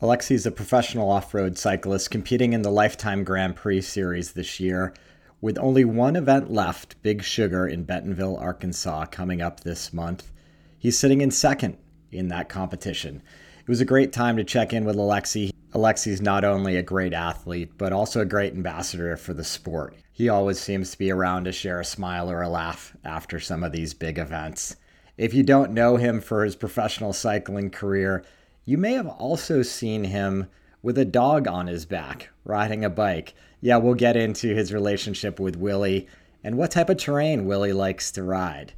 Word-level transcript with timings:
Alexey 0.00 0.36
is 0.36 0.46
a 0.46 0.52
professional 0.52 1.10
off 1.10 1.34
road 1.34 1.58
cyclist 1.58 2.12
competing 2.12 2.52
in 2.52 2.62
the 2.62 2.70
Lifetime 2.70 3.24
Grand 3.24 3.56
Prix 3.56 3.80
series 3.80 4.30
this 4.30 4.60
year, 4.60 4.94
with 5.40 5.58
only 5.58 5.84
one 5.84 6.14
event 6.14 6.52
left, 6.52 6.94
Big 7.02 7.24
Sugar 7.24 7.66
in 7.66 7.82
Bentonville, 7.82 8.36
Arkansas, 8.36 9.06
coming 9.06 9.42
up 9.42 9.58
this 9.60 9.92
month. 9.92 10.30
He's 10.78 10.96
sitting 10.96 11.20
in 11.20 11.32
second 11.32 11.78
in 12.12 12.28
that 12.28 12.48
competition. 12.48 13.22
It 13.58 13.68
was 13.68 13.80
a 13.80 13.84
great 13.84 14.12
time 14.12 14.36
to 14.36 14.44
check 14.44 14.72
in 14.72 14.84
with 14.84 14.94
Alexey. 14.94 15.52
Alexey's 15.72 16.22
not 16.22 16.44
only 16.44 16.76
a 16.76 16.82
great 16.82 17.12
athlete, 17.12 17.72
but 17.76 17.92
also 17.92 18.20
a 18.20 18.24
great 18.24 18.52
ambassador 18.52 19.16
for 19.16 19.34
the 19.34 19.42
sport. 19.42 19.96
He 20.12 20.28
always 20.28 20.60
seems 20.60 20.92
to 20.92 20.98
be 20.98 21.10
around 21.10 21.42
to 21.44 21.52
share 21.52 21.80
a 21.80 21.84
smile 21.84 22.30
or 22.30 22.42
a 22.42 22.48
laugh 22.48 22.96
after 23.04 23.40
some 23.40 23.64
of 23.64 23.72
these 23.72 23.94
big 23.94 24.16
events. 24.16 24.76
If 25.16 25.34
you 25.34 25.42
don't 25.42 25.72
know 25.72 25.96
him 25.96 26.20
for 26.20 26.44
his 26.44 26.54
professional 26.54 27.12
cycling 27.12 27.70
career, 27.70 28.24
you 28.68 28.76
may 28.76 28.92
have 28.92 29.08
also 29.08 29.62
seen 29.62 30.04
him 30.04 30.46
with 30.82 30.98
a 30.98 31.04
dog 31.06 31.48
on 31.48 31.68
his 31.68 31.86
back 31.86 32.28
riding 32.44 32.84
a 32.84 32.90
bike. 32.90 33.32
Yeah, 33.62 33.78
we'll 33.78 33.94
get 33.94 34.14
into 34.14 34.54
his 34.54 34.74
relationship 34.74 35.40
with 35.40 35.56
Willie 35.56 36.06
and 36.44 36.58
what 36.58 36.72
type 36.72 36.90
of 36.90 36.98
terrain 36.98 37.46
Willie 37.46 37.72
likes 37.72 38.12
to 38.12 38.22
ride. 38.22 38.74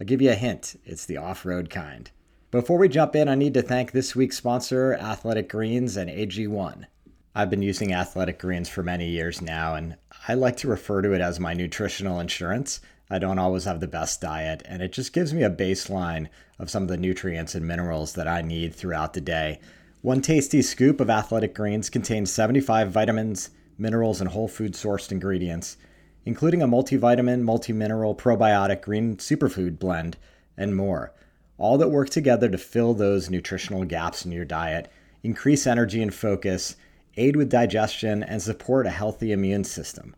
I'll 0.00 0.06
give 0.06 0.22
you 0.22 0.30
a 0.30 0.34
hint 0.34 0.80
it's 0.86 1.04
the 1.04 1.18
off 1.18 1.44
road 1.44 1.68
kind. 1.68 2.10
Before 2.50 2.78
we 2.78 2.88
jump 2.88 3.14
in, 3.14 3.28
I 3.28 3.34
need 3.34 3.52
to 3.52 3.60
thank 3.60 3.92
this 3.92 4.16
week's 4.16 4.38
sponsor, 4.38 4.94
Athletic 4.94 5.50
Greens 5.50 5.98
and 5.98 6.08
AG1. 6.08 6.86
I've 7.34 7.50
been 7.50 7.60
using 7.60 7.92
Athletic 7.92 8.38
Greens 8.38 8.70
for 8.70 8.82
many 8.82 9.08
years 9.08 9.42
now, 9.42 9.74
and 9.74 9.98
I 10.26 10.32
like 10.32 10.56
to 10.58 10.68
refer 10.68 11.02
to 11.02 11.12
it 11.12 11.20
as 11.20 11.38
my 11.38 11.52
nutritional 11.52 12.18
insurance. 12.18 12.80
I 13.10 13.18
don't 13.18 13.38
always 13.38 13.64
have 13.64 13.80
the 13.80 13.86
best 13.86 14.22
diet, 14.22 14.62
and 14.64 14.80
it 14.82 14.92
just 14.92 15.12
gives 15.12 15.34
me 15.34 15.42
a 15.42 15.50
baseline 15.50 16.28
of 16.58 16.70
some 16.70 16.84
of 16.84 16.88
the 16.88 16.96
nutrients 16.96 17.54
and 17.54 17.66
minerals 17.66 18.14
that 18.14 18.26
I 18.26 18.40
need 18.40 18.74
throughout 18.74 19.12
the 19.12 19.20
day. 19.20 19.60
One 20.00 20.22
tasty 20.22 20.62
scoop 20.62 21.00
of 21.00 21.10
Athletic 21.10 21.54
Greens 21.54 21.90
contains 21.90 22.32
75 22.32 22.90
vitamins, 22.90 23.50
minerals, 23.76 24.22
and 24.22 24.30
whole 24.30 24.48
food 24.48 24.72
sourced 24.72 25.12
ingredients, 25.12 25.76
including 26.24 26.62
a 26.62 26.66
multivitamin, 26.66 27.42
multi-mineral, 27.42 28.14
probiotic 28.14 28.80
green 28.80 29.16
superfood 29.18 29.78
blend, 29.78 30.16
and 30.56 30.74
more. 30.74 31.12
All 31.58 31.76
that 31.78 31.90
work 31.90 32.08
together 32.08 32.48
to 32.48 32.58
fill 32.58 32.94
those 32.94 33.28
nutritional 33.28 33.84
gaps 33.84 34.24
in 34.24 34.32
your 34.32 34.46
diet, 34.46 34.90
increase 35.22 35.66
energy 35.66 36.00
and 36.00 36.12
focus, 36.12 36.76
aid 37.18 37.36
with 37.36 37.50
digestion, 37.50 38.22
and 38.22 38.40
support 38.40 38.86
a 38.86 38.90
healthy 38.90 39.30
immune 39.30 39.64
system 39.64 40.16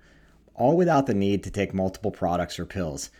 all 0.56 0.76
without 0.76 1.06
the 1.06 1.14
need 1.14 1.44
to 1.44 1.50
take 1.50 1.72
multiple 1.72 2.10
products 2.10 2.58
or 2.58 2.66
pills. 2.66 3.10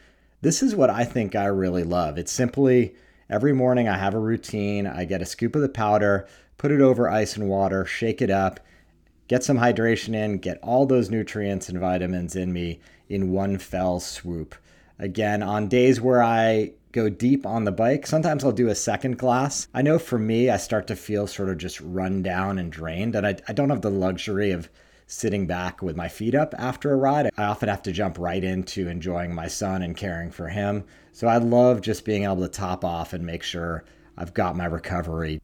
This 0.41 0.62
is 0.62 0.75
what 0.75 0.91
I 0.91 1.05
think 1.05 1.34
I 1.34 1.47
really 1.47 1.84
love. 1.84 2.19
It's 2.19 2.33
simply 2.33 2.95
every 3.31 3.53
morning 3.53 3.89
I 3.89 3.98
have 3.98 4.15
a 4.15 4.19
routine. 4.19 4.87
I 4.87 5.05
get 5.05 5.23
a 5.23 5.27
scoop 5.27 5.55
of 5.55 5.62
the 5.62 5.69
powder, 5.69 6.27
put 6.59 6.73
it 6.73 6.81
over 6.81 7.09
ice 7.09 7.37
and 7.37 7.48
water, 7.48 7.84
shake 7.84 8.20
it 8.20 8.31
up, 8.31 8.61
get 9.29 9.45
some 9.45 9.59
hydration 9.59 10.14
in, 10.14 10.39
get 10.39 10.59
all 10.62 10.87
those 10.87 11.11
nutrients 11.11 11.69
and 11.69 11.79
vitamins 11.79 12.37
in 12.37 12.53
me 12.53 12.81
in 13.08 13.33
one 13.33 13.58
fell 13.58 14.01
swoop. 14.01 14.55
Again, 14.98 15.42
on 15.42 15.68
days 15.68 16.01
where 16.01 16.23
I 16.23 16.73
go 16.92 17.08
deep 17.11 17.45
on 17.45 17.64
the 17.64 17.73
bike, 17.73 18.07
sometimes 18.07 18.45
I'll 18.45 18.53
do 18.53 18.68
a 18.68 18.74
second 18.74 19.18
glass. 19.18 19.68
I 19.74 19.83
know 19.83 19.98
for 19.98 20.18
me, 20.18 20.48
I 20.48 20.57
start 20.57 20.86
to 20.86 20.97
feel 20.97 21.27
sort 21.27 21.51
of 21.51 21.58
just 21.58 21.80
run 21.80 22.23
down 22.23 22.58
and 22.58 22.73
drained, 22.73 23.14
and 23.14 23.27
I, 23.27 23.36
I 23.47 23.53
don't 23.53 23.68
have 23.68 23.83
the 23.83 23.91
luxury 23.91 24.51
of 24.53 24.70
sitting 25.06 25.46
back 25.46 25.83
with 25.83 25.96
my 25.96 26.08
feet 26.08 26.34
up 26.34 26.55
after 26.58 26.92
a 26.92 26.96
ride. 26.96 27.30
I 27.36 27.44
often 27.44 27.68
have 27.68 27.83
to 27.83 27.92
jump 27.92 28.18
right 28.18 28.42
into 28.42 28.89
enjoying 28.89 29.34
my 29.34 29.46
son 29.46 29.83
and 29.83 29.96
caring 29.96 30.30
for 30.30 30.48
him. 30.48 30.84
So 31.12 31.28
I 31.28 31.39
love 31.39 31.80
just 31.80 32.05
being 32.05 32.24
able 32.24 32.40
to 32.40 32.48
top 32.48 32.84
off 32.84 33.12
and 33.12 33.24
make 33.24 33.42
sure 33.42 33.84
I've 34.18 34.34
got 34.34 34.56
my 34.56 34.67
recovery. 34.67 35.40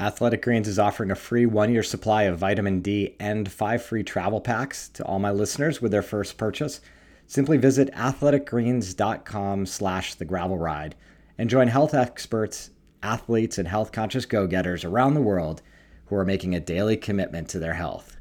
Athletic 0.00 0.42
Greens 0.42 0.68
is 0.68 0.78
offering 0.78 1.10
a 1.10 1.16
free 1.16 1.46
one 1.46 1.72
year 1.72 1.82
supply 1.82 2.24
of 2.24 2.38
vitamin 2.38 2.80
D 2.80 3.16
and 3.18 3.50
five 3.50 3.82
free 3.82 4.04
travel 4.04 4.40
packs 4.40 4.88
to 4.90 5.04
all 5.04 5.18
my 5.18 5.30
listeners 5.30 5.82
with 5.82 5.92
their 5.92 6.02
first 6.02 6.36
purchase. 6.36 6.80
Simply 7.26 7.56
visit 7.56 7.92
athleticgreens.com 7.94 9.66
slash 9.66 10.14
the 10.14 10.24
gravel 10.24 10.56
ride 10.56 10.94
and 11.36 11.50
join 11.50 11.68
health 11.68 11.94
experts, 11.94 12.70
athletes, 13.02 13.58
and 13.58 13.68
health 13.68 13.92
conscious 13.92 14.24
go 14.24 14.46
getters 14.46 14.84
around 14.84 15.14
the 15.14 15.20
world 15.20 15.62
who 16.06 16.16
are 16.16 16.24
making 16.24 16.54
a 16.54 16.60
daily 16.60 16.96
commitment 16.96 17.48
to 17.48 17.58
their 17.58 17.74
health. 17.74 18.17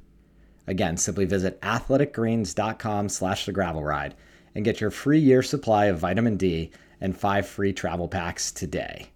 Again, 0.68 0.98
simply 0.98 1.26
visit 1.26 1.62
athleticgreens.com 1.62 3.10
slash 3.10 3.46
the 3.46 3.54
gravel 3.54 3.84
ride 3.84 4.16
and 4.54 4.66
get 4.66 4.82
your 4.82 4.92
free 4.92 5.20
year 5.20 5.42
supply 5.42 5.86
of 5.86 6.00
vitamin 6.00 6.36
D 6.36 6.72
and 7.00 7.18
five 7.18 7.48
free 7.48 7.74
travel 7.74 8.08
packs 8.08 8.52
today. 8.52 9.08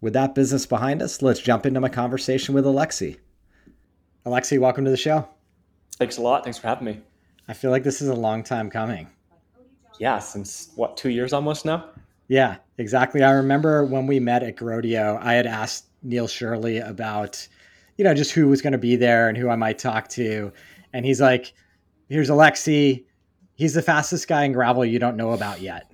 With 0.00 0.12
that 0.12 0.34
business 0.34 0.66
behind 0.66 1.02
us, 1.02 1.22
let's 1.22 1.40
jump 1.40 1.66
into 1.66 1.80
my 1.80 1.88
conversation 1.88 2.54
with 2.54 2.66
Alexey. 2.66 3.18
Alexey, 4.24 4.58
welcome 4.58 4.84
to 4.84 4.90
the 4.90 4.96
show. 4.96 5.28
Thanks 5.96 6.18
a 6.18 6.20
lot. 6.20 6.44
Thanks 6.44 6.58
for 6.58 6.68
having 6.68 6.84
me. 6.84 7.00
I 7.48 7.54
feel 7.54 7.70
like 7.70 7.82
this 7.82 8.02
is 8.02 8.08
a 8.08 8.14
long 8.14 8.42
time 8.44 8.70
coming. 8.70 9.08
Yeah, 9.98 10.18
since 10.18 10.70
what, 10.76 10.96
two 10.96 11.08
years 11.08 11.32
almost 11.32 11.64
now? 11.64 11.86
Yeah, 12.28 12.56
exactly. 12.76 13.22
I 13.22 13.32
remember 13.32 13.84
when 13.84 14.06
we 14.06 14.20
met 14.20 14.42
at 14.42 14.56
Grodio, 14.56 15.18
I 15.20 15.34
had 15.34 15.46
asked 15.46 15.86
Neil 16.02 16.28
Shirley 16.28 16.78
about 16.78 17.48
you 17.98 18.04
know, 18.04 18.14
just 18.14 18.30
who 18.30 18.48
was 18.48 18.62
going 18.62 18.72
to 18.72 18.78
be 18.78 18.96
there 18.96 19.28
and 19.28 19.36
who 19.36 19.50
I 19.50 19.56
might 19.56 19.78
talk 19.78 20.08
to. 20.10 20.52
And 20.92 21.04
he's 21.04 21.20
like, 21.20 21.52
here's 22.08 22.30
Alexey. 22.30 23.06
He's 23.56 23.74
the 23.74 23.82
fastest 23.82 24.28
guy 24.28 24.44
in 24.44 24.52
gravel 24.52 24.84
you 24.84 25.00
don't 25.00 25.16
know 25.16 25.32
about 25.32 25.60
yet. 25.60 25.90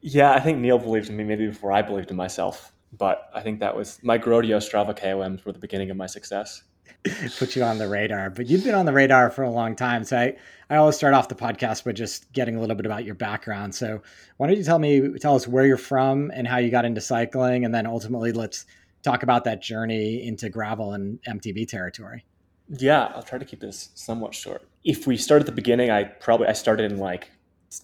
Yeah, 0.00 0.32
I 0.32 0.40
think 0.40 0.58
Neil 0.58 0.78
believed 0.78 1.10
in 1.10 1.16
me 1.16 1.24
maybe 1.24 1.48
before 1.48 1.72
I 1.72 1.82
believed 1.82 2.10
in 2.10 2.16
myself. 2.16 2.72
But 2.96 3.28
I 3.34 3.40
think 3.42 3.58
that 3.60 3.76
was 3.76 3.98
my 4.02 4.16
Grodio 4.16 4.58
Strava 4.58 4.96
KOMs 4.96 5.44
were 5.44 5.50
the 5.50 5.58
beginning 5.58 5.90
of 5.90 5.96
my 5.96 6.06
success. 6.06 6.62
Put 7.38 7.56
you 7.56 7.64
on 7.64 7.78
the 7.78 7.88
radar. 7.88 8.30
But 8.30 8.46
you've 8.46 8.62
been 8.62 8.76
on 8.76 8.86
the 8.86 8.92
radar 8.92 9.28
for 9.30 9.42
a 9.42 9.50
long 9.50 9.74
time. 9.74 10.04
So 10.04 10.16
I, 10.16 10.36
I 10.70 10.76
always 10.76 10.94
start 10.94 11.14
off 11.14 11.28
the 11.28 11.34
podcast 11.34 11.84
by 11.84 11.92
just 11.92 12.32
getting 12.32 12.54
a 12.54 12.60
little 12.60 12.76
bit 12.76 12.86
about 12.86 13.04
your 13.04 13.16
background. 13.16 13.74
So 13.74 14.00
why 14.36 14.46
don't 14.46 14.56
you 14.56 14.62
tell 14.62 14.78
me, 14.78 15.18
tell 15.18 15.34
us 15.34 15.48
where 15.48 15.66
you're 15.66 15.76
from 15.76 16.30
and 16.32 16.46
how 16.46 16.58
you 16.58 16.70
got 16.70 16.84
into 16.84 17.00
cycling? 17.00 17.64
And 17.64 17.74
then 17.74 17.86
ultimately 17.86 18.30
let's 18.30 18.66
talk 19.04 19.22
about 19.22 19.44
that 19.44 19.62
journey 19.62 20.26
into 20.26 20.48
gravel 20.48 20.94
and 20.94 21.20
MTB 21.28 21.68
territory. 21.68 22.24
Yeah, 22.68 23.12
I'll 23.14 23.22
try 23.22 23.38
to 23.38 23.44
keep 23.44 23.60
this 23.60 23.90
somewhat 23.94 24.34
short. 24.34 24.66
If 24.84 25.06
we 25.06 25.16
start 25.16 25.40
at 25.40 25.46
the 25.46 25.52
beginning, 25.52 25.90
I 25.90 26.04
probably 26.04 26.46
I 26.48 26.54
started 26.54 26.90
in 26.90 26.98
like 26.98 27.30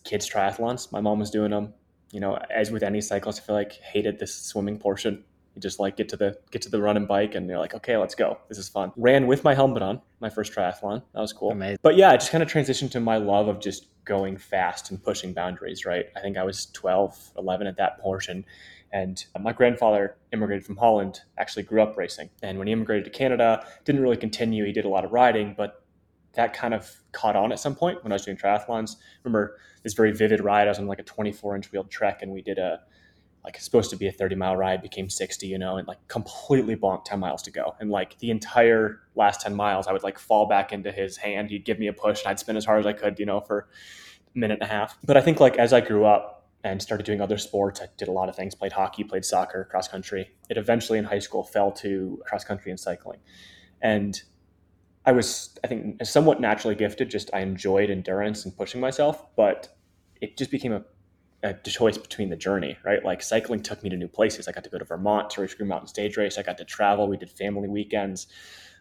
kids 0.04 0.28
triathlons. 0.28 0.90
My 0.90 1.00
mom 1.00 1.18
was 1.18 1.30
doing 1.30 1.50
them. 1.50 1.74
You 2.12 2.20
know, 2.20 2.36
as 2.50 2.70
with 2.70 2.82
any 2.82 3.00
cyclist, 3.00 3.42
I 3.42 3.44
feel 3.44 3.54
like 3.54 3.72
hated 3.72 4.18
this 4.18 4.34
swimming 4.34 4.78
portion. 4.78 5.22
You 5.54 5.60
just 5.60 5.78
like 5.78 5.96
get 5.96 6.08
to 6.10 6.16
the 6.16 6.38
get 6.50 6.62
to 6.62 6.70
the 6.70 6.80
run 6.80 6.96
and 6.96 7.06
bike, 7.06 7.34
and 7.34 7.48
you're 7.48 7.58
like, 7.58 7.74
okay, 7.74 7.96
let's 7.96 8.14
go. 8.14 8.38
This 8.48 8.58
is 8.58 8.68
fun. 8.68 8.92
Ran 8.96 9.26
with 9.26 9.44
my 9.44 9.54
helmet 9.54 9.82
on 9.82 10.00
my 10.20 10.30
first 10.30 10.52
triathlon. 10.52 11.02
That 11.12 11.20
was 11.20 11.32
cool. 11.32 11.50
Amazing. 11.50 11.78
But 11.82 11.96
yeah, 11.96 12.10
I 12.10 12.16
just 12.16 12.32
kind 12.32 12.42
of 12.42 12.50
transitioned 12.50 12.90
to 12.92 13.00
my 13.00 13.18
love 13.18 13.48
of 13.48 13.60
just 13.60 13.86
going 14.04 14.38
fast 14.38 14.90
and 14.90 15.02
pushing 15.02 15.34
boundaries. 15.34 15.84
Right. 15.84 16.06
I 16.16 16.20
think 16.20 16.38
I 16.38 16.42
was 16.42 16.66
12, 16.66 17.32
11 17.36 17.66
at 17.66 17.76
that 17.76 17.98
portion, 18.00 18.44
and 18.92 19.24
my 19.38 19.52
grandfather 19.52 20.16
immigrated 20.32 20.64
from 20.66 20.76
Holland, 20.76 21.20
actually 21.38 21.62
grew 21.62 21.82
up 21.82 21.96
racing. 21.96 22.30
And 22.42 22.58
when 22.58 22.66
he 22.66 22.72
immigrated 22.72 23.04
to 23.04 23.10
Canada, 23.10 23.64
didn't 23.84 24.02
really 24.02 24.16
continue. 24.16 24.64
He 24.64 24.72
did 24.72 24.84
a 24.84 24.88
lot 24.88 25.04
of 25.04 25.12
riding, 25.12 25.54
but 25.56 25.84
that 26.34 26.52
kind 26.52 26.74
of 26.74 26.90
caught 27.12 27.36
on 27.36 27.52
at 27.52 27.58
some 27.58 27.74
point 27.74 28.02
when 28.02 28.12
I 28.12 28.14
was 28.14 28.24
doing 28.24 28.36
triathlons. 28.36 28.96
Remember 29.24 29.58
this 29.82 29.94
very 29.94 30.12
vivid 30.12 30.40
ride. 30.40 30.66
I 30.66 30.70
was 30.70 30.78
on 30.78 30.86
like 30.86 30.98
a 30.98 31.04
24 31.04 31.56
inch 31.56 31.72
wheeled 31.72 31.90
trek 31.90 32.22
and 32.22 32.32
we 32.32 32.42
did 32.42 32.58
a, 32.58 32.80
like 33.44 33.56
it's 33.56 33.64
supposed 33.64 33.90
to 33.90 33.96
be 33.96 34.06
a 34.06 34.12
30 34.12 34.34
mile 34.34 34.56
ride 34.56 34.82
became 34.82 35.08
60, 35.08 35.46
you 35.46 35.58
know, 35.58 35.76
and 35.76 35.88
like 35.88 35.96
completely 36.08 36.76
bonked 36.76 37.04
10 37.06 37.18
miles 37.18 37.42
to 37.42 37.50
go. 37.50 37.74
And 37.80 37.90
like 37.90 38.18
the 38.18 38.30
entire 38.30 39.00
last 39.14 39.40
10 39.40 39.54
miles, 39.54 39.86
I 39.86 39.92
would 39.92 40.02
like 40.02 40.18
fall 40.18 40.46
back 40.46 40.72
into 40.72 40.92
his 40.92 41.16
hand. 41.16 41.50
He'd 41.50 41.64
give 41.64 41.78
me 41.78 41.86
a 41.86 41.92
push 41.92 42.22
and 42.22 42.28
I'd 42.28 42.38
spin 42.38 42.56
as 42.56 42.64
hard 42.64 42.80
as 42.80 42.86
I 42.86 42.92
could, 42.92 43.18
you 43.18 43.26
know, 43.26 43.40
for 43.40 43.68
a 44.34 44.38
minute 44.38 44.58
and 44.60 44.70
a 44.70 44.72
half. 44.72 44.96
But 45.04 45.16
I 45.16 45.20
think 45.20 45.40
like 45.40 45.56
as 45.56 45.72
I 45.72 45.80
grew 45.80 46.04
up, 46.04 46.39
and 46.62 46.82
started 46.82 47.04
doing 47.04 47.20
other 47.20 47.38
sports. 47.38 47.80
I 47.80 47.86
did 47.96 48.08
a 48.08 48.12
lot 48.12 48.28
of 48.28 48.36
things, 48.36 48.54
played 48.54 48.72
hockey, 48.72 49.04
played 49.04 49.24
soccer, 49.24 49.64
cross 49.64 49.88
country. 49.88 50.30
It 50.48 50.56
eventually 50.56 50.98
in 50.98 51.04
high 51.04 51.18
school 51.18 51.42
fell 51.42 51.72
to 51.72 52.22
cross 52.26 52.44
country 52.44 52.70
and 52.70 52.78
cycling. 52.78 53.20
And 53.80 54.20
I 55.06 55.12
was, 55.12 55.58
I 55.64 55.66
think, 55.66 56.04
somewhat 56.04 56.40
naturally 56.40 56.74
gifted. 56.74 57.10
Just 57.10 57.30
I 57.32 57.40
enjoyed 57.40 57.90
endurance 57.90 58.44
and 58.44 58.54
pushing 58.56 58.80
myself, 58.80 59.34
but 59.36 59.68
it 60.20 60.36
just 60.36 60.50
became 60.50 60.72
a 60.72 60.84
a 61.42 61.54
choice 61.54 61.96
between 61.96 62.28
the 62.28 62.36
journey, 62.36 62.76
right? 62.84 63.04
Like 63.04 63.22
cycling 63.22 63.62
took 63.62 63.82
me 63.82 63.90
to 63.90 63.96
new 63.96 64.08
places. 64.08 64.46
I 64.46 64.52
got 64.52 64.64
to 64.64 64.70
go 64.70 64.78
to 64.78 64.84
Vermont 64.84 65.30
to 65.30 65.40
race 65.40 65.54
Green 65.54 65.68
Mountain 65.68 65.88
Stage 65.88 66.16
Race. 66.16 66.36
I 66.38 66.42
got 66.42 66.58
to 66.58 66.64
travel. 66.64 67.08
We 67.08 67.16
did 67.16 67.30
family 67.30 67.68
weekends. 67.68 68.26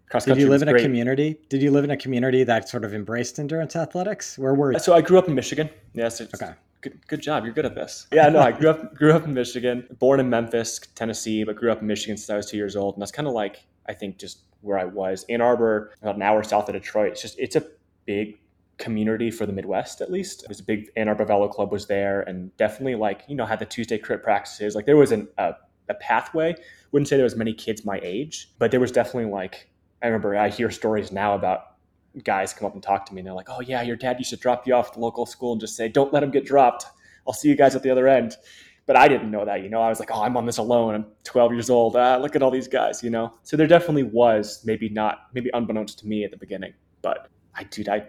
Cross 0.09 0.25
did 0.25 0.37
you 0.37 0.49
live 0.49 0.63
in 0.63 0.69
great. 0.69 0.81
a 0.81 0.83
community? 0.83 1.39
Did 1.49 1.61
you 1.61 1.69
live 1.69 1.83
in 1.83 1.91
a 1.91 1.97
community 1.97 2.43
that 2.43 2.67
sort 2.67 2.83
of 2.83 2.95
embraced 2.95 3.37
endurance 3.37 3.75
athletics? 3.75 4.39
Where 4.39 4.55
were 4.55 4.71
uh, 4.71 4.73
you? 4.73 4.79
So 4.79 4.95
I 4.95 5.01
grew 5.01 5.19
up 5.19 5.27
in 5.27 5.35
Michigan. 5.35 5.69
Yes. 5.93 6.19
okay. 6.19 6.53
Good, 6.81 7.05
good 7.07 7.21
job. 7.21 7.43
You're 7.43 7.53
good 7.53 7.65
at 7.65 7.75
this. 7.75 8.07
Yeah, 8.11 8.29
no, 8.29 8.39
I 8.39 8.51
grew 8.51 8.69
up 8.69 8.95
grew 8.99 9.13
up 9.13 9.25
in 9.25 9.33
Michigan, 9.33 9.85
born 9.99 10.19
in 10.19 10.29
Memphis, 10.29 10.79
Tennessee, 10.95 11.43
but 11.43 11.55
grew 11.55 11.71
up 11.71 11.81
in 11.81 11.87
Michigan 11.87 12.17
since 12.17 12.29
I 12.29 12.37
was 12.37 12.49
two 12.49 12.57
years 12.57 12.75
old. 12.75 12.95
And 12.95 13.01
that's 13.01 13.11
kind 13.11 13.27
of 13.27 13.33
like 13.33 13.63
I 13.87 13.93
think 13.93 14.17
just 14.17 14.39
where 14.61 14.79
I 14.79 14.85
was. 14.85 15.25
Ann 15.29 15.41
Arbor, 15.41 15.93
about 16.01 16.15
an 16.15 16.21
hour 16.21 16.41
south 16.43 16.69
of 16.69 16.73
Detroit. 16.73 17.11
It's 17.11 17.21
just 17.21 17.37
it's 17.37 17.55
a 17.55 17.65
big 18.05 18.39
community 18.77 19.29
for 19.29 19.45
the 19.45 19.53
Midwest, 19.53 20.01
at 20.01 20.09
least. 20.09 20.45
There's 20.47 20.59
a 20.59 20.63
big 20.63 20.89
Ann 20.95 21.07
Arbor 21.07 21.25
Velo 21.25 21.49
Club 21.49 21.71
was 21.71 21.85
there, 21.85 22.21
and 22.21 22.55
definitely 22.57 22.95
like 22.95 23.25
you 23.27 23.35
know 23.35 23.45
had 23.45 23.59
the 23.59 23.65
Tuesday 23.65 23.99
crit 23.99 24.23
practices. 24.23 24.73
Like 24.73 24.87
there 24.87 24.97
was 24.97 25.11
an, 25.11 25.27
a 25.37 25.53
a 25.89 25.93
pathway. 25.95 26.55
Wouldn't 26.91 27.07
say 27.07 27.17
there 27.17 27.23
was 27.23 27.35
many 27.35 27.53
kids 27.53 27.85
my 27.85 27.99
age, 28.01 28.51
but 28.57 28.71
there 28.71 28.79
was 28.79 28.91
definitely 28.91 29.29
like 29.31 29.68
I 30.01 30.07
remember 30.07 30.35
I 30.35 30.49
hear 30.49 30.71
stories 30.71 31.11
now 31.11 31.35
about 31.35 31.75
guys 32.23 32.53
come 32.53 32.65
up 32.65 32.73
and 32.73 32.81
talk 32.81 33.05
to 33.05 33.13
me 33.13 33.19
and 33.19 33.27
they're 33.27 33.33
like, 33.33 33.49
"Oh 33.49 33.61
yeah, 33.61 33.81
your 33.81 33.95
dad 33.95 34.17
used 34.19 34.31
to 34.31 34.37
drop 34.37 34.65
you 34.67 34.73
off 34.73 34.87
at 34.87 34.93
the 34.93 34.99
local 34.99 35.25
school 35.25 35.51
and 35.51 35.61
just 35.61 35.75
say, 35.75 35.87
"Don't 35.87 36.13
let 36.13 36.23
him 36.23 36.31
get 36.31 36.45
dropped. 36.45 36.85
I'll 37.27 37.33
see 37.33 37.49
you 37.49 37.55
guys 37.55 37.75
at 37.75 37.83
the 37.83 37.89
other 37.89 38.07
end." 38.07 38.37
But 38.85 38.95
I 38.95 39.07
didn't 39.07 39.29
know 39.29 39.45
that, 39.45 39.61
you 39.61 39.69
know. 39.69 39.81
I 39.81 39.89
was 39.89 39.99
like, 39.99 40.09
"Oh, 40.11 40.23
I'm 40.23 40.35
on 40.35 40.45
this 40.45 40.57
alone. 40.57 40.95
I'm 40.95 41.05
12 41.23 41.53
years 41.53 41.69
old. 41.69 41.95
Ah, 41.95 42.17
look 42.17 42.35
at 42.35 42.41
all 42.41 42.49
these 42.49 42.67
guys, 42.67 43.03
you 43.03 43.09
know." 43.09 43.33
So 43.43 43.55
there 43.55 43.67
definitely 43.67 44.03
was, 44.03 44.61
maybe 44.65 44.89
not, 44.89 45.27
maybe 45.33 45.51
unbeknownst 45.53 45.99
to 45.99 46.07
me 46.07 46.23
at 46.23 46.31
the 46.31 46.37
beginning, 46.37 46.73
but 47.01 47.29
I, 47.55 47.63
dude, 47.65 47.89
I 47.89 48.07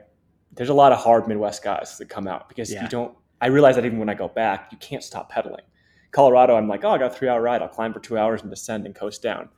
there's 0.52 0.69
a 0.69 0.75
lot 0.75 0.92
of 0.92 0.98
hard 0.98 1.28
Midwest 1.28 1.62
guys 1.62 1.96
that 1.98 2.08
come 2.08 2.26
out 2.26 2.48
because 2.48 2.72
yeah. 2.72 2.82
you 2.82 2.88
don't. 2.88 3.16
I 3.40 3.46
realize 3.46 3.76
that 3.76 3.84
even 3.84 3.98
when 3.98 4.08
I 4.08 4.14
go 4.14 4.28
back, 4.28 4.69
you 4.70 4.78
can't 4.78 5.02
stop 5.02 5.31
pedaling. 5.31 5.62
Colorado, 6.10 6.56
I'm 6.56 6.69
like, 6.69 6.84
oh, 6.84 6.90
I 6.90 6.98
got 6.98 7.12
a 7.12 7.14
three 7.14 7.28
hour 7.28 7.40
ride. 7.40 7.62
I'll 7.62 7.69
climb 7.69 7.92
for 7.92 8.00
two 8.00 8.19
hours 8.19 8.42
and 8.42 8.50
descend 8.50 8.87
and 8.87 8.94
coast 8.94 9.22
down. 9.22 9.48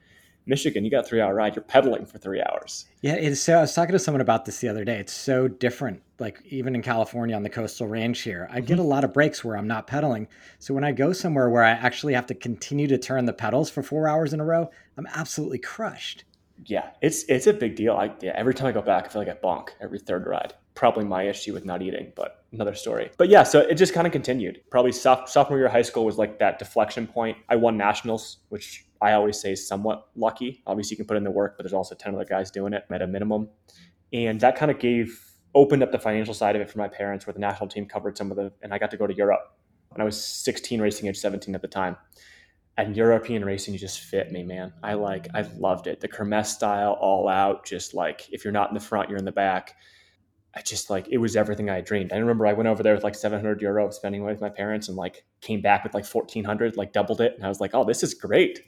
Michigan, 0.46 0.84
you 0.84 0.90
got 0.90 1.04
a 1.04 1.08
three 1.08 1.20
hour 1.20 1.34
ride. 1.34 1.54
You're 1.54 1.64
pedaling 1.64 2.06
for 2.06 2.18
three 2.18 2.42
hours. 2.42 2.86
Yeah, 3.00 3.14
it's 3.14 3.40
so. 3.40 3.58
I 3.58 3.60
was 3.62 3.74
talking 3.74 3.92
to 3.92 3.98
someone 3.98 4.20
about 4.20 4.44
this 4.44 4.58
the 4.58 4.68
other 4.68 4.84
day. 4.84 4.98
It's 4.98 5.12
so 5.12 5.48
different. 5.48 6.02
Like 6.18 6.42
even 6.46 6.74
in 6.74 6.82
California 6.82 7.34
on 7.36 7.42
the 7.42 7.50
coastal 7.50 7.86
range 7.86 8.20
here, 8.20 8.48
I 8.50 8.56
mm-hmm. 8.56 8.66
get 8.66 8.78
a 8.78 8.82
lot 8.82 9.04
of 9.04 9.12
breaks 9.12 9.44
where 9.44 9.56
I'm 9.56 9.68
not 9.68 9.86
pedaling. 9.86 10.28
So 10.58 10.74
when 10.74 10.84
I 10.84 10.92
go 10.92 11.12
somewhere 11.12 11.48
where 11.48 11.64
I 11.64 11.70
actually 11.70 12.14
have 12.14 12.26
to 12.26 12.34
continue 12.34 12.86
to 12.88 12.98
turn 12.98 13.24
the 13.24 13.32
pedals 13.32 13.70
for 13.70 13.82
four 13.82 14.08
hours 14.08 14.32
in 14.32 14.40
a 14.40 14.44
row, 14.44 14.70
I'm 14.96 15.06
absolutely 15.14 15.58
crushed. 15.58 16.24
Yeah, 16.64 16.90
it's 17.00 17.24
it's 17.24 17.46
a 17.46 17.52
big 17.52 17.76
deal. 17.76 17.94
I, 17.94 18.12
yeah, 18.20 18.32
every 18.36 18.54
time 18.54 18.68
I 18.68 18.72
go 18.72 18.82
back, 18.82 19.06
I 19.06 19.08
feel 19.08 19.22
like 19.22 19.28
I 19.28 19.34
bonk 19.34 19.70
every 19.80 19.98
third 19.98 20.26
ride 20.26 20.54
probably 20.74 21.04
my 21.04 21.24
issue 21.24 21.52
with 21.52 21.64
not 21.64 21.82
eating, 21.82 22.12
but 22.16 22.44
another 22.52 22.74
story. 22.74 23.10
But 23.16 23.28
yeah, 23.28 23.42
so 23.42 23.60
it 23.60 23.74
just 23.74 23.94
kind 23.94 24.06
of 24.06 24.12
continued. 24.12 24.60
Probably 24.70 24.92
sophomore 24.92 25.58
year 25.58 25.66
of 25.66 25.72
high 25.72 25.82
school 25.82 26.04
was 26.04 26.18
like 26.18 26.38
that 26.38 26.58
deflection 26.58 27.06
point. 27.06 27.38
I 27.48 27.56
won 27.56 27.76
nationals, 27.76 28.38
which 28.48 28.86
I 29.02 29.12
always 29.14 29.40
say 29.40 29.54
somewhat 29.54 30.08
lucky. 30.14 30.62
Obviously, 30.66 30.94
you 30.94 30.96
can 30.98 31.06
put 31.06 31.16
in 31.16 31.24
the 31.24 31.30
work, 31.30 31.56
but 31.56 31.64
there's 31.64 31.72
also 31.72 31.94
10 31.94 32.14
other 32.14 32.24
guys 32.24 32.50
doing 32.50 32.72
it 32.72 32.84
at 32.90 33.02
a 33.02 33.06
minimum. 33.06 33.48
And 34.12 34.40
that 34.40 34.56
kind 34.56 34.70
of 34.70 34.78
gave, 34.78 35.20
opened 35.54 35.82
up 35.82 35.90
the 35.90 35.98
financial 35.98 36.34
side 36.34 36.54
of 36.54 36.62
it 36.62 36.70
for 36.70 36.78
my 36.78 36.88
parents, 36.88 37.26
where 37.26 37.34
the 37.34 37.40
national 37.40 37.68
team 37.68 37.86
covered 37.86 38.16
some 38.16 38.30
of 38.30 38.36
the, 38.36 38.52
and 38.62 38.72
I 38.72 38.78
got 38.78 38.90
to 38.92 38.96
go 38.96 39.06
to 39.06 39.14
Europe 39.14 39.56
when 39.88 40.00
I 40.00 40.04
was 40.04 40.22
16, 40.22 40.80
racing 40.80 41.08
age 41.08 41.18
17 41.18 41.54
at 41.54 41.62
the 41.62 41.68
time. 41.68 41.96
And 42.78 42.96
European 42.96 43.44
racing 43.44 43.76
just 43.76 44.00
fit 44.00 44.32
me, 44.32 44.44
man. 44.44 44.72
I 44.82 44.94
like, 44.94 45.28
I 45.34 45.42
loved 45.58 45.88
it. 45.88 46.00
The 46.00 46.08
Kermesse 46.08 46.46
style, 46.46 46.92
all 46.92 47.28
out, 47.28 47.66
just 47.66 47.92
like 47.92 48.28
if 48.30 48.44
you're 48.44 48.52
not 48.52 48.70
in 48.70 48.74
the 48.74 48.80
front, 48.80 49.10
you're 49.10 49.18
in 49.18 49.24
the 49.24 49.32
back 49.32 49.74
I 50.54 50.60
just 50.60 50.90
like 50.90 51.08
it 51.08 51.18
was 51.18 51.34
everything 51.34 51.70
I 51.70 51.80
dreamed. 51.80 52.12
I 52.12 52.16
remember 52.16 52.46
I 52.46 52.52
went 52.52 52.68
over 52.68 52.82
there 52.82 52.94
with 52.94 53.04
like 53.04 53.14
700 53.14 53.62
euro 53.62 53.90
spending 53.90 54.22
with 54.22 54.40
my 54.40 54.50
parents 54.50 54.88
and 54.88 54.96
like 54.96 55.24
came 55.40 55.62
back 55.62 55.82
with 55.82 55.94
like 55.94 56.04
1400, 56.04 56.76
like 56.76 56.92
doubled 56.92 57.20
it. 57.20 57.34
And 57.36 57.44
I 57.44 57.48
was 57.48 57.60
like, 57.60 57.70
oh, 57.74 57.84
this 57.84 58.02
is 58.02 58.12
great. 58.12 58.60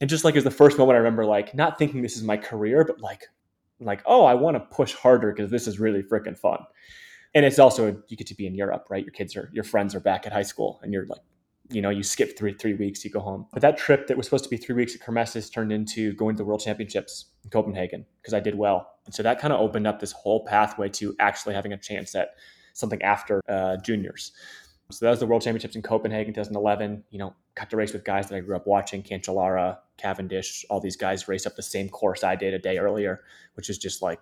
And 0.00 0.08
just 0.08 0.24
like 0.24 0.34
it 0.34 0.38
was 0.38 0.44
the 0.44 0.50
first 0.50 0.78
moment 0.78 0.96
I 0.96 0.98
remember 0.98 1.26
like 1.26 1.54
not 1.54 1.78
thinking 1.78 2.02
this 2.02 2.16
is 2.16 2.22
my 2.22 2.36
career, 2.36 2.84
but 2.84 3.00
like, 3.00 3.24
like, 3.80 4.02
oh, 4.06 4.24
I 4.24 4.34
want 4.34 4.56
to 4.56 4.60
push 4.60 4.94
harder 4.94 5.32
because 5.32 5.50
this 5.50 5.66
is 5.66 5.78
really 5.78 6.02
freaking 6.02 6.38
fun. 6.38 6.60
And 7.34 7.44
it's 7.44 7.58
also, 7.58 8.02
you 8.08 8.16
get 8.16 8.26
to 8.28 8.34
be 8.34 8.46
in 8.46 8.54
Europe, 8.54 8.86
right? 8.88 9.04
Your 9.04 9.12
kids 9.12 9.36
are, 9.36 9.50
your 9.52 9.64
friends 9.64 9.94
are 9.94 10.00
back 10.00 10.26
at 10.26 10.32
high 10.32 10.42
school 10.42 10.80
and 10.82 10.92
you're 10.92 11.06
like 11.06 11.20
you 11.70 11.82
know, 11.82 11.90
you 11.90 12.02
skip 12.02 12.38
three 12.38 12.54
three 12.54 12.74
weeks, 12.74 13.04
you 13.04 13.10
go 13.10 13.20
home. 13.20 13.46
But 13.52 13.62
that 13.62 13.76
trip 13.76 14.06
that 14.06 14.16
was 14.16 14.26
supposed 14.26 14.44
to 14.44 14.50
be 14.50 14.56
three 14.56 14.74
weeks 14.74 14.94
at 14.94 15.00
Kermesses 15.00 15.50
turned 15.50 15.72
into 15.72 16.12
going 16.14 16.36
to 16.36 16.42
the 16.42 16.44
World 16.44 16.60
Championships 16.60 17.26
in 17.44 17.50
Copenhagen 17.50 18.06
because 18.20 18.34
I 18.34 18.40
did 18.40 18.56
well, 18.56 18.90
and 19.06 19.14
so 19.14 19.22
that 19.22 19.38
kind 19.38 19.52
of 19.52 19.60
opened 19.60 19.86
up 19.86 20.00
this 20.00 20.12
whole 20.12 20.44
pathway 20.44 20.88
to 20.90 21.14
actually 21.20 21.54
having 21.54 21.72
a 21.72 21.78
chance 21.78 22.14
at 22.14 22.30
something 22.72 23.02
after 23.02 23.40
uh, 23.48 23.76
juniors. 23.78 24.32
So 24.90 25.04
that 25.04 25.10
was 25.10 25.20
the 25.20 25.26
World 25.26 25.42
Championships 25.42 25.76
in 25.76 25.82
Copenhagen, 25.82 26.32
2011. 26.32 27.04
You 27.10 27.18
know, 27.18 27.34
got 27.54 27.68
to 27.70 27.76
race 27.76 27.92
with 27.92 28.04
guys 28.04 28.28
that 28.28 28.36
I 28.36 28.40
grew 28.40 28.56
up 28.56 28.66
watching: 28.66 29.02
Cancellara, 29.02 29.78
Cavendish. 29.98 30.64
All 30.70 30.80
these 30.80 30.96
guys 30.96 31.28
race 31.28 31.46
up 31.46 31.56
the 31.56 31.62
same 31.62 31.90
course 31.90 32.24
I 32.24 32.36
did 32.36 32.54
a 32.54 32.58
day 32.58 32.78
earlier, 32.78 33.20
which 33.54 33.68
is 33.68 33.76
just 33.76 34.00
like 34.00 34.20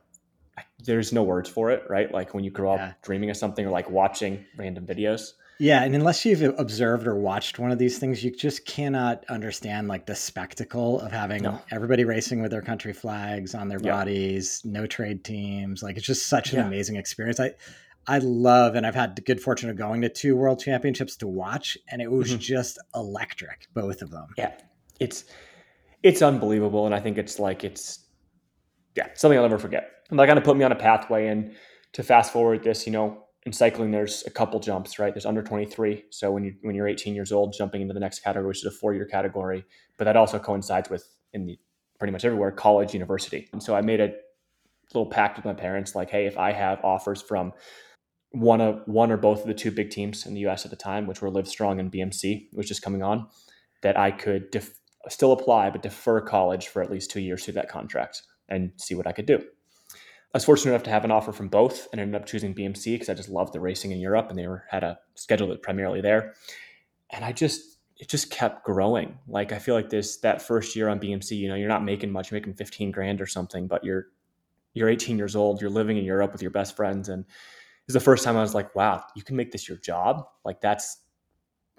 there's 0.85 1.13
no 1.13 1.23
words 1.23 1.49
for 1.49 1.71
it, 1.71 1.85
right? 1.89 2.13
Like 2.13 2.35
when 2.35 2.43
you 2.43 2.51
grow 2.51 2.73
up 2.75 3.03
dreaming 3.03 3.31
of 3.31 3.37
something 3.37 3.65
or 3.67 3.71
like 3.71 3.91
watching 3.91 4.45
random 4.57 4.87
videos. 4.87 5.33
Yeah, 5.59 5.83
and 5.85 5.95
unless 5.95 6.25
you've 6.25 6.43
observed 6.59 7.07
or 7.07 7.15
watched 7.15 7.59
one 7.59 7.71
of 7.71 7.79
these 7.79 7.99
things, 7.99 8.23
you 8.23 8.31
just 8.31 8.67
cannot 8.67 9.25
understand 9.29 9.89
like 9.89 10.05
the 10.05 10.15
spectacle 10.15 11.01
of 11.01 11.13
having 11.13 11.45
no. 11.45 11.61
everybody 11.71 12.05
racing 12.05 12.43
with 12.43 12.51
their 12.51 12.63
country 12.63 12.93
flags 12.93 13.55
on 13.55 13.69
their 13.69 13.81
yeah. 13.83 13.93
bodies, 13.93 14.61
no 14.65 14.87
trade 14.87 15.25
teams. 15.25 15.83
Like 15.83 15.97
it's 15.97 16.07
just 16.07 16.29
such 16.29 16.53
an 16.53 16.59
yeah. 16.59 16.67
amazing 16.67 16.97
experience. 16.97 17.41
I 17.41 17.55
I 18.07 18.19
love 18.19 18.75
and 18.75 18.87
I've 18.87 18.95
had 18.95 19.17
the 19.17 19.23
good 19.23 19.41
fortune 19.41 19.71
of 19.71 19.77
going 19.77 20.03
to 20.03 20.09
two 20.09 20.37
world 20.37 20.61
championships 20.61 21.17
to 21.17 21.27
watch 21.27 21.77
and 21.89 22.01
it 22.01 22.11
was 22.11 22.31
mm-hmm. 22.31 22.39
just 22.39 22.79
electric 22.95 23.67
both 23.75 24.03
of 24.03 24.11
them. 24.11 24.27
Yeah. 24.37 24.53
It's 25.01 25.25
it's 26.03 26.23
unbelievable 26.23 26.87
and 26.87 26.95
I 26.95 27.01
think 27.01 27.19
it's 27.19 27.39
like 27.39 27.65
it's 27.65 28.01
yeah, 28.95 29.09
something 29.15 29.39
I'll 29.39 29.45
never 29.45 29.59
forget. 29.59 29.91
And 30.11 30.19
that 30.19 30.27
kind 30.27 30.39
of 30.39 30.45
put 30.45 30.57
me 30.57 30.65
on 30.65 30.73
a 30.73 30.77
pathway 30.77 31.27
and 31.29 31.55
to 31.93 32.03
fast 32.03 32.33
forward 32.33 32.63
this, 32.63 32.87
you 32.87 32.93
know, 32.93 33.26
in 33.47 33.53
cycling, 33.53 33.93
there's 33.93 34.25
a 34.27 34.31
couple 34.31 34.59
jumps, 34.59 34.99
right? 34.99 35.15
There's 35.15 35.25
under 35.25 35.41
23. 35.41 36.07
So 36.11 36.33
when 36.33 36.45
you 36.45 36.55
when 36.63 36.75
you're 36.75 36.89
18 36.89 37.15
years 37.15 37.31
old, 37.31 37.55
jumping 37.57 37.81
into 37.81 37.95
the 37.95 38.01
next 38.01 38.19
category, 38.19 38.49
which 38.49 38.59
is 38.59 38.65
a 38.65 38.71
four 38.73 38.93
year 38.93 39.07
category, 39.07 39.65
but 39.97 40.05
that 40.05 40.17
also 40.17 40.41
coincides 40.41 40.91
with 40.91 41.09
in 41.33 41.47
the 41.47 41.59
pretty 41.99 42.11
much 42.11 42.25
everywhere 42.25 42.51
college, 42.51 42.93
university. 42.93 43.49
And 43.53 43.63
so 43.63 43.77
I 43.77 43.81
made 43.83 44.01
a 44.01 44.13
little 44.93 45.09
pact 45.09 45.37
with 45.37 45.45
my 45.45 45.55
parents, 45.55 45.95
like, 45.95 46.11
hey, 46.11 46.27
if 46.27 46.37
I 46.37 46.53
have 46.53 46.85
offers 46.85 47.23
from 47.23 47.53
one 48.33 48.61
of 48.61 48.83
one 48.87 49.13
or 49.13 49.17
both 49.17 49.43
of 49.43 49.47
the 49.47 49.55
two 49.55 49.71
big 49.71 49.91
teams 49.91 50.27
in 50.27 50.35
the 50.35 50.41
U.S. 50.41 50.65
at 50.65 50.73
the 50.73 50.77
time, 50.77 51.07
which 51.07 51.23
were 51.23 51.31
Livestrong 51.31 51.79
and 51.79 51.91
BMC, 51.91 52.49
which 52.53 52.73
is 52.73 52.81
coming 52.81 53.03
on, 53.05 53.29
that 53.83 53.97
I 53.97 54.11
could 54.11 54.51
def- 54.51 54.81
still 55.09 55.31
apply 55.31 55.71
but 55.71 55.83
defer 55.83 56.21
college 56.21 56.67
for 56.67 56.83
at 56.83 56.91
least 56.91 57.13
two 57.13 57.21
years 57.21 57.45
through 57.45 57.55
that 57.55 57.69
contract 57.69 58.23
and 58.49 58.73
see 58.77 58.97
what 58.97 59.07
I 59.07 59.13
could 59.13 59.27
do. 59.27 59.45
I 60.35 60.37
was 60.37 60.45
fortunate 60.45 60.73
enough 60.73 60.83
to 60.85 60.91
have 60.91 61.05
an 61.05 61.11
offer 61.11 61.33
from 61.33 61.49
both 61.49 61.89
and 61.93 62.01
ended 62.01 62.21
up 62.21 62.27
choosing 62.27 62.55
BMC 62.55 62.95
because 62.95 63.09
I 63.09 63.15
just 63.15 63.29
loved 63.29 63.53
the 63.53 63.61
racing 63.61 63.93
in 63.93 64.01
Europe 64.01 64.27
and 64.29 64.39
they 64.39 64.47
were 64.47 64.65
had 64.71 64.85
a 64.85 64.99
schedule 65.15 65.49
that 65.49 65.63
primarily 65.63 66.01
there. 66.01 66.35
And 67.11 67.25
I 67.25 67.33
just 67.33 67.79
it 67.97 68.09
just 68.09 68.31
kept 68.31 68.65
growing. 68.65 69.19
Like 69.27 69.53
I 69.53 69.59
feel 69.59 69.75
like 69.75 69.89
this 69.89 70.19
that 70.19 70.43
first 70.43 70.77
year 70.77 70.89
on 70.89 71.01
BMC, 71.01 71.39
you 71.39 71.49
know, 71.49 71.55
you're 71.55 71.69
not 71.69 71.85
making 71.85 72.11
much, 72.11 72.31
you're 72.31 72.39
making 72.39 72.55
15 72.55 72.91
grand 72.91 73.21
or 73.21 73.27
something, 73.27 73.67
but 73.67 73.85
you're 73.85 74.09
you're 74.75 74.91
18 74.91 75.17
years 75.17 75.35
old, 75.35 75.61
you're 75.61 75.71
living 75.71 75.97
in 75.97 76.05
Europe 76.05 76.33
with 76.33 76.43
your 76.43 76.51
best 76.51 76.77
friends 76.77 77.09
and 77.09 77.25
it 77.25 77.93
was 77.93 77.95
the 77.95 78.01
first 78.01 78.25
time 78.25 78.37
I 78.37 78.43
was 78.43 78.55
like, 78.55 78.75
wow, 78.75 79.05
you 79.15 79.23
can 79.23 79.37
make 79.37 79.53
this 79.53 79.69
your 79.69 79.79
job. 79.79 80.27
Like 80.45 80.61
that's 80.61 80.99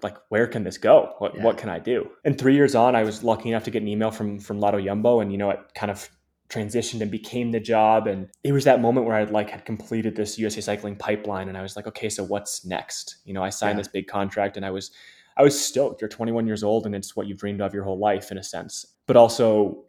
like 0.02 0.16
where 0.30 0.46
can 0.46 0.64
this 0.64 0.78
go? 0.78 1.14
What 1.18 1.36
yeah. 1.36 1.44
what 1.44 1.58
can 1.58 1.68
I 1.68 1.78
do? 1.78 2.10
And 2.24 2.36
3 2.36 2.54
years 2.54 2.74
on, 2.74 2.96
I 2.96 3.04
was 3.04 3.22
lucky 3.22 3.50
enough 3.50 3.64
to 3.64 3.70
get 3.70 3.82
an 3.82 3.88
email 3.88 4.10
from 4.10 4.40
from 4.40 4.58
Lotto 4.58 4.80
Jumbo 4.80 5.20
and 5.20 5.30
you 5.30 5.38
know, 5.38 5.50
it 5.50 5.60
kind 5.74 5.92
of 5.92 6.08
transitioned 6.48 7.02
and 7.02 7.10
became 7.10 7.50
the 7.50 7.60
job 7.60 8.06
and 8.06 8.28
it 8.42 8.52
was 8.52 8.64
that 8.64 8.80
moment 8.80 9.06
where 9.06 9.14
i 9.14 9.24
like 9.24 9.50
had 9.50 9.66
completed 9.66 10.16
this 10.16 10.38
usa 10.38 10.62
cycling 10.62 10.96
pipeline 10.96 11.48
and 11.48 11.58
i 11.58 11.62
was 11.62 11.76
like 11.76 11.86
okay 11.86 12.08
so 12.08 12.24
what's 12.24 12.64
next? 12.64 13.18
You 13.24 13.34
know 13.34 13.42
i 13.42 13.50
signed 13.50 13.76
yeah. 13.76 13.82
this 13.82 13.88
big 13.88 14.06
contract 14.06 14.56
and 14.56 14.64
i 14.64 14.70
was 14.70 14.90
i 15.38 15.42
was 15.42 15.58
stoked. 15.58 16.00
You're 16.00 16.08
21 16.08 16.46
years 16.46 16.62
old 16.62 16.84
and 16.84 16.94
it's 16.94 17.14
what 17.14 17.26
you've 17.26 17.38
dreamed 17.38 17.60
of 17.60 17.72
your 17.72 17.84
whole 17.84 17.98
life 17.98 18.30
in 18.30 18.38
a 18.38 18.42
sense. 18.42 18.84
But 19.06 19.16
also 19.16 19.84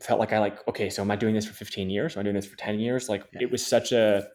felt 0.00 0.20
like 0.20 0.32
i 0.32 0.38
like 0.38 0.66
okay 0.68 0.90
so 0.90 1.00
am 1.00 1.10
i 1.10 1.16
doing 1.16 1.34
this 1.34 1.46
for 1.46 1.54
15 1.54 1.88
years? 1.88 2.16
Am 2.16 2.20
i 2.20 2.22
doing 2.22 2.36
this 2.36 2.46
for 2.46 2.56
10 2.56 2.80
years? 2.80 3.08
Like 3.08 3.24
yeah. 3.32 3.42
it 3.42 3.50
was 3.50 3.64
such 3.64 3.92
a 3.92 4.26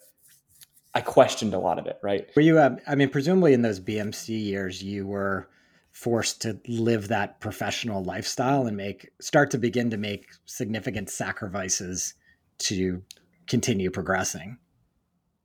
i 0.93 1.01
questioned 1.01 1.53
a 1.53 1.60
lot 1.60 1.79
of 1.79 1.86
it 1.86 1.98
right? 2.01 2.29
Were 2.36 2.41
you 2.41 2.57
uh, 2.60 2.75
i 2.88 2.95
mean 2.95 3.10
presumably 3.10 3.53
in 3.53 3.62
those 3.62 3.79
bmc 3.79 4.27
years 4.29 4.81
you 4.81 5.05
were 5.05 5.50
forced 5.91 6.41
to 6.41 6.60
live 6.67 7.10
that 7.10 7.39
professional 7.39 8.03
lifestyle 8.03 8.65
and 8.65 8.77
make 8.77 9.10
start 9.19 9.51
to 9.51 9.57
begin 9.57 9.89
to 9.89 9.98
make 9.98 10.27
significant 10.45 11.10
sacrifices 11.10 12.13
to 12.57 13.01
continue 13.48 13.89
progressing. 13.89 14.57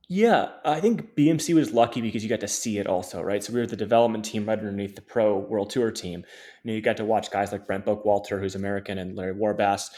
Yeah, 0.09 0.51
I 0.65 0.79
think 0.79 1.17
BMC 1.17 1.53
was 1.55 1.73
lucky 1.73 2.01
because 2.01 2.23
you 2.23 2.29
got 2.29 2.41
to 2.41 2.49
see 2.49 2.79
it 2.79 2.87
also, 2.87 3.21
right? 3.23 3.43
So 3.43 3.53
we 3.53 3.59
were 3.59 3.67
the 3.67 3.75
development 3.75 4.25
team 4.25 4.47
right 4.47 4.57
underneath 4.57 4.95
the 4.95 5.03
pro 5.03 5.37
world 5.37 5.71
tour 5.71 5.91
team. 5.91 6.25
You, 6.63 6.71
know, 6.71 6.75
you 6.75 6.81
got 6.81 6.99
to 6.99 7.05
watch 7.05 7.33
guys 7.33 7.51
like 7.51 7.67
Brent 7.67 7.85
Bookwalter, 7.85 8.39
who's 8.39 8.55
American, 8.55 8.99
and 8.99 9.17
Larry 9.17 9.35
Warbass 9.35 9.91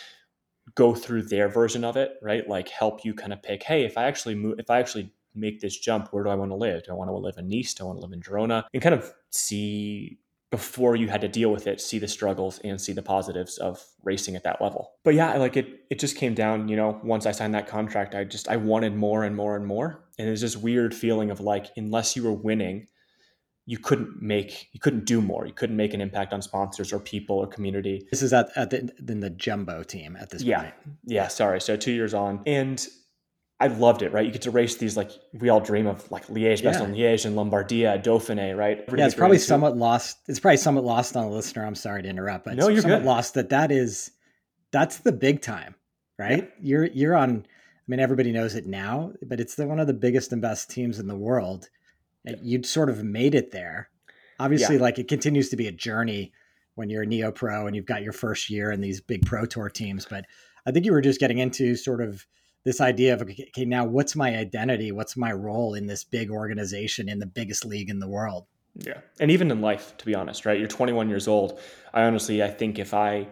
go 0.75 0.95
through 0.95 1.23
their 1.23 1.49
version 1.49 1.85
of 1.85 1.99
it, 1.99 2.13
right? 2.23 2.49
Like 2.49 2.71
help 2.71 3.05
you 3.05 3.13
kind 3.13 3.35
of 3.35 3.43
pick, 3.43 3.63
hey, 3.63 3.85
if 3.85 3.99
I 3.99 4.05
actually 4.05 4.35
move, 4.35 4.59
if 4.59 4.71
I 4.71 4.79
actually 4.79 5.13
make 5.35 5.61
this 5.61 5.77
jump, 5.77 6.09
where 6.11 6.25
do 6.25 6.31
I 6.31 6.35
want 6.35 6.53
to 6.53 6.57
live? 6.57 6.85
Do 6.85 6.93
I 6.93 6.95
want 6.95 7.11
to 7.11 7.17
live 7.17 7.37
in 7.37 7.49
Nice? 7.49 7.75
Do 7.75 7.85
I 7.85 7.87
want 7.89 7.99
to 7.99 8.07
live 8.07 8.13
in 8.13 8.23
Girona? 8.23 8.65
And 8.73 8.83
kind 8.83 8.95
of 8.95 9.13
see 9.31 10.19
before 10.51 10.97
you 10.97 11.09
had 11.09 11.21
to 11.21 11.29
deal 11.29 11.51
with 11.51 11.67
it, 11.67 11.81
see 11.81 11.99
the 11.99 12.09
struggles 12.09 12.59
and 12.65 12.81
see 12.81 12.93
the 12.93 13.03
positives 13.03 13.59
of 13.59 13.85
racing 14.03 14.35
at 14.35 14.45
that 14.45 14.63
level. 14.63 14.93
But 15.05 15.15
yeah, 15.15 15.37
like 15.37 15.57
it 15.57 15.81
it 15.91 15.99
just 15.99 16.17
came 16.17 16.35
down, 16.35 16.69
you 16.69 16.77
know, 16.77 17.01
once 17.05 17.27
I 17.27 17.33
signed 17.33 17.55
that 17.55 17.67
contract, 17.67 18.15
I 18.15 18.25
just 18.25 18.49
I 18.49 18.57
wanted 18.57 18.95
more 18.95 19.25
and 19.25 19.37
more 19.37 19.57
and 19.57 19.67
more. 19.67 20.05
And 20.19 20.27
it 20.27 20.31
was 20.31 20.41
this 20.41 20.57
weird 20.57 20.95
feeling 20.95 21.31
of 21.31 21.41
like 21.41 21.67
unless 21.77 22.17
you 22.17 22.25
were 22.25 22.33
winning, 22.33 22.87
you 23.67 23.79
couldn't 23.79 24.23
make 24.23 24.69
you 24.73 24.81
couldn't 24.81 25.05
do 25.05 25.21
more. 25.21 25.47
You 25.47 25.53
couldn't 25.53 25.77
make 25.77 25.93
an 25.93 26.01
impact 26.01 26.33
on 26.33 26.41
sponsors 26.41 26.95
or 26.95 26.99
people 26.99 27.37
or 27.37 27.47
community. 27.47 28.07
This 28.11 28.23
is 28.23 28.33
at, 28.33 28.49
at 28.57 28.71
the 28.71 28.91
in 29.07 29.21
the 29.21 29.31
jumbo 29.31 29.83
team 29.83 30.17
at 30.17 30.31
this 30.31 30.43
yeah. 30.43 30.63
point. 30.63 30.75
Yeah, 31.05 31.29
sorry. 31.29 31.61
So 31.61 31.77
two 31.77 31.93
years 31.93 32.15
on. 32.15 32.41
And 32.47 32.87
I 33.61 33.67
loved 33.67 34.03
it, 34.03 34.13
right? 34.13 34.25
You 34.25 34.31
get 34.31 34.43
to 34.43 34.53
race 34.53 34.77
these 34.77 34.97
like 34.97 35.11
we 35.33 35.49
all 35.49 35.61
dream 35.61 35.89
of 35.89 36.09
like 36.13 36.27
Liège, 36.29 36.63
yeah. 36.63 36.71
Bastogne 36.71 36.95
Liège, 36.95 37.27
and 37.27 37.37
Lombardia, 37.37 38.03
Dauphiné, 38.03 38.57
right? 38.57 38.85
yeah, 38.97 39.07
it's 39.07 39.17
probably 39.17 39.39
somewhat 39.39 39.77
lost. 39.77 40.19
It's 40.29 40.39
probably 40.39 40.59
somewhat 40.59 40.85
lost 40.85 41.17
on 41.17 41.29
the 41.29 41.35
listener. 41.35 41.67
I'm 41.67 41.75
sorry 41.75 42.03
to 42.03 42.09
interrupt, 42.09 42.45
but 42.45 42.57
no, 42.57 42.69
you're 42.69 42.83
somewhat 42.83 42.99
good. 42.99 43.07
lost 43.07 43.35
that 43.35 43.49
that 43.49 43.73
is 43.73 44.13
that's 44.71 44.99
the 44.99 45.13
big 45.13 45.43
time, 45.43 45.75
right? 46.19 46.45
Yeah. 46.61 46.69
You're 46.69 46.87
you're 46.87 47.17
on. 47.17 47.47
I 47.47 47.91
mean, 47.91 48.01
everybody 48.01 48.33
knows 48.33 48.55
it 48.55 48.67
now, 48.67 49.13
but 49.27 49.41
it's 49.41 49.55
the, 49.55 49.67
one 49.67 49.81
of 49.81 49.87
the 49.87 49.95
biggest 49.95 50.31
and 50.33 50.43
best 50.43 50.71
teams 50.71 50.99
in 50.99 51.09
the 51.09 51.17
world. 51.17 51.69
Yeah. 52.25 52.35
You'd 52.43 52.67
sort 52.67 52.91
of 52.91 53.03
made 53.03 53.35
it 53.35 53.51
there. 53.51 53.89
Obviously, 54.39 54.77
yeah. 54.77 54.83
like 54.83 54.99
it 54.99 55.09
continues 55.09 55.49
to 55.49 55.57
be 55.57 55.67
a 55.67 55.73
journey 55.73 56.33
when 56.75 56.91
you're 56.91 57.03
a 57.03 57.07
neo 57.07 57.33
pro 57.33 57.67
and 57.67 57.75
you've 57.75 57.87
got 57.87 58.03
your 58.03 58.13
first 58.13 58.51
year 58.51 58.71
in 58.71 58.81
these 58.81 59.01
big 59.01 59.27
pro 59.27 59.47
tour 59.47 59.69
teams. 59.69 60.07
But 60.09 60.27
I 60.65 60.71
think 60.71 60.85
you 60.85 60.93
were 60.93 61.01
just 61.01 61.19
getting 61.19 61.39
into 61.39 61.75
sort 61.75 62.01
of 62.01 62.25
this 62.65 62.81
idea 62.81 63.15
of 63.15 63.23
okay, 63.23 63.65
now 63.65 63.85
what's 63.85 64.17
my 64.17 64.37
identity? 64.37 64.93
What's 64.93 65.17
my 65.17 65.33
role 65.33 65.75
in 65.75 65.87
this 65.87 66.05
big 66.05 66.31
organization 66.31 67.09
in 67.09 67.19
the 67.19 67.27
biggest 67.27 67.65
league 67.65 67.91
in 67.91 67.99
the 67.99 68.09
world? 68.09 68.47
Yeah. 68.75 69.01
And 69.21 69.31
even 69.31 69.51
in 69.51 69.61
life, 69.61 69.97
to 69.99 70.07
be 70.07 70.15
honest, 70.15 70.47
right? 70.47 70.59
You're 70.59 70.69
21 70.69 71.09
years 71.09 71.27
old. 71.27 71.61
I 71.93 72.03
honestly, 72.03 72.43
I 72.43 72.49
think 72.49 72.79
if 72.79 72.95
I, 72.95 73.29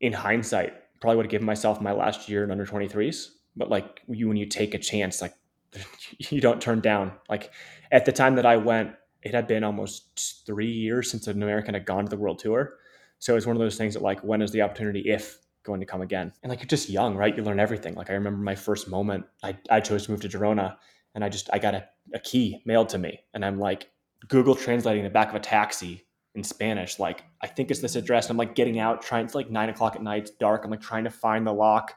in 0.00 0.12
hindsight, 0.12 0.74
probably 1.00 1.16
would 1.16 1.26
have 1.26 1.30
given 1.30 1.46
myself 1.46 1.80
my 1.80 1.92
last 1.92 2.28
year 2.28 2.44
in 2.44 2.50
under 2.50 2.66
23s. 2.66 3.28
But 3.56 3.70
like 3.70 4.02
you, 4.08 4.28
when 4.28 4.36
you 4.36 4.46
take 4.46 4.74
a 4.74 4.78
chance, 4.78 5.22
like 5.22 5.34
you 6.18 6.40
don't 6.40 6.60
turn 6.60 6.80
down. 6.80 7.12
Like 7.28 7.52
at 7.92 8.04
the 8.04 8.12
time 8.12 8.34
that 8.36 8.46
I 8.46 8.56
went, 8.56 8.92
it 9.22 9.32
had 9.32 9.46
been 9.46 9.64
almost 9.64 10.44
three 10.44 10.70
years 10.70 11.10
since 11.10 11.26
an 11.26 11.42
American 11.42 11.74
had 11.74 11.86
gone 11.86 12.04
to 12.04 12.10
the 12.10 12.16
world 12.16 12.38
tour. 12.38 12.74
So 13.20 13.36
it's 13.36 13.46
one 13.46 13.56
of 13.56 13.60
those 13.60 13.78
things 13.78 13.94
that 13.94 14.02
like, 14.02 14.20
when 14.20 14.42
is 14.42 14.50
the 14.50 14.60
opportunity 14.60 15.00
if 15.06 15.38
going 15.64 15.80
to 15.80 15.86
come 15.86 16.02
again. 16.02 16.32
And 16.42 16.50
like 16.50 16.60
you're 16.60 16.68
just 16.68 16.88
young, 16.88 17.16
right? 17.16 17.36
You 17.36 17.42
learn 17.42 17.58
everything. 17.58 17.94
Like 17.94 18.10
I 18.10 18.14
remember 18.14 18.42
my 18.42 18.54
first 18.54 18.88
moment, 18.88 19.24
I, 19.42 19.56
I 19.70 19.80
chose 19.80 20.06
to 20.06 20.12
move 20.12 20.20
to 20.20 20.28
Girona 20.28 20.76
and 21.14 21.24
I 21.24 21.28
just 21.28 21.48
I 21.52 21.58
got 21.58 21.74
a, 21.74 21.86
a 22.14 22.18
key 22.18 22.62
mailed 22.64 22.90
to 22.90 22.98
me. 22.98 23.20
And 23.32 23.44
I'm 23.44 23.58
like 23.58 23.90
Google 24.28 24.54
translating 24.54 25.04
the 25.04 25.10
back 25.10 25.30
of 25.30 25.34
a 25.34 25.40
taxi 25.40 26.06
in 26.34 26.42
Spanish. 26.42 26.98
Like, 26.98 27.24
I 27.40 27.46
think 27.46 27.70
it's 27.70 27.80
this 27.80 27.96
address. 27.96 28.26
And 28.26 28.32
I'm 28.32 28.36
like 28.36 28.54
getting 28.54 28.78
out, 28.78 29.02
trying 29.02 29.24
it's 29.24 29.34
like 29.34 29.50
nine 29.50 29.68
o'clock 29.68 29.96
at 29.96 30.02
night, 30.02 30.24
it's 30.24 30.30
dark. 30.32 30.64
I'm 30.64 30.70
like 30.70 30.80
trying 30.80 31.04
to 31.04 31.10
find 31.10 31.46
the 31.46 31.52
lock, 31.52 31.94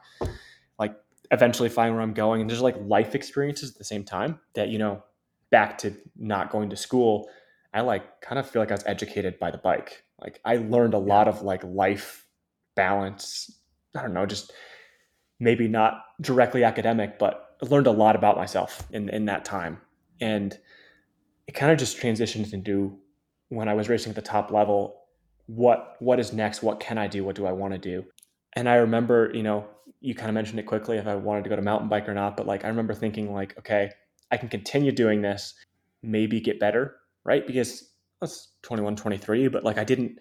like 0.78 0.94
eventually 1.30 1.68
find 1.68 1.94
where 1.94 2.02
I'm 2.02 2.14
going. 2.14 2.40
And 2.40 2.48
there's 2.48 2.60
like 2.60 2.76
life 2.80 3.14
experiences 3.14 3.72
at 3.72 3.78
the 3.78 3.84
same 3.84 4.04
time 4.04 4.38
that, 4.54 4.68
you 4.68 4.78
know, 4.78 5.02
back 5.50 5.78
to 5.78 5.94
not 6.16 6.50
going 6.50 6.70
to 6.70 6.76
school, 6.76 7.28
I 7.74 7.80
like 7.80 8.20
kind 8.20 8.38
of 8.38 8.48
feel 8.48 8.62
like 8.62 8.70
I 8.70 8.74
was 8.74 8.84
educated 8.86 9.38
by 9.38 9.50
the 9.50 9.58
bike. 9.58 10.04
Like 10.20 10.40
I 10.44 10.56
learned 10.56 10.94
a 10.94 10.98
lot 10.98 11.28
of 11.28 11.42
like 11.42 11.62
life 11.64 12.26
balance 12.76 13.57
I 13.98 14.02
don't 14.02 14.14
know, 14.14 14.26
just 14.26 14.52
maybe 15.40 15.68
not 15.68 16.04
directly 16.20 16.64
academic, 16.64 17.18
but 17.18 17.56
learned 17.62 17.86
a 17.86 17.92
lot 17.92 18.16
about 18.16 18.36
myself 18.36 18.86
in, 18.92 19.08
in 19.08 19.26
that 19.26 19.44
time. 19.44 19.80
And 20.20 20.56
it 21.46 21.52
kind 21.52 21.72
of 21.72 21.78
just 21.78 21.98
transitioned 21.98 22.52
into 22.52 22.98
when 23.48 23.68
I 23.68 23.74
was 23.74 23.88
racing 23.88 24.10
at 24.10 24.16
the 24.16 24.22
top 24.22 24.50
level, 24.50 25.02
what 25.46 25.96
what 26.00 26.20
is 26.20 26.32
next? 26.32 26.62
What 26.62 26.78
can 26.78 26.98
I 26.98 27.06
do? 27.06 27.24
What 27.24 27.34
do 27.34 27.46
I 27.46 27.52
want 27.52 27.72
to 27.72 27.78
do? 27.78 28.04
And 28.52 28.68
I 28.68 28.76
remember, 28.76 29.30
you 29.32 29.42
know, 29.42 29.66
you 30.00 30.14
kind 30.14 30.28
of 30.28 30.34
mentioned 30.34 30.58
it 30.58 30.66
quickly 30.66 30.98
if 30.98 31.06
I 31.06 31.14
wanted 31.14 31.44
to 31.44 31.50
go 31.50 31.56
to 31.56 31.62
mountain 31.62 31.88
bike 31.88 32.08
or 32.08 32.14
not, 32.14 32.36
but 32.36 32.46
like 32.46 32.64
I 32.64 32.68
remember 32.68 32.94
thinking 32.94 33.32
like, 33.32 33.58
okay, 33.58 33.90
I 34.30 34.36
can 34.36 34.48
continue 34.48 34.92
doing 34.92 35.22
this, 35.22 35.54
maybe 36.02 36.40
get 36.40 36.60
better, 36.60 36.96
right? 37.24 37.46
Because 37.46 37.90
was 38.20 38.48
21, 38.62 38.96
23, 38.96 39.48
but 39.48 39.64
like 39.64 39.78
I 39.78 39.84
didn't 39.84 40.18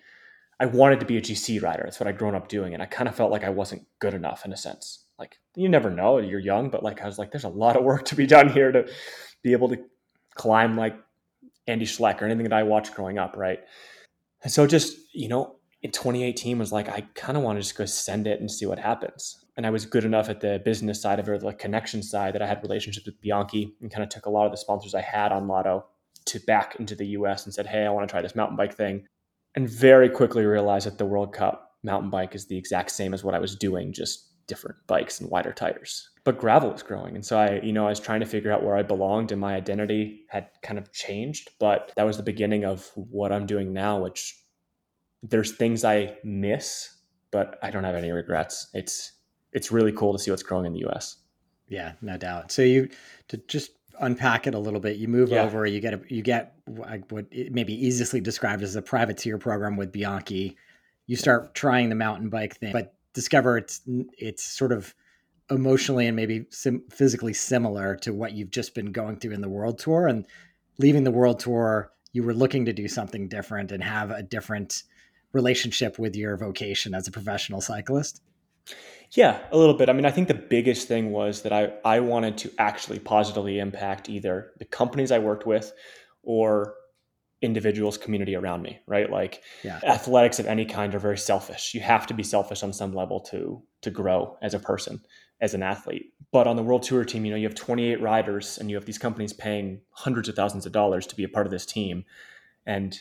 I 0.59 0.65
wanted 0.65 0.99
to 0.99 1.05
be 1.05 1.17
a 1.17 1.21
GC 1.21 1.61
rider. 1.61 1.83
That's 1.83 1.99
what 1.99 2.07
I'd 2.07 2.17
grown 2.17 2.35
up 2.35 2.47
doing. 2.47 2.73
And 2.73 2.81
I 2.81 2.87
kind 2.87 3.07
of 3.07 3.15
felt 3.15 3.31
like 3.31 3.43
I 3.43 3.49
wasn't 3.49 3.85
good 3.99 4.13
enough 4.13 4.45
in 4.45 4.53
a 4.53 4.57
sense. 4.57 5.05
Like 5.19 5.37
you 5.55 5.69
never 5.69 5.89
know, 5.89 6.17
you're 6.19 6.39
young, 6.39 6.69
but 6.69 6.83
like 6.83 7.01
I 7.01 7.05
was 7.05 7.17
like, 7.17 7.31
there's 7.31 7.43
a 7.43 7.49
lot 7.49 7.75
of 7.75 7.83
work 7.83 8.05
to 8.05 8.15
be 8.15 8.25
done 8.25 8.49
here 8.49 8.71
to 8.71 8.87
be 9.43 9.51
able 9.51 9.69
to 9.69 9.77
climb 10.35 10.75
like 10.77 10.95
Andy 11.67 11.85
Schleck 11.85 12.21
or 12.21 12.25
anything 12.25 12.43
that 12.43 12.53
I 12.53 12.63
watched 12.63 12.93
growing 12.95 13.17
up, 13.17 13.35
right? 13.35 13.59
And 14.43 14.51
so 14.51 14.65
just, 14.67 14.97
you 15.13 15.27
know, 15.27 15.55
in 15.81 15.91
2018 15.91 16.57
was 16.57 16.71
like, 16.71 16.89
I 16.89 17.01
kind 17.13 17.37
of 17.37 17.43
want 17.43 17.57
to 17.57 17.61
just 17.61 17.77
go 17.77 17.85
send 17.85 18.27
it 18.27 18.39
and 18.39 18.49
see 18.49 18.65
what 18.65 18.79
happens. 18.79 19.43
And 19.57 19.65
I 19.65 19.69
was 19.69 19.85
good 19.85 20.05
enough 20.05 20.29
at 20.29 20.39
the 20.39 20.61
business 20.63 21.01
side 21.01 21.19
of 21.19 21.27
it, 21.27 21.41
the 21.41 21.53
connection 21.53 22.03
side, 22.03 22.35
that 22.35 22.41
I 22.41 22.47
had 22.47 22.61
relationships 22.61 23.05
with 23.05 23.19
Bianchi 23.21 23.75
and 23.81 23.91
kind 23.91 24.03
of 24.03 24.09
took 24.09 24.27
a 24.27 24.29
lot 24.29 24.45
of 24.45 24.51
the 24.51 24.57
sponsors 24.57 24.93
I 24.93 25.01
had 25.01 25.31
on 25.31 25.47
Lotto 25.47 25.85
to 26.25 26.39
back 26.41 26.75
into 26.79 26.95
the 26.95 27.07
US 27.07 27.45
and 27.45 27.53
said, 27.53 27.65
Hey, 27.65 27.85
I 27.85 27.89
want 27.89 28.07
to 28.07 28.11
try 28.11 28.21
this 28.21 28.35
mountain 28.35 28.57
bike 28.57 28.75
thing 28.75 29.07
and 29.57 29.67
very 29.67 30.07
quickly 30.07 30.45
realized 30.45 30.85
that 30.85 30.99
the 30.99 31.05
World 31.05 31.33
Cup 31.33 31.71
mountain 31.81 32.11
bike 32.11 32.35
is 32.35 32.45
the 32.45 32.55
exact 32.55 32.91
same 32.91 33.11
as 33.11 33.23
what 33.23 33.33
I 33.33 33.39
was 33.39 33.55
doing, 33.55 33.91
just 33.91 34.27
different 34.45 34.77
bikes 34.85 35.19
and 35.19 35.31
wider 35.31 35.51
tires. 35.51 36.11
But 36.23 36.37
gravel 36.37 36.69
was 36.69 36.83
growing. 36.83 37.15
And 37.15 37.25
so 37.25 37.39
I, 37.39 37.59
you 37.61 37.73
know, 37.73 37.87
I 37.87 37.89
was 37.89 37.99
trying 37.99 38.19
to 38.19 38.27
figure 38.27 38.51
out 38.51 38.63
where 38.63 38.77
I 38.77 38.83
belonged 38.83 39.31
and 39.31 39.41
my 39.41 39.55
identity 39.55 40.25
had 40.29 40.49
kind 40.61 40.77
of 40.77 40.93
changed. 40.93 41.49
But 41.59 41.91
that 41.95 42.05
was 42.05 42.17
the 42.17 42.23
beginning 42.23 42.65
of 42.65 42.91
what 42.93 43.31
I'm 43.31 43.47
doing 43.47 43.73
now, 43.73 43.99
which 43.99 44.39
there's 45.23 45.53
things 45.53 45.83
I 45.83 46.17
miss, 46.23 46.95
but 47.31 47.57
I 47.63 47.71
don't 47.71 47.83
have 47.83 47.95
any 47.95 48.11
regrets. 48.11 48.67
It's 48.75 49.13
it's 49.53 49.71
really 49.71 49.91
cool 49.91 50.13
to 50.13 50.19
see 50.19 50.29
what's 50.29 50.43
growing 50.43 50.67
in 50.67 50.73
the 50.73 50.87
US. 50.87 51.17
Yeah, 51.67 51.93
no 52.03 52.15
doubt. 52.15 52.51
So 52.51 52.61
you 52.61 52.89
to 53.29 53.37
just 53.37 53.71
unpack 53.99 54.47
it 54.47 54.53
a 54.53 54.59
little 54.59 54.79
bit. 54.79 54.97
You 54.97 55.07
move 55.07 55.29
yeah. 55.29 55.43
over, 55.43 55.65
you 55.65 55.79
get 55.79 55.93
a, 55.93 56.01
you 56.07 56.21
get 56.21 56.55
what 56.65 57.27
maybe 57.51 57.73
easily 57.73 58.21
described 58.21 58.63
as 58.63 58.75
a 58.75 58.81
privateer 58.81 59.37
program 59.37 59.77
with 59.77 59.91
Bianchi. 59.91 60.57
You 61.05 61.15
start 61.15 61.55
trying 61.55 61.89
the 61.89 61.95
mountain 61.95 62.29
bike 62.29 62.57
thing, 62.57 62.73
but 62.73 62.93
discover 63.13 63.57
it's 63.57 63.81
it's 64.17 64.43
sort 64.43 64.71
of 64.71 64.93
emotionally 65.49 66.07
and 66.07 66.15
maybe 66.15 66.45
sim- 66.49 66.83
physically 66.89 67.33
similar 67.33 67.95
to 67.95 68.13
what 68.13 68.33
you've 68.33 68.51
just 68.51 68.75
been 68.75 68.91
going 68.91 69.17
through 69.17 69.31
in 69.31 69.41
the 69.41 69.49
world 69.49 69.79
tour. 69.79 70.07
And 70.07 70.25
leaving 70.77 71.03
the 71.03 71.11
world 71.11 71.39
tour, 71.39 71.91
you 72.11 72.23
were 72.23 72.33
looking 72.33 72.65
to 72.65 72.73
do 72.73 72.87
something 72.87 73.27
different 73.27 73.71
and 73.71 73.83
have 73.83 74.11
a 74.11 74.23
different 74.23 74.83
relationship 75.33 75.97
with 75.97 76.15
your 76.15 76.37
vocation 76.37 76.93
as 76.93 77.07
a 77.07 77.11
professional 77.11 77.61
cyclist. 77.61 78.21
Yeah, 79.11 79.39
a 79.51 79.57
little 79.57 79.73
bit. 79.73 79.89
I 79.89 79.93
mean, 79.93 80.05
I 80.05 80.11
think 80.11 80.27
the 80.27 80.33
biggest 80.33 80.87
thing 80.87 81.11
was 81.11 81.41
that 81.43 81.53
I, 81.53 81.73
I 81.85 82.01
wanted 82.01 82.37
to 82.39 82.51
actually 82.57 82.99
positively 82.99 83.59
impact 83.59 84.09
either 84.09 84.51
the 84.59 84.65
companies 84.65 85.11
I 85.11 85.19
worked 85.19 85.45
with 85.45 85.71
or 86.23 86.75
individuals 87.41 87.97
community 87.97 88.35
around 88.35 88.63
me 88.63 88.79
right? 88.87 89.11
Like 89.11 89.43
yeah. 89.63 89.79
athletics 89.83 90.39
of 90.39 90.47
any 90.47 90.65
kind 90.65 90.93
are 90.95 90.99
very 90.99 91.17
selfish. 91.17 91.73
You 91.73 91.81
have 91.81 92.07
to 92.07 92.13
be 92.13 92.23
selfish 92.23 92.63
on 92.63 92.73
some 92.73 92.93
level 92.93 93.19
to 93.31 93.61
to 93.81 93.91
grow 93.91 94.37
as 94.41 94.53
a 94.53 94.59
person 94.59 95.01
as 95.39 95.53
an 95.53 95.61
athlete. 95.61 96.13
But 96.31 96.47
on 96.47 96.55
the 96.55 96.63
world 96.63 96.81
tour 96.83 97.05
team 97.05 97.25
you 97.25 97.31
know 97.31 97.37
you 97.37 97.47
have 97.47 97.55
28 97.55 98.01
riders 98.01 98.57
and 98.57 98.69
you 98.69 98.75
have 98.75 98.85
these 98.85 98.97
companies 98.97 99.33
paying 99.33 99.81
hundreds 99.91 100.29
of 100.29 100.35
thousands 100.35 100.65
of 100.65 100.71
dollars 100.71 101.05
to 101.07 101.15
be 101.15 101.23
a 101.23 101.29
part 101.29 101.45
of 101.45 101.51
this 101.51 101.65
team. 101.65 102.05
And 102.65 102.99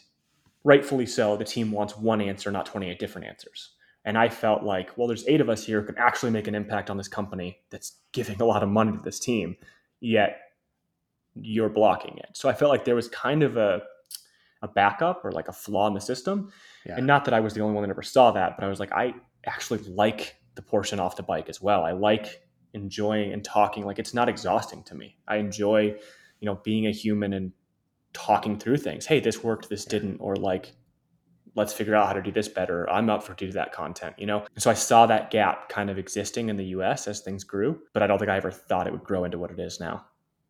rightfully 0.65 1.07
so 1.07 1.37
the 1.37 1.45
team 1.45 1.73
wants 1.73 1.97
one 1.97 2.21
answer 2.21 2.51
not 2.51 2.67
28 2.67 2.99
different 2.99 3.27
answers 3.27 3.71
and 4.07 4.17
I 4.17 4.29
felt 4.29 4.63
like, 4.63 4.97
well, 4.97 5.09
there's 5.09 5.27
eight 5.27 5.41
of 5.41 5.51
us 5.51 5.67
here 5.67 5.81
who 5.81 5.89
can 5.89 5.99
actually 5.99 6.31
make 6.31 6.47
an 6.47 6.55
impact 6.55 6.89
on 6.89 6.97
this 6.97 7.09
company 7.09 7.59
that's 7.71 7.99
giving 8.13 8.41
a 8.41 8.45
lot 8.45 8.63
of 8.63 8.69
money 8.69 8.93
to 8.93 9.03
this 9.03 9.19
team, 9.19 9.57
yet 10.01 10.39
you're 11.35 11.69
blocking 11.69 12.17
it. 12.19 12.29
So 12.33 12.49
I 12.49 12.55
felt 12.55 12.71
like 12.71 12.85
there 12.85 12.95
was 12.95 13.09
kind 13.09 13.43
of 13.43 13.59
a 13.59 13.83
a 14.63 14.69
backup 14.69 15.23
or 15.23 15.33
like 15.33 15.49
a 15.49 15.53
flaw 15.53 15.87
in 15.87 15.93
the 15.93 16.01
system. 16.01 16.51
Yeah. 16.87 16.97
And 16.97 17.07
not 17.07 17.27
that 17.27 17.35
I 17.35 17.41
was 17.41 17.53
the 17.53 17.61
only 17.61 17.75
one 17.75 17.83
that 17.83 17.91
ever 17.91 18.03
saw 18.03 18.31
that, 18.31 18.57
but 18.57 18.65
I 18.65 18.69
was 18.69 18.81
like, 18.81 18.91
I 18.93 19.15
actually 19.45 19.81
like 19.81 20.37
the 20.55 20.63
portion 20.63 20.99
off 20.99 21.17
the 21.17 21.23
bike 21.23 21.51
as 21.51 21.61
well. 21.61 21.85
I 21.85 21.93
like 21.93 22.43
enjoying 22.73 23.35
and 23.35 23.45
talking. 23.45 23.85
Like 23.85 23.99
it's 23.99 24.15
not 24.15 24.31
exhausting 24.31 24.83
to 24.85 24.95
me. 24.95 25.19
I 25.29 25.37
enjoy, 25.37 25.95
you 26.41 26.47
know, 26.47 26.59
being 26.65 26.87
a 26.87 26.91
human 26.91 27.35
and 27.35 27.53
talking 28.15 28.59
through 28.59 28.79
things. 28.79 29.05
Hey, 29.05 29.21
this 29.21 29.45
worked, 29.45 29.69
this 29.69 29.85
didn't, 29.85 30.19
or 30.21 30.37
like 30.37 30.73
let's 31.57 31.73
figure 31.73 31.95
out 31.95 32.07
how 32.07 32.13
to 32.13 32.23
do 32.23 32.31
this 32.31 32.47
better. 32.49 32.89
I'm 32.89 33.11
up 33.11 33.23
for 33.25 33.35
do 33.35 33.51
that 33.53 33.73
content, 33.73 34.15
you 34.19 34.27
know? 34.27 34.45
And 34.55 34.63
so 34.63 34.71
I 34.71 34.75
saw 34.75 35.07
that 35.07 35.31
gap 35.31 35.69
kind 35.69 35.91
of 35.91 35.99
existing 35.99 36.49
in 36.51 36.57
the 36.57 36.67
US 36.67 37.09
as 37.09 37.21
things 37.21 37.43
grew, 37.43 37.81
but 37.93 38.03
I 38.03 38.07
don't 38.07 38.19
think 38.19 38.31
I 38.31 38.37
ever 38.37 38.51
thought 38.51 38.87
it 38.87 38.93
would 38.93 39.03
grow 39.05 39.25
into 39.25 39.39
what 39.39 39.51
it 39.51 39.59
is 39.59 39.81
now. 39.81 40.05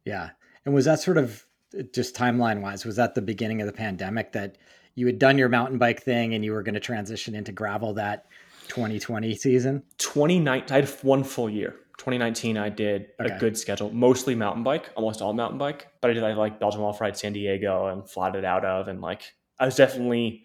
Yeah. 0.04 0.30
And 0.64 0.74
was 0.74 0.84
that 0.84 1.00
sort 1.00 1.16
of 1.16 1.46
just 1.92 2.14
timeline 2.14 2.60
wise, 2.60 2.84
was 2.84 2.96
that 2.96 3.14
the 3.14 3.22
beginning 3.22 3.60
of 3.60 3.66
the 3.66 3.72
pandemic 3.72 4.32
that 4.32 4.58
you 4.96 5.06
had 5.06 5.18
done 5.18 5.38
your 5.38 5.48
mountain 5.48 5.78
bike 5.78 6.02
thing 6.02 6.34
and 6.34 6.44
you 6.44 6.52
were 6.52 6.62
going 6.62 6.74
to 6.74 6.80
transition 6.80 7.34
into 7.34 7.52
gravel 7.52 7.94
that 7.94 8.26
2020 8.68 9.34
season? 9.36 9.82
2019, 9.98 10.74
I 10.74 10.80
had 10.80 10.88
one 11.02 11.22
full 11.22 11.48
year. 11.48 11.76
2019, 11.98 12.58
I 12.58 12.68
did 12.68 13.08
Okay. 13.20 13.34
a 13.34 13.38
good 13.38 13.56
schedule, 13.56 13.90
mostly 13.90 14.34
mountain 14.34 14.62
bike, 14.62 14.90
almost 14.96 15.22
all 15.22 15.32
mountain 15.32 15.58
bike. 15.58 15.88
But 16.00 16.10
I 16.10 16.14
did 16.14 16.24
I 16.24 16.34
like 16.34 16.60
Belgian 16.60 16.80
Waffle 16.80 17.04
Ride 17.06 17.16
San 17.16 17.32
Diego 17.32 17.86
and 17.86 18.08
flatted 18.08 18.44
out 18.44 18.64
of, 18.64 18.88
and 18.88 19.00
like 19.00 19.34
I 19.58 19.64
was 19.64 19.76
definitely 19.76 20.44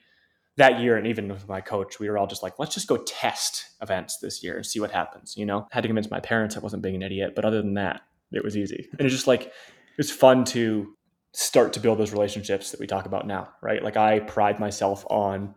that 0.58 0.80
year, 0.80 0.98
and 0.98 1.08
even 1.08 1.28
with 1.30 1.48
my 1.48 1.62
coach, 1.62 2.00
we 2.00 2.10
were 2.10 2.18
all 2.18 2.28
just 2.28 2.44
like, 2.44 2.60
let's 2.60 2.74
just 2.74 2.88
go 2.88 2.98
test 2.98 3.66
events 3.82 4.18
this 4.18 4.44
year 4.44 4.58
and 4.58 4.66
see 4.66 4.80
what 4.80 4.92
happens. 4.92 5.36
You 5.38 5.46
know, 5.46 5.68
had 5.72 5.82
to 5.82 5.88
convince 5.88 6.12
my 6.12 6.20
parents 6.20 6.58
I 6.58 6.60
wasn't 6.60 6.84
being 6.84 6.96
an 6.96 7.02
idiot, 7.02 7.34
but 7.36 7.46
other 7.46 7.62
than 7.62 7.76
that, 7.76 8.02
it 8.32 8.44
was 8.44 8.58
easy, 8.58 8.88
and 8.98 9.06
it's 9.06 9.16
just 9.16 9.28
like 9.28 9.52
it's 9.98 10.12
fun 10.12 10.46
to 10.46 10.96
start 11.34 11.74
to 11.74 11.80
build 11.80 11.98
those 11.98 12.12
relationships 12.12 12.72
that 12.72 12.80
we 12.80 12.88
talk 12.88 13.06
about 13.06 13.26
now, 13.26 13.50
right? 13.62 13.84
Like 13.84 13.98
I 13.98 14.20
pride 14.20 14.60
myself 14.60 15.06
on 15.10 15.56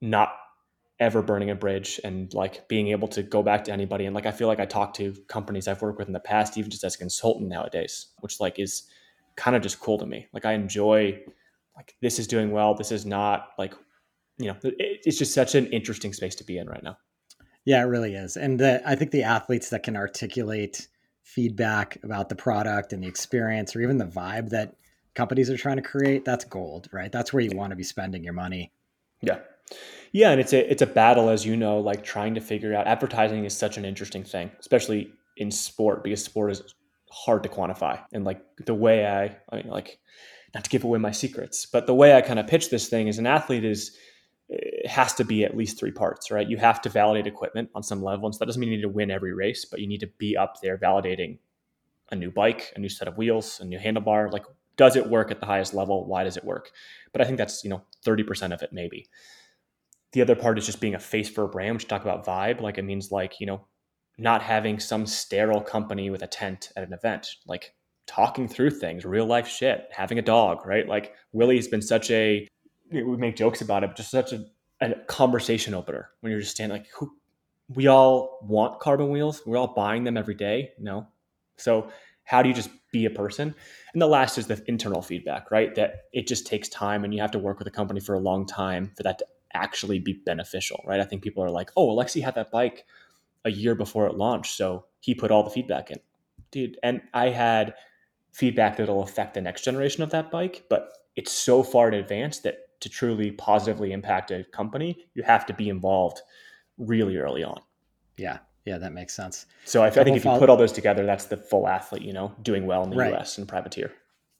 not 0.00 0.34
ever 1.00 1.22
burning 1.22 1.50
a 1.50 1.54
bridge 1.54 1.98
and 2.04 2.32
like 2.34 2.68
being 2.68 2.88
able 2.88 3.08
to 3.08 3.22
go 3.22 3.42
back 3.42 3.64
to 3.64 3.72
anybody 3.72 4.04
and 4.04 4.14
like 4.14 4.26
I 4.26 4.30
feel 4.30 4.46
like 4.46 4.60
I 4.60 4.66
talk 4.66 4.94
to 4.94 5.14
companies 5.26 5.66
I've 5.66 5.82
worked 5.82 5.98
with 5.98 6.06
in 6.06 6.12
the 6.12 6.20
past 6.20 6.56
even 6.56 6.70
just 6.70 6.84
as 6.84 6.94
a 6.94 6.98
consultant 6.98 7.48
nowadays 7.48 8.08
which 8.20 8.38
like 8.38 8.60
is 8.60 8.84
kind 9.34 9.56
of 9.56 9.62
just 9.62 9.80
cool 9.80 9.98
to 9.98 10.06
me 10.06 10.28
like 10.32 10.44
I 10.44 10.52
enjoy 10.52 11.20
like 11.74 11.94
this 12.02 12.20
is 12.20 12.28
doing 12.28 12.52
well 12.52 12.74
this 12.74 12.92
is 12.92 13.04
not 13.04 13.48
like 13.58 13.74
you 14.38 14.46
know 14.46 14.56
it, 14.62 15.00
it's 15.04 15.18
just 15.18 15.34
such 15.34 15.54
an 15.54 15.66
interesting 15.66 16.12
space 16.12 16.34
to 16.34 16.44
be 16.44 16.58
in 16.58 16.68
right 16.68 16.82
now 16.82 16.96
Yeah, 17.64 17.80
it 17.82 17.86
really 17.86 18.14
is. 18.14 18.36
And 18.36 18.58
the, 18.58 18.82
I 18.84 18.96
think 18.96 19.12
the 19.12 19.22
athletes 19.22 19.70
that 19.70 19.82
can 19.84 19.96
articulate 19.96 20.88
feedback 21.22 21.98
about 22.02 22.28
the 22.28 22.34
product 22.34 22.92
and 22.92 23.02
the 23.02 23.08
experience 23.08 23.76
or 23.76 23.80
even 23.80 23.98
the 23.98 24.04
vibe 24.04 24.50
that 24.50 24.74
companies 25.14 25.48
are 25.48 25.56
trying 25.56 25.76
to 25.76 25.82
create, 25.82 26.24
that's 26.24 26.44
gold, 26.44 26.88
right? 26.92 27.12
That's 27.12 27.32
where 27.32 27.42
you 27.42 27.56
want 27.56 27.70
to 27.70 27.76
be 27.76 27.84
spending 27.84 28.24
your 28.24 28.32
money. 28.32 28.72
Yeah. 29.20 29.38
Yeah, 30.10 30.30
and 30.30 30.40
it's 30.40 30.52
a 30.52 30.70
it's 30.70 30.82
a 30.82 30.86
battle 30.86 31.30
as 31.30 31.46
you 31.46 31.56
know, 31.56 31.78
like 31.78 32.04
trying 32.04 32.34
to 32.34 32.40
figure 32.40 32.74
out 32.74 32.86
advertising 32.86 33.44
is 33.46 33.56
such 33.56 33.78
an 33.78 33.84
interesting 33.86 34.24
thing, 34.24 34.50
especially 34.60 35.10
in 35.38 35.50
sport 35.50 36.04
because 36.04 36.22
sport 36.22 36.50
is 36.50 36.74
hard 37.10 37.42
to 37.44 37.48
quantify. 37.48 37.98
And 38.12 38.24
like 38.24 38.42
the 38.66 38.74
way 38.74 39.06
I 39.06 39.36
I 39.50 39.56
mean 39.56 39.68
like 39.68 39.98
not 40.54 40.64
to 40.64 40.70
give 40.70 40.84
away 40.84 40.98
my 40.98 41.12
secrets, 41.12 41.64
but 41.64 41.86
the 41.86 41.94
way 41.94 42.14
I 42.14 42.20
kind 42.20 42.38
of 42.38 42.46
pitch 42.46 42.68
this 42.68 42.88
thing 42.88 43.08
is 43.08 43.18
an 43.18 43.26
athlete 43.26 43.64
is 43.64 43.96
it 44.52 44.86
has 44.86 45.14
to 45.14 45.24
be 45.24 45.44
at 45.44 45.56
least 45.56 45.78
three 45.78 45.90
parts, 45.90 46.30
right? 46.30 46.48
You 46.48 46.58
have 46.58 46.82
to 46.82 46.90
validate 46.90 47.26
equipment 47.26 47.70
on 47.74 47.82
some 47.82 48.02
level. 48.02 48.26
And 48.26 48.34
so 48.34 48.40
that 48.40 48.46
doesn't 48.46 48.60
mean 48.60 48.70
you 48.70 48.76
need 48.76 48.82
to 48.82 48.88
win 48.88 49.10
every 49.10 49.32
race, 49.32 49.64
but 49.64 49.80
you 49.80 49.86
need 49.86 50.00
to 50.00 50.10
be 50.18 50.36
up 50.36 50.60
there 50.60 50.76
validating 50.76 51.38
a 52.10 52.16
new 52.16 52.30
bike, 52.30 52.72
a 52.76 52.78
new 52.78 52.90
set 52.90 53.08
of 53.08 53.16
wheels, 53.16 53.60
a 53.60 53.64
new 53.64 53.78
handlebar. 53.78 54.30
Like, 54.30 54.44
does 54.76 54.96
it 54.96 55.08
work 55.08 55.30
at 55.30 55.40
the 55.40 55.46
highest 55.46 55.72
level? 55.72 56.06
Why 56.06 56.24
does 56.24 56.36
it 56.36 56.44
work? 56.44 56.70
But 57.12 57.22
I 57.22 57.24
think 57.24 57.38
that's, 57.38 57.64
you 57.64 57.70
know, 57.70 57.82
30% 58.04 58.52
of 58.52 58.62
it 58.62 58.72
maybe. 58.72 59.08
The 60.12 60.20
other 60.20 60.36
part 60.36 60.58
is 60.58 60.66
just 60.66 60.80
being 60.80 60.94
a 60.94 60.98
face 60.98 61.30
for 61.30 61.44
a 61.44 61.48
brand, 61.48 61.76
which 61.76 61.88
talk 61.88 62.02
about 62.02 62.26
vibe. 62.26 62.60
Like 62.60 62.76
it 62.76 62.84
means 62.84 63.10
like, 63.10 63.40
you 63.40 63.46
know, 63.46 63.66
not 64.18 64.42
having 64.42 64.78
some 64.78 65.06
sterile 65.06 65.62
company 65.62 66.10
with 66.10 66.22
a 66.22 66.26
tent 66.26 66.70
at 66.76 66.84
an 66.84 66.92
event, 66.92 67.28
like 67.46 67.74
talking 68.06 68.46
through 68.46 68.70
things, 68.70 69.06
real 69.06 69.24
life 69.24 69.48
shit, 69.48 69.88
having 69.90 70.18
a 70.18 70.22
dog, 70.22 70.66
right? 70.66 70.86
Like 70.86 71.14
Willie's 71.32 71.68
been 71.68 71.80
such 71.80 72.10
a 72.10 72.46
we 72.92 73.16
make 73.16 73.36
jokes 73.36 73.60
about 73.60 73.84
it, 73.84 73.88
but 73.88 73.96
just 73.96 74.10
such 74.10 74.32
a, 74.32 74.44
a 74.80 74.94
conversation 75.06 75.74
opener 75.74 76.10
when 76.20 76.30
you're 76.30 76.40
just 76.40 76.52
standing 76.52 76.78
like 76.78 76.88
who 76.96 77.12
we 77.74 77.86
all 77.86 78.38
want 78.42 78.80
carbon 78.80 79.10
wheels. 79.10 79.42
We're 79.46 79.56
all 79.56 79.74
buying 79.74 80.04
them 80.04 80.16
every 80.16 80.34
day. 80.34 80.72
No. 80.78 81.06
So 81.56 81.88
how 82.24 82.42
do 82.42 82.48
you 82.48 82.54
just 82.54 82.70
be 82.92 83.04
a 83.04 83.10
person? 83.10 83.54
And 83.92 84.02
the 84.02 84.06
last 84.06 84.38
is 84.38 84.46
the 84.46 84.62
internal 84.66 85.02
feedback, 85.02 85.50
right? 85.50 85.74
That 85.74 86.04
it 86.12 86.26
just 86.26 86.46
takes 86.46 86.68
time 86.68 87.04
and 87.04 87.14
you 87.14 87.20
have 87.20 87.30
to 87.32 87.38
work 87.38 87.58
with 87.58 87.68
a 87.68 87.72
company 87.72 88.00
for 88.00 88.14
a 88.14 88.18
long 88.18 88.46
time 88.46 88.92
for 88.96 89.02
that 89.02 89.18
to 89.18 89.26
actually 89.54 89.98
be 89.98 90.14
beneficial, 90.14 90.82
right? 90.86 91.00
I 91.00 91.04
think 91.04 91.22
people 91.22 91.42
are 91.44 91.50
like, 91.50 91.70
oh, 91.76 91.90
Alexey 91.90 92.20
had 92.20 92.34
that 92.34 92.50
bike 92.50 92.84
a 93.44 93.50
year 93.50 93.74
before 93.74 94.06
it 94.06 94.16
launched. 94.16 94.56
So 94.56 94.86
he 95.00 95.14
put 95.14 95.30
all 95.30 95.42
the 95.42 95.50
feedback 95.50 95.90
in. 95.90 95.98
Dude, 96.50 96.78
and 96.82 97.00
I 97.12 97.30
had 97.30 97.74
feedback 98.32 98.76
that'll 98.76 99.02
affect 99.02 99.34
the 99.34 99.40
next 99.40 99.62
generation 99.64 100.02
of 100.02 100.10
that 100.10 100.30
bike, 100.30 100.64
but 100.68 100.92
it's 101.16 101.32
so 101.32 101.62
far 101.62 101.88
in 101.88 101.94
advance 101.94 102.40
that 102.40 102.58
to 102.82 102.88
truly 102.88 103.30
positively 103.32 103.92
impact 103.92 104.30
a 104.30 104.44
company, 104.44 105.06
you 105.14 105.22
have 105.22 105.46
to 105.46 105.54
be 105.54 105.68
involved 105.68 106.20
really 106.78 107.16
early 107.16 107.42
on. 107.42 107.60
Yeah. 108.16 108.38
Yeah, 108.64 108.78
that 108.78 108.92
makes 108.92 109.12
sense. 109.12 109.46
So 109.64 109.82
I, 109.82 109.88
I 109.88 109.90
think 109.90 110.16
if 110.16 110.24
you 110.24 110.30
put 110.38 110.48
all 110.48 110.56
those 110.56 110.72
together, 110.72 111.04
that's 111.04 111.24
the 111.24 111.36
full 111.36 111.66
athlete, 111.66 112.02
you 112.02 112.12
know, 112.12 112.32
doing 112.42 112.66
well 112.66 112.84
in 112.84 112.90
the 112.90 112.96
Right. 112.96 113.14
US 113.14 113.38
and 113.38 113.48
privateer. 113.48 113.92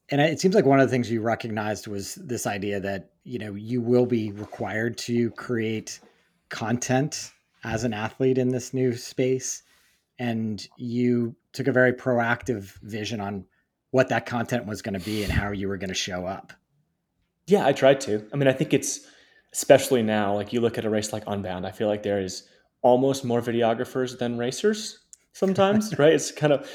And 0.09 0.21
it 0.21 0.39
seems 0.39 0.55
like 0.55 0.65
one 0.65 0.79
of 0.79 0.87
the 0.87 0.91
things 0.91 1.11
you 1.11 1.21
recognized 1.21 1.87
was 1.87 2.15
this 2.15 2.45
idea 2.47 2.79
that, 2.79 3.11
you 3.23 3.39
know, 3.39 3.53
you 3.55 3.81
will 3.81 4.05
be 4.05 4.31
required 4.31 4.97
to 4.99 5.31
create 5.31 5.99
content 6.49 7.31
as 7.63 7.83
an 7.83 7.93
athlete 7.93 8.37
in 8.37 8.49
this 8.49 8.73
new 8.73 8.95
space. 8.95 9.63
And 10.19 10.65
you 10.77 11.35
took 11.51 11.67
a 11.67 11.71
very 11.71 11.93
proactive 11.93 12.75
vision 12.81 13.19
on 13.19 13.45
what 13.91 14.09
that 14.09 14.25
content 14.25 14.65
was 14.65 14.81
going 14.81 14.97
to 14.97 15.05
be 15.05 15.23
and 15.23 15.31
how 15.31 15.51
you 15.51 15.67
were 15.67 15.77
going 15.77 15.89
to 15.89 15.95
show 15.95 16.25
up. 16.25 16.53
Yeah, 17.47 17.65
I 17.65 17.73
tried 17.73 17.99
to. 18.01 18.25
I 18.33 18.37
mean, 18.37 18.47
I 18.47 18.53
think 18.53 18.73
it's 18.73 19.01
especially 19.53 20.01
now, 20.01 20.33
like 20.33 20.53
you 20.53 20.61
look 20.61 20.77
at 20.77 20.85
a 20.85 20.89
race 20.89 21.13
like 21.13 21.23
Unbound, 21.27 21.65
I 21.67 21.71
feel 21.71 21.87
like 21.87 22.03
there 22.03 22.19
is 22.21 22.43
almost 22.81 23.23
more 23.23 23.41
videographers 23.41 24.17
than 24.17 24.37
racers 24.37 24.99
sometimes, 25.33 25.97
right? 25.99 26.13
It's 26.13 26.31
kind 26.31 26.53
of 26.53 26.69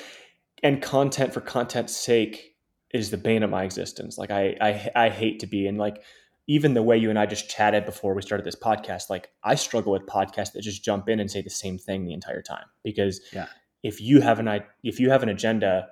and 0.63 0.83
content 0.83 1.33
for 1.33 1.41
content's 1.41 1.97
sake 1.97 2.57
is 2.93 3.11
the 3.11 3.17
bane 3.17 3.43
of 3.43 3.51
my 3.51 3.65
existence. 3.65 4.19
Like 4.19 4.31
I 4.31 4.57
I 4.61 4.91
I 5.07 5.09
hate 5.11 5.41
to 5.41 5.47
be 5.47 5.67
in 5.67 5.77
like 5.77 6.03
even 6.47 6.73
the 6.73 6.83
way 6.83 6.97
you 6.97 7.11
and 7.11 7.19
I 7.19 7.27
just 7.27 7.51
chatted 7.51 7.85
before 7.85 8.15
we 8.15 8.23
started 8.23 8.45
this 8.47 8.57
podcast, 8.57 9.11
like 9.11 9.29
I 9.45 9.55
struggle 9.55 9.93
with 9.93 10.07
podcasts 10.07 10.53
that 10.53 10.63
just 10.63 10.83
jump 10.83 11.09
in 11.09 11.21
and 11.21 11.31
say 11.31 11.43
the 11.43 11.51
same 11.51 11.77
thing 11.79 12.05
the 12.07 12.15
entire 12.15 12.41
time 12.41 12.65
because 12.83 13.21
Yeah. 13.35 13.47
if 13.83 14.01
you 14.01 14.21
have 14.23 14.39
an 14.39 14.63
if 14.83 14.99
you 14.99 15.11
have 15.11 15.23
an 15.23 15.29
agenda 15.29 15.89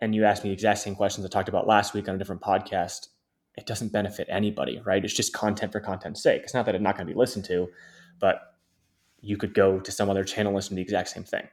and 0.00 0.14
you 0.14 0.24
ask 0.24 0.42
me 0.44 0.50
the 0.50 0.54
exact 0.54 0.80
same 0.80 0.94
questions 0.94 1.26
I 1.26 1.28
talked 1.28 1.50
about 1.50 1.66
last 1.66 1.92
week 1.94 2.08
on 2.08 2.14
a 2.14 2.18
different 2.18 2.40
podcast, 2.42 3.08
it 3.56 3.66
doesn't 3.66 3.92
benefit 3.92 4.28
anybody, 4.30 4.80
right? 4.84 5.04
It's 5.04 5.14
just 5.14 5.32
content 5.32 5.72
for 5.72 5.80
content's 5.80 6.22
sake. 6.22 6.42
It's 6.42 6.54
not 6.54 6.66
that 6.66 6.74
it's 6.74 6.82
not 6.82 6.96
going 6.96 7.06
to 7.06 7.12
be 7.12 7.18
listened 7.18 7.44
to, 7.46 7.68
but 8.18 8.40
you 9.20 9.36
could 9.36 9.54
go 9.54 9.78
to 9.78 9.92
some 9.92 10.10
other 10.10 10.24
channel 10.24 10.50
and 10.50 10.56
listen 10.56 10.70
to 10.70 10.76
the 10.76 10.82
exact 10.82 11.08
same 11.08 11.24
thing, 11.24 11.46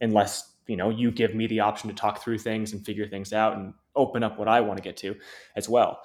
unless 0.00 0.50
you 0.66 0.76
know 0.76 0.90
you 0.90 1.10
give 1.10 1.34
me 1.34 1.46
the 1.46 1.60
option 1.60 1.88
to 1.88 1.94
talk 1.94 2.22
through 2.22 2.38
things 2.38 2.72
and 2.72 2.84
figure 2.84 3.08
things 3.08 3.32
out 3.32 3.56
and 3.56 3.74
open 3.94 4.22
up 4.22 4.38
what 4.38 4.48
I 4.48 4.60
want 4.60 4.78
to 4.78 4.82
get 4.82 4.96
to 4.98 5.14
as 5.56 5.68
well. 5.68 6.00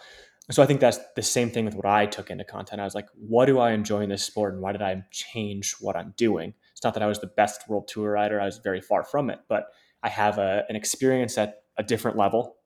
So 0.49 0.63
I 0.63 0.65
think 0.65 0.79
that's 0.79 0.99
the 1.15 1.21
same 1.21 1.49
thing 1.49 1.65
with 1.65 1.75
what 1.75 1.85
I 1.85 2.05
took 2.05 2.29
into 2.29 2.45
content. 2.45 2.79
I 2.79 2.85
was 2.85 2.95
like, 2.95 3.07
what 3.15 3.47
do 3.47 3.59
I 3.59 3.71
enjoy 3.71 4.01
in 4.01 4.09
this 4.09 4.23
sport, 4.23 4.53
and 4.53 4.61
why 4.61 4.71
did 4.71 4.81
I 4.81 5.03
change 5.11 5.75
what 5.79 5.95
I'm 5.95 6.13
doing? 6.17 6.53
It's 6.71 6.83
not 6.83 6.93
that 6.93 7.03
I 7.03 7.07
was 7.07 7.19
the 7.19 7.27
best 7.27 7.67
world 7.69 7.87
tour 7.87 8.11
rider; 8.11 8.39
I 8.39 8.45
was 8.45 8.57
very 8.57 8.81
far 8.81 9.03
from 9.03 9.29
it, 9.29 9.39
but 9.47 9.67
I 10.03 10.09
have 10.09 10.37
a, 10.37 10.63
an 10.69 10.75
experience 10.75 11.37
at 11.37 11.63
a 11.77 11.83
different 11.83 12.17
level, 12.17 12.57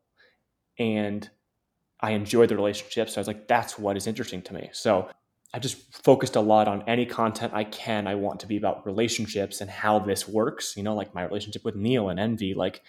and 0.78 1.30
I 2.02 2.12
enjoy 2.12 2.48
the 2.48 2.56
relationships. 2.56 3.14
So 3.14 3.20
I 3.20 3.22
was 3.22 3.28
like, 3.28 3.48
that's 3.48 3.78
what 3.78 3.96
is 3.98 4.08
interesting 4.08 4.42
to 4.44 4.54
me. 4.54 4.70
So 4.74 5.10
I 5.54 5.60
just 5.60 5.78
focused 6.04 6.36
a 6.36 6.42
lot 6.42 6.68
on 6.68 6.84
any 6.88 7.06
content 7.06 7.54
I 7.54 7.64
can. 7.66 8.08
I 8.08 8.16
want 8.16 8.40
to 8.40 8.48
be 8.48 8.58
about 8.58 8.86
relationships 8.86 9.62
and 9.62 9.70
how 9.70 10.00
this 10.00 10.28
works. 10.28 10.76
You 10.78 10.84
know, 10.84 10.96
like 10.96 11.14
my 11.14 11.24
relationship 11.24 11.64
with 11.66 11.76
Neil 11.76 12.10
and 12.10 12.20
ENVE. 12.20 12.56
Like 12.56 12.82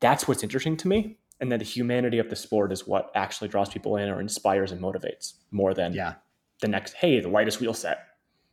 that's 0.00 0.26
what's 0.26 0.42
interesting 0.42 0.76
to 0.78 0.88
me. 0.88 1.18
And 1.40 1.52
then 1.52 1.58
the 1.60 1.64
humanity 1.64 2.18
of 2.18 2.30
the 2.30 2.36
sport 2.36 2.72
is 2.72 2.86
what 2.86 3.10
actually 3.14 3.48
draws 3.48 3.68
people 3.68 3.96
in 3.96 4.08
or 4.08 4.20
inspires 4.20 4.72
and 4.72 4.80
motivates 4.82 5.34
more 5.52 5.72
than 5.74 5.92
Yeah. 5.92 6.14
the 6.60 6.68
next, 6.68 6.94
hey, 6.94 7.20
the 7.20 7.28
lightest 7.28 7.60
wheel 7.60 7.74
set. 7.74 7.98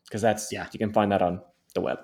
Because 0.06 0.22
that's, 0.22 0.52
Yeah. 0.52 0.68
you 0.72 0.78
can 0.78 0.94
find 0.94 1.12
that 1.12 1.22
on 1.24 1.42
the 1.74 1.82
web. 1.82 1.98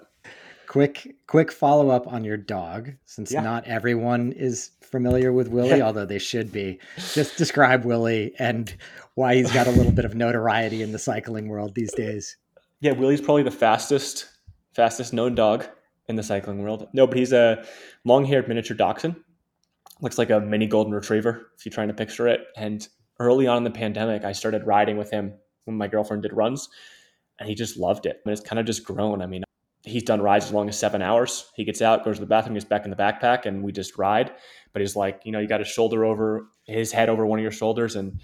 Quick, 0.67 1.15
quick 1.27 1.51
follow 1.51 1.89
up 1.89 2.07
on 2.07 2.23
your 2.23 2.37
dog, 2.37 2.91
since 3.05 3.31
Yeah. 3.31 3.41
not 3.41 3.67
everyone 3.67 4.31
is 4.31 4.71
familiar 4.81 5.33
with 5.33 5.49
Willie, 5.49 5.81
although 5.81 6.05
they 6.05 6.19
should 6.19 6.51
be. 6.51 6.79
Just 7.13 7.37
describe 7.37 7.83
Willie 7.85 8.33
and 8.39 8.73
why 9.15 9.35
he's 9.35 9.51
got 9.51 9.67
a 9.67 9.71
little 9.71 9.91
bit 9.91 10.05
of 10.05 10.15
notoriety 10.15 10.81
in 10.81 10.91
the 10.91 10.99
cycling 10.99 11.49
world 11.49 11.75
these 11.75 11.91
days. 11.93 12.37
Yeah, 12.79 12.93
Willie's 12.93 13.21
probably 13.21 13.43
the 13.43 13.51
fastest, 13.51 14.29
fastest 14.73 15.13
known 15.13 15.35
dog 15.35 15.65
in 16.07 16.15
the 16.15 16.23
cycling 16.23 16.63
world. 16.63 16.87
No, 16.93 17.05
but 17.05 17.17
he's 17.17 17.33
a 17.33 17.65
long-haired 18.05 18.47
miniature 18.47 18.75
dachshund. 18.75 19.15
Looks 20.01 20.17
like 20.17 20.29
a 20.29 20.39
mini 20.39 20.67
golden 20.67 20.93
retriever 20.93 21.51
if 21.57 21.65
you're 21.65 21.73
trying 21.73 21.89
to 21.89 21.93
picture 21.93 22.27
it. 22.27 22.47
And 22.55 22.87
early 23.19 23.45
on 23.45 23.57
in 23.57 23.63
the 23.63 23.71
pandemic, 23.71 24.23
I 24.23 24.31
started 24.31 24.65
riding 24.65 24.97
with 24.97 25.11
him 25.11 25.33
when 25.65 25.77
my 25.77 25.87
girlfriend 25.87 26.23
did 26.23 26.33
runs, 26.33 26.69
and 27.39 27.47
he 27.47 27.55
just 27.55 27.77
loved 27.77 28.05
it. 28.05 28.19
And 28.25 28.31
it's 28.31 28.41
kind 28.41 28.59
of 28.59 28.65
just 28.65 28.83
grown. 28.83 29.21
I 29.21 29.27
mean, 29.27 29.43
he's 29.83 30.03
done 30.03 30.21
rides 30.21 30.45
as 30.45 30.51
long 30.51 30.69
as 30.69 30.77
seven 30.77 31.01
hours. 31.01 31.49
He 31.55 31.63
gets 31.63 31.81
out, 31.81 32.03
goes 32.03 32.17
to 32.17 32.21
the 32.21 32.27
bathroom, 32.27 32.53
gets 32.53 32.65
back 32.65 32.85
in 32.85 32.91
the 32.91 32.97
backpack, 32.97 33.45
and 33.45 33.63
we 33.63 33.71
just 33.71 33.97
ride. 33.97 34.31
But 34.73 34.81
he's 34.81 34.95
like, 34.95 35.21
you 35.25 35.31
know, 35.31 35.39
you 35.39 35.47
got 35.47 35.59
his 35.59 35.67
shoulder 35.67 36.05
over 36.05 36.47
his 36.65 36.91
head 36.91 37.09
over 37.09 37.25
one 37.25 37.39
of 37.39 37.43
your 37.43 37.51
shoulders, 37.51 37.95
and 37.95 38.21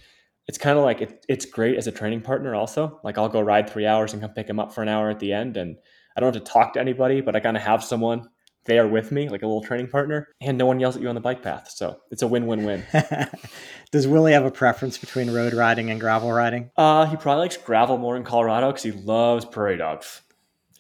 it's 0.48 0.58
kind 0.58 0.78
of 0.78 0.84
like 0.84 1.02
it, 1.02 1.26
it's 1.28 1.46
great 1.46 1.78
as 1.78 1.88
a 1.88 1.92
training 1.92 2.22
partner. 2.22 2.56
Also, 2.56 3.00
like 3.04 3.18
I'll 3.18 3.30
go 3.30 3.42
ride 3.42 3.70
three 3.70 3.86
hours 3.86 4.14
and 4.14 4.22
come 4.22 4.32
pick 4.32 4.50
him 4.50 4.60
up 4.60 4.74
for 4.74 4.82
an 4.82 4.88
hour 4.88 5.10
at 5.10 5.20
the 5.20 5.34
end, 5.34 5.58
and 5.58 5.78
I 6.16 6.20
don't 6.20 6.34
have 6.34 6.44
to 6.44 6.52
talk 6.52 6.74
to 6.74 6.80
anybody, 6.80 7.22
but 7.22 7.36
I 7.36 7.40
kind 7.40 7.58
of 7.58 7.64
have 7.64 7.84
someone 7.84 8.30
there 8.66 8.88
with 8.88 9.12
me, 9.12 9.30
like 9.30 9.42
a 9.42 9.48
little 9.48 9.64
training 9.64 9.88
partner, 9.88 10.28
and 10.42 10.58
no 10.58 10.66
one 10.66 10.80
yells 10.80 10.96
at 10.96 11.02
you 11.02 11.10
on 11.10 11.16
the 11.16 11.22
bike 11.22 11.42
path. 11.42 11.72
So 11.74 12.00
it's 12.12 12.22
a 12.22 12.28
win-win-win. 12.28 12.84
Does 13.92 14.08
Willie 14.08 14.34
have 14.34 14.46
a 14.46 14.52
preference 14.52 14.98
between 14.98 15.32
road 15.32 15.54
riding 15.54 15.90
and 15.90 16.00
gravel 16.00 16.32
riding? 16.32 16.70
Uh, 16.76 17.06
he 17.06 17.16
probably 17.16 17.44
likes 17.44 17.58
gravel 17.58 17.98
more 17.98 18.16
in 18.16 18.24
Colorado 18.24 18.68
because 18.68 18.84
he 18.84 18.92
loves 18.92 19.46
prairie 19.46 19.78
dogs. 19.78 20.22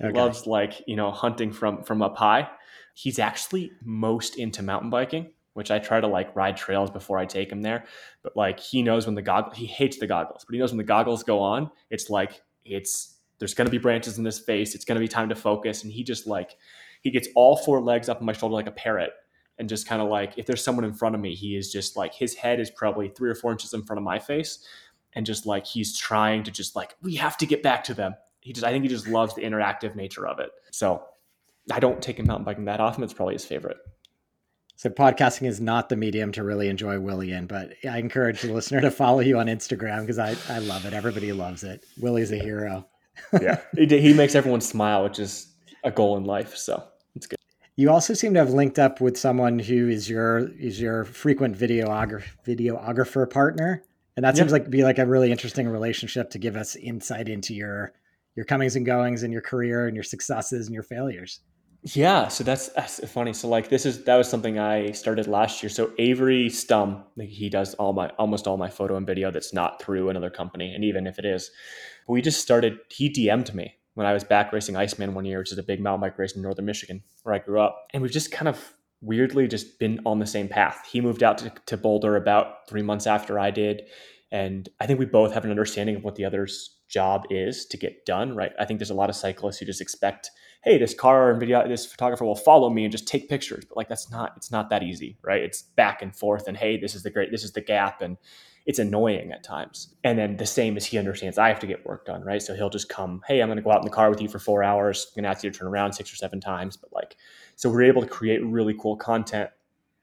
Okay. 0.01 0.17
Loves 0.17 0.45
like, 0.45 0.81
you 0.87 0.95
know, 0.95 1.11
hunting 1.11 1.51
from 1.51 1.83
from 1.83 2.01
up 2.01 2.17
high. 2.17 2.49
He's 2.93 3.19
actually 3.19 3.71
most 3.83 4.37
into 4.37 4.63
mountain 4.63 4.89
biking, 4.89 5.31
which 5.53 5.71
I 5.71 5.79
try 5.79 5.99
to 5.99 6.07
like 6.07 6.35
ride 6.35 6.57
trails 6.57 6.89
before 6.91 7.17
I 7.17 7.25
take 7.25 7.51
him 7.51 7.61
there. 7.61 7.85
But 8.23 8.35
like 8.35 8.59
he 8.59 8.81
knows 8.81 9.05
when 9.05 9.15
the 9.15 9.21
goggles 9.21 9.57
he 9.57 9.65
hates 9.65 9.97
the 9.97 10.07
goggles, 10.07 10.45
but 10.45 10.53
he 10.53 10.59
knows 10.59 10.71
when 10.71 10.77
the 10.77 10.83
goggles 10.83 11.23
go 11.23 11.39
on, 11.39 11.71
it's 11.89 12.09
like 12.09 12.41
it's 12.63 13.15
there's 13.39 13.53
gonna 13.53 13.69
be 13.69 13.77
branches 13.77 14.17
in 14.17 14.25
his 14.25 14.39
face, 14.39 14.75
it's 14.75 14.85
gonna 14.85 14.99
be 14.99 15.07
time 15.07 15.29
to 15.29 15.35
focus. 15.35 15.83
And 15.83 15.91
he 15.91 16.03
just 16.03 16.27
like 16.27 16.57
he 17.01 17.11
gets 17.11 17.27
all 17.35 17.57
four 17.57 17.81
legs 17.81 18.09
up 18.09 18.19
on 18.19 18.25
my 18.25 18.33
shoulder 18.33 18.55
like 18.55 18.67
a 18.67 18.71
parrot 18.71 19.11
and 19.57 19.67
just 19.67 19.87
kind 19.87 20.01
of 20.01 20.09
like 20.09 20.33
if 20.37 20.45
there's 20.45 20.63
someone 20.63 20.85
in 20.85 20.93
front 20.93 21.15
of 21.15 21.21
me, 21.21 21.33
he 21.33 21.55
is 21.55 21.71
just 21.71 21.97
like 21.97 22.13
his 22.13 22.35
head 22.35 22.59
is 22.59 22.69
probably 22.69 23.09
three 23.09 23.29
or 23.29 23.35
four 23.35 23.51
inches 23.51 23.73
in 23.73 23.83
front 23.83 23.97
of 23.97 24.03
my 24.03 24.19
face, 24.19 24.63
and 25.13 25.25
just 25.25 25.45
like 25.45 25.65
he's 25.65 25.97
trying 25.97 26.43
to 26.43 26.51
just 26.51 26.75
like 26.75 26.95
we 27.01 27.15
have 27.15 27.37
to 27.37 27.45
get 27.45 27.63
back 27.63 27.83
to 27.85 27.93
them. 27.93 28.15
He 28.47 28.53
just 28.53 28.65
I 28.65 28.71
think 28.71 28.83
he 28.83 28.89
just 28.89 29.09
loves 29.09 29.35
the 29.35 29.41
interactive 29.41 29.93
nature 29.93 30.25
of 30.25 30.39
it. 30.39 30.51
So 30.71 31.03
I 31.69 31.81
don't 31.81 32.01
take 32.01 32.17
him 32.17 32.27
mountain 32.27 32.45
biking 32.45 32.65
that 32.65 32.79
often. 32.79 33.03
It's 33.03 33.13
probably 33.13 33.35
his 33.35 33.45
favorite. 33.45 33.75
So 34.77 34.89
podcasting 34.89 35.47
is 35.47 35.59
not 35.59 35.89
the 35.89 35.97
medium 35.97 36.31
to 36.31 36.43
really 36.43 36.69
enjoy 36.69 36.97
Willie 36.97 37.33
in, 37.33 37.45
but 37.45 37.73
I 37.89 37.97
encourage 37.97 38.41
the 38.41 38.53
listener 38.53 38.79
to 38.81 38.91
follow 38.91 39.19
you 39.19 39.37
on 39.37 39.47
Instagram 39.47 40.01
because 40.01 40.17
I, 40.17 40.35
I 40.49 40.59
love 40.59 40.85
it. 40.85 40.93
Everybody 40.93 41.33
loves 41.33 41.65
it. 41.65 41.83
Willie's 41.99 42.31
a 42.31 42.37
hero. 42.37 42.87
yeah, 43.41 43.59
he 43.75 44.13
makes 44.13 44.33
everyone 44.33 44.61
smile, 44.61 45.03
which 45.03 45.19
is 45.19 45.53
a 45.83 45.91
goal 45.91 46.15
in 46.15 46.23
life. 46.23 46.55
So 46.55 46.81
it's 47.15 47.27
good. 47.27 47.37
You 47.75 47.89
also 47.89 48.13
seem 48.13 48.33
to 48.35 48.39
have 48.39 48.51
linked 48.51 48.79
up 48.79 49.01
with 49.01 49.17
someone 49.17 49.59
who 49.59 49.89
is 49.89 50.09
your 50.09 50.47
is 50.57 50.79
your 50.79 51.03
frequent 51.03 51.57
videographer 51.57 52.23
videographer 52.47 53.29
partner, 53.29 53.83
and 54.15 54.23
that 54.23 54.37
seems 54.37 54.53
like 54.53 54.69
be 54.69 54.83
like 54.83 54.99
a 54.99 55.05
really 55.05 55.31
interesting 55.31 55.67
relationship 55.67 56.29
to 56.29 56.39
give 56.39 56.55
us 56.55 56.77
insight 56.77 57.27
into 57.27 57.53
your 57.53 57.93
your 58.37 58.45
comings 58.45 58.77
and 58.77 58.85
goings 58.85 59.23
and 59.23 59.33
your 59.33 59.41
career 59.41 59.87
and 59.87 59.95
your 59.95 60.03
successes 60.03 60.67
and 60.67 60.73
your 60.73 60.83
failures. 60.83 61.41
Yeah, 61.83 62.27
so 62.27 62.43
that's, 62.43 62.69
that's 62.69 63.07
funny. 63.09 63.33
So 63.33 63.47
like 63.47 63.69
this 63.69 63.85
is 63.85 64.03
that 64.05 64.15
was 64.15 64.29
something 64.29 64.59
I 64.59 64.91
started 64.91 65.27
last 65.27 65.61
year. 65.61 65.69
So 65.69 65.91
Avery 65.97 66.47
Stum, 66.47 67.03
he 67.19 67.49
does 67.49 67.73
all 67.75 67.93
my 67.93 68.09
almost 68.17 68.47
all 68.47 68.57
my 68.57 68.69
photo 68.69 68.95
and 68.95 69.05
video 69.05 69.31
that's 69.31 69.53
not 69.53 69.81
through 69.81 70.09
another 70.09 70.29
company, 70.29 70.73
and 70.73 70.83
even 70.83 71.07
if 71.07 71.19
it 71.19 71.25
is, 71.25 71.51
we 72.07 72.21
just 72.21 72.41
started. 72.41 72.77
He 72.89 73.09
DM'd 73.09 73.53
me 73.53 73.75
when 73.93 74.05
I 74.05 74.13
was 74.13 74.23
back 74.23 74.53
racing 74.53 74.75
Iceman 74.75 75.15
one 75.15 75.25
year, 75.25 75.39
which 75.39 75.51
is 75.51 75.57
a 75.57 75.63
big 75.63 75.79
mountain 75.79 76.01
bike 76.01 76.19
race 76.19 76.35
in 76.35 76.41
northern 76.41 76.65
Michigan 76.65 77.01
where 77.23 77.33
I 77.33 77.39
grew 77.39 77.59
up. 77.59 77.87
And 77.93 78.03
we've 78.03 78.11
just 78.11 78.31
kind 78.31 78.47
of 78.47 78.73
weirdly 79.01 79.47
just 79.47 79.79
been 79.79 79.99
on 80.05 80.19
the 80.19 80.27
same 80.27 80.47
path. 80.47 80.87
He 80.91 81.01
moved 81.01 81.23
out 81.23 81.39
to, 81.39 81.51
to 81.65 81.77
Boulder 81.77 82.15
about 82.15 82.67
three 82.69 82.83
months 82.83 83.07
after 83.07 83.39
I 83.39 83.49
did. 83.49 83.83
And 84.31 84.69
I 84.79 84.85
think 84.85 84.99
we 84.99 85.05
both 85.05 85.33
have 85.33 85.45
an 85.45 85.51
understanding 85.51 85.95
of 85.95 86.03
what 86.03 86.15
the 86.15 86.25
other's 86.25 86.76
job 86.87 87.25
is 87.29 87.65
to 87.67 87.77
get 87.77 88.05
done, 88.05 88.35
right? 88.35 88.51
I 88.59 88.65
think 88.65 88.79
there's 88.79 88.89
a 88.89 88.95
lot 88.95 89.09
of 89.09 89.15
cyclists 89.15 89.57
who 89.57 89.65
just 89.65 89.81
expect, 89.81 90.31
hey, 90.63 90.77
this 90.77 90.93
car 90.93 91.31
and 91.31 91.39
video, 91.39 91.67
this 91.67 91.85
photographer 91.85 92.25
will 92.25 92.35
follow 92.35 92.69
me 92.69 92.83
and 92.83 92.91
just 92.91 93.07
take 93.07 93.29
pictures. 93.29 93.65
But 93.65 93.77
like 93.77 93.89
that's 93.89 94.09
not, 94.09 94.33
it's 94.37 94.51
not 94.51 94.69
that 94.69 94.83
easy, 94.83 95.17
right? 95.21 95.41
It's 95.41 95.61
back 95.61 96.01
and 96.01 96.15
forth 96.15 96.47
and 96.47 96.57
hey, 96.57 96.77
this 96.77 96.95
is 96.95 97.03
the 97.03 97.09
great, 97.09 97.31
this 97.31 97.43
is 97.43 97.53
the 97.53 97.61
gap. 97.61 98.01
And 98.01 98.17
it's 98.67 98.79
annoying 98.79 99.31
at 99.31 99.43
times. 99.43 99.95
And 100.03 100.19
then 100.19 100.35
the 100.35 100.45
same 100.45 100.75
as 100.75 100.85
he 100.85 100.97
understands 100.97 101.37
I 101.37 101.47
have 101.47 101.59
to 101.59 101.67
get 101.67 101.85
work 101.85 102.05
done, 102.05 102.21
right? 102.23 102.41
So 102.41 102.53
he'll 102.53 102.69
just 102.69 102.89
come, 102.89 103.23
hey, 103.25 103.41
I'm 103.41 103.47
going 103.47 103.55
to 103.55 103.63
go 103.63 103.71
out 103.71 103.79
in 103.79 103.85
the 103.85 103.95
car 103.95 104.09
with 104.09 104.21
you 104.21 104.27
for 104.27 104.39
four 104.39 104.61
hours. 104.61 105.07
I'm 105.09 105.21
going 105.21 105.23
to 105.23 105.29
ask 105.29 105.43
you 105.43 105.49
to 105.49 105.57
turn 105.57 105.69
around 105.69 105.93
six 105.93 106.11
or 106.11 106.17
seven 106.17 106.41
times. 106.41 106.75
But 106.75 106.91
like, 106.91 107.15
so 107.55 107.69
we're 107.69 107.83
able 107.83 108.01
to 108.01 108.07
create 108.07 108.45
really 108.45 108.75
cool 108.77 108.97
content 108.97 109.49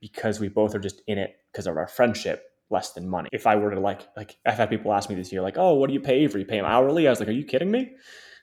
because 0.01 0.41
we 0.41 0.49
both 0.49 0.75
are 0.75 0.81
just 0.81 1.03
in 1.07 1.19
it 1.19 1.37
because 1.53 1.67
of 1.67 1.77
our 1.77 1.87
friendship 1.87 2.54
less 2.75 2.93
than 2.93 3.09
money. 3.09 3.29
If 3.33 3.47
I 3.47 3.57
were 3.57 3.71
to 3.71 3.81
like, 3.81 4.03
like 4.17 4.37
I've 4.45 4.59
had 4.59 4.69
people 4.69 4.93
ask 4.93 5.09
me 5.09 5.15
this 5.15 5.33
year, 5.33 5.41
like, 5.41 5.57
oh, 5.57 5.75
what 5.75 5.87
do 5.89 5.95
you 5.95 6.01
pay 6.01 6.17
Avery? 6.25 6.43
You 6.43 6.47
pay 6.47 6.59
him 6.59 6.65
hourly? 6.65 7.07
I 7.07 7.11
was 7.11 7.21
like, 7.21 7.29
are 7.29 7.33
you 7.33 7.45
kidding 7.45 7.71
me? 7.71 7.93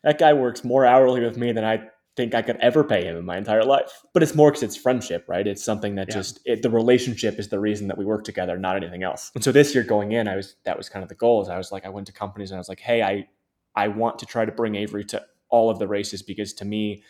That 0.03 0.17
guy 0.17 0.33
works 0.33 0.63
more 0.63 0.85
hourly 0.85 1.21
with 1.21 1.37
me 1.37 1.51
than 1.51 1.63
I 1.63 1.89
think 2.15 2.33
I 2.33 2.41
could 2.41 2.57
ever 2.57 2.83
pay 2.83 3.03
him 3.05 3.17
in 3.17 3.25
my 3.25 3.37
entire 3.37 3.63
life. 3.63 3.91
But 4.13 4.23
it's 4.23 4.35
more 4.35 4.51
because 4.51 4.63
it's 4.63 4.75
friendship, 4.75 5.25
right? 5.27 5.45
It's 5.45 5.63
something 5.63 5.95
that 5.95 6.07
yeah. 6.09 6.15
just 6.15 6.39
it, 6.45 6.61
the 6.61 6.69
relationship 6.69 7.39
is 7.39 7.49
the 7.49 7.59
reason 7.59 7.87
that 7.87 7.97
we 7.97 8.05
work 8.05 8.23
together, 8.23 8.57
not 8.57 8.75
anything 8.75 9.03
else. 9.03 9.31
And 9.35 9.43
so 9.43 9.51
this 9.51 9.75
year 9.75 9.83
going 9.83 10.11
in, 10.13 10.27
I 10.27 10.35
was 10.35 10.55
that 10.65 10.77
was 10.77 10.89
kind 10.89 11.03
of 11.03 11.09
the 11.09 11.15
goal. 11.15 11.41
Is 11.41 11.49
I 11.49 11.57
was 11.57 11.71
like, 11.71 11.85
I 11.85 11.89
went 11.89 12.07
to 12.07 12.13
companies 12.13 12.51
and 12.51 12.57
I 12.57 12.59
was 12.59 12.69
like, 12.69 12.79
hey, 12.79 13.03
I 13.03 13.27
I 13.75 13.87
want 13.87 14.19
to 14.19 14.25
try 14.25 14.45
to 14.45 14.51
bring 14.51 14.75
Avery 14.75 15.05
to 15.05 15.23
all 15.49 15.69
of 15.69 15.79
the 15.79 15.87
races 15.87 16.21
because 16.21 16.53
to 16.53 16.65
me, 16.65 17.03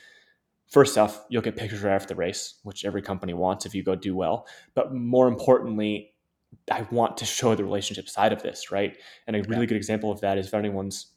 first 0.67 0.97
off, 0.97 1.25
you'll 1.29 1.41
get 1.41 1.55
pictures 1.55 1.81
right 1.81 1.93
after 1.93 2.09
the 2.09 2.15
race, 2.15 2.59
which 2.63 2.85
every 2.85 3.01
company 3.01 3.33
wants 3.33 3.65
if 3.65 3.75
you 3.75 3.83
go 3.83 3.95
do 3.95 4.15
well. 4.15 4.47
But 4.73 4.93
more 4.93 5.27
importantly, 5.27 6.10
I 6.71 6.87
want 6.91 7.17
to 7.17 7.25
show 7.25 7.55
the 7.55 7.63
relationship 7.63 8.09
side 8.09 8.33
of 8.33 8.43
this, 8.43 8.71
right? 8.71 8.97
And 9.27 9.35
a 9.35 9.41
really 9.43 9.61
yeah. 9.61 9.67
good 9.67 9.77
example 9.77 10.11
of 10.11 10.21
that 10.21 10.37
is 10.37 10.47
if 10.47 10.53
anyone's 10.53 11.07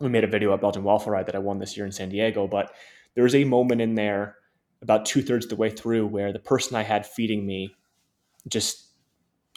we 0.00 0.08
made 0.08 0.24
a 0.24 0.28
video 0.28 0.54
at 0.54 0.60
Belgian 0.62 0.82
Waffle 0.82 1.12
Ride 1.12 1.26
that 1.26 1.34
I 1.34 1.40
won 1.40 1.58
this 1.58 1.76
year 1.76 1.84
in 1.84 1.92
San 1.92 2.08
Diego, 2.08 2.46
but 2.46 2.72
there 3.14 3.24
was 3.24 3.34
a 3.34 3.44
moment 3.44 3.82
in 3.82 3.94
there 3.94 4.36
about 4.82 5.04
two 5.04 5.20
thirds 5.20 5.44
of 5.44 5.50
the 5.50 5.56
way 5.56 5.68
through 5.68 6.06
where 6.06 6.32
the 6.32 6.38
person 6.38 6.74
I 6.74 6.82
had 6.82 7.06
feeding 7.06 7.46
me 7.46 7.74
just 8.48 8.86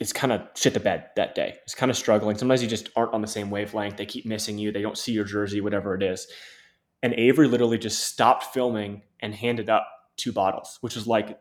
it's 0.01 0.11
kind 0.11 0.33
of 0.33 0.41
shit 0.55 0.73
the 0.73 0.79
bed 0.79 1.05
that 1.15 1.35
day. 1.35 1.55
It's 1.63 1.75
kind 1.75 1.91
of 1.91 1.95
struggling. 1.95 2.37
Sometimes 2.37 2.63
you 2.63 2.67
just 2.67 2.89
aren't 2.95 3.13
on 3.13 3.21
the 3.21 3.27
same 3.27 3.51
wavelength. 3.51 3.95
They 3.95 4.07
keep 4.07 4.25
missing 4.25 4.57
you. 4.57 4.71
They 4.71 4.81
don't 4.81 4.97
see 4.97 5.11
your 5.11 5.23
jersey, 5.23 5.61
whatever 5.61 5.93
it 5.93 6.01
is. 6.01 6.27
And 7.03 7.13
Avery 7.13 7.47
literally 7.47 7.77
just 7.77 8.07
stopped 8.07 8.53
filming 8.53 9.03
and 9.19 9.35
handed 9.35 9.69
up 9.69 9.87
two 10.17 10.31
bottles, 10.31 10.79
which 10.81 10.95
was 10.95 11.05
like 11.05 11.39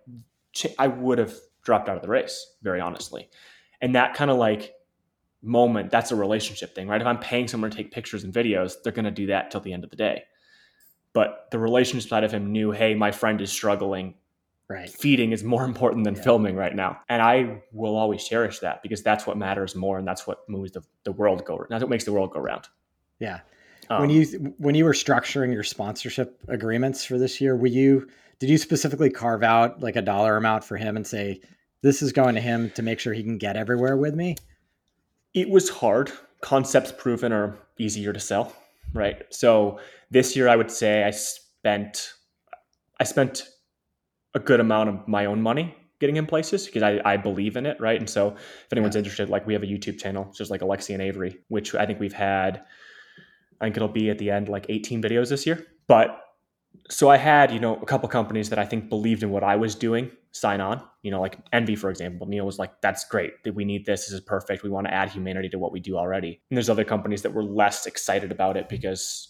I 0.78 0.88
would 0.88 1.18
have 1.18 1.34
dropped 1.64 1.88
out 1.88 1.96
of 1.96 2.02
the 2.02 2.08
race, 2.08 2.46
very 2.62 2.80
honestly. 2.80 3.28
And 3.82 3.94
that 3.94 4.14
kind 4.14 4.30
of 4.30 4.38
like 4.38 4.72
moment, 5.42 5.90
that's 5.90 6.10
a 6.10 6.16
relationship 6.16 6.74
thing, 6.74 6.88
right? 6.88 7.00
If 7.00 7.06
I'm 7.06 7.18
paying 7.18 7.48
someone 7.48 7.70
to 7.70 7.76
take 7.76 7.90
pictures 7.90 8.24
and 8.24 8.32
videos, 8.32 8.74
they're 8.82 8.92
going 8.92 9.04
to 9.04 9.10
do 9.10 9.26
that 9.26 9.50
till 9.50 9.60
the 9.60 9.74
end 9.74 9.84
of 9.84 9.90
the 9.90 9.96
day 9.96 10.22
but 11.12 11.48
the 11.50 11.58
relationship 11.58 12.08
side 12.08 12.24
of 12.24 12.32
him 12.32 12.52
knew, 12.52 12.70
hey, 12.70 12.94
my 12.94 13.10
friend 13.10 13.40
is 13.40 13.52
struggling. 13.52 14.14
Right. 14.68 14.88
Feeding 14.88 15.32
is 15.32 15.44
more 15.44 15.64
important 15.72 16.04
than 16.04 16.14
yeah. 16.14 16.22
filming 16.22 16.56
right 16.56 16.74
now. 16.74 17.00
And 17.08 17.20
I 17.20 17.62
will 17.72 17.96
always 17.96 18.24
cherish 18.24 18.60
that 18.60 18.82
because 18.82 19.02
that's 19.02 19.26
what 19.26 19.36
matters 19.36 19.74
more 19.74 19.98
and 19.98 20.06
that's 20.06 20.26
what 20.26 20.48
moves 20.48 20.72
the, 20.72 20.82
the 21.04 21.12
world 21.12 21.44
go 21.44 21.64
that's 21.68 21.82
what 21.82 21.90
makes 21.90 22.04
the 22.04 22.12
world 22.12 22.32
go 22.32 22.40
round. 22.40 22.68
Yeah. 23.18 23.40
Um, 23.90 24.00
when 24.00 24.10
you 24.10 24.24
when 24.58 24.74
you 24.74 24.84
were 24.84 24.92
structuring 24.92 25.52
your 25.52 25.64
sponsorship 25.64 26.40
agreements 26.48 27.04
for 27.04 27.18
this 27.18 27.40
year, 27.40 27.56
were 27.56 27.66
you 27.66 28.08
did 28.38 28.48
you 28.48 28.56
specifically 28.56 29.10
carve 29.10 29.42
out 29.42 29.82
like 29.82 29.96
a 29.96 30.02
dollar 30.02 30.36
amount 30.36 30.64
for 30.64 30.76
him 30.76 30.96
and 30.96 31.06
say, 31.06 31.40
this 31.82 32.02
is 32.02 32.12
going 32.12 32.34
to 32.34 32.40
him 32.40 32.70
to 32.70 32.82
make 32.82 32.98
sure 32.98 33.12
he 33.12 33.22
can 33.22 33.38
get 33.38 33.56
everywhere 33.56 33.96
with 33.96 34.14
me? 34.14 34.36
It 35.34 35.48
was 35.48 35.68
hard. 35.68 36.12
Concepts 36.40 36.92
proven 36.92 37.32
are 37.32 37.58
easier 37.78 38.12
to 38.12 38.20
sell 38.20 38.54
right? 38.92 39.22
So 39.30 39.80
this 40.10 40.36
year, 40.36 40.48
I 40.48 40.56
would 40.56 40.70
say 40.70 41.04
I 41.04 41.10
spent 41.10 42.14
I 43.00 43.04
spent 43.04 43.48
a 44.34 44.38
good 44.38 44.60
amount 44.60 44.88
of 44.88 45.08
my 45.08 45.26
own 45.26 45.42
money 45.42 45.74
getting 46.00 46.16
in 46.16 46.26
places 46.26 46.66
because 46.66 46.82
I, 46.82 47.00
I 47.04 47.16
believe 47.16 47.56
in 47.56 47.66
it, 47.66 47.80
right? 47.80 47.98
And 47.98 48.08
so 48.08 48.34
if 48.34 48.72
anyone's 48.72 48.94
yeah. 48.94 49.00
interested, 49.00 49.28
like 49.28 49.46
we 49.46 49.52
have 49.52 49.62
a 49.62 49.66
YouTube 49.66 50.00
channel, 50.00 50.32
just 50.34 50.50
like 50.50 50.62
Alexey 50.62 50.94
and 50.94 51.02
Avery, 51.02 51.38
which 51.48 51.74
I 51.74 51.86
think 51.86 52.00
we've 52.00 52.12
had. 52.12 52.64
I 53.60 53.66
think 53.66 53.76
it'll 53.76 53.88
be 53.88 54.10
at 54.10 54.18
the 54.18 54.30
end 54.30 54.48
like 54.48 54.66
18 54.68 55.02
videos 55.02 55.28
this 55.28 55.46
year. 55.46 55.66
But 55.86 56.20
so 56.90 57.08
I 57.08 57.16
had, 57.16 57.52
you 57.52 57.60
know, 57.60 57.76
a 57.76 57.86
couple 57.86 58.08
companies 58.08 58.50
that 58.50 58.58
I 58.58 58.64
think 58.64 58.88
believed 58.88 59.22
in 59.22 59.30
what 59.30 59.42
I 59.42 59.56
was 59.56 59.74
doing 59.74 60.10
sign 60.32 60.60
on. 60.60 60.82
You 61.02 61.10
know, 61.10 61.20
like 61.20 61.38
ENVE, 61.52 61.78
for 61.78 61.90
example. 61.90 62.26
Neil 62.26 62.46
was 62.46 62.58
like, 62.58 62.80
that's 62.80 63.04
great. 63.04 63.32
We 63.54 63.64
need 63.64 63.86
this. 63.86 64.06
This 64.06 64.12
is 64.12 64.20
perfect. 64.20 64.62
We 64.62 64.70
want 64.70 64.86
to 64.86 64.94
add 64.94 65.10
humanity 65.10 65.48
to 65.50 65.58
what 65.58 65.72
we 65.72 65.80
do 65.80 65.96
already. 65.96 66.40
And 66.50 66.56
there's 66.56 66.70
other 66.70 66.84
companies 66.84 67.22
that 67.22 67.32
were 67.32 67.44
less 67.44 67.86
excited 67.86 68.30
about 68.30 68.56
it 68.56 68.68
because 68.68 69.28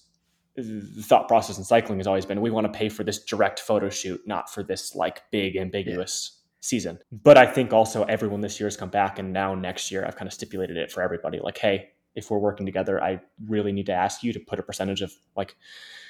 the 0.55 1.02
thought 1.02 1.28
process 1.28 1.57
in 1.57 1.64
cycling 1.64 1.98
has 1.98 2.07
always 2.07 2.26
been 2.26 2.40
we 2.42 2.50
want 2.50 2.70
to 2.70 2.78
pay 2.78 2.88
for 2.88 3.05
this 3.05 3.24
direct 3.24 3.59
photo 3.61 3.88
shoot, 3.88 4.20
not 4.26 4.52
for 4.52 4.62
this 4.62 4.94
like 4.94 5.22
big 5.31 5.57
ambiguous 5.57 6.31
yeah. 6.35 6.57
season. 6.61 6.98
But 7.11 7.38
I 7.38 7.46
think 7.46 7.72
also 7.72 8.05
everyone 8.05 8.42
this 8.42 8.61
year 8.61 8.66
has 8.66 8.76
come 8.76 8.90
back 8.90 9.18
and 9.18 9.33
now 9.33 9.55
next 9.55 9.90
year 9.90 10.05
I've 10.07 10.16
kind 10.16 10.26
of 10.26 10.35
stipulated 10.35 10.76
it 10.76 10.92
for 10.92 11.02
everybody. 11.02 11.40
Like, 11.40 11.57
hey, 11.57 11.88
if 12.14 12.31
we're 12.31 12.38
working 12.38 12.66
together, 12.66 13.02
I 13.02 13.20
really 13.48 13.72
need 13.72 13.87
to 13.87 13.94
ask 13.94 14.22
you 14.22 14.35
to 14.35 14.40
put 14.40 14.59
a 14.59 14.62
percentage 14.62 15.00
of 15.00 15.11
like 15.37 15.57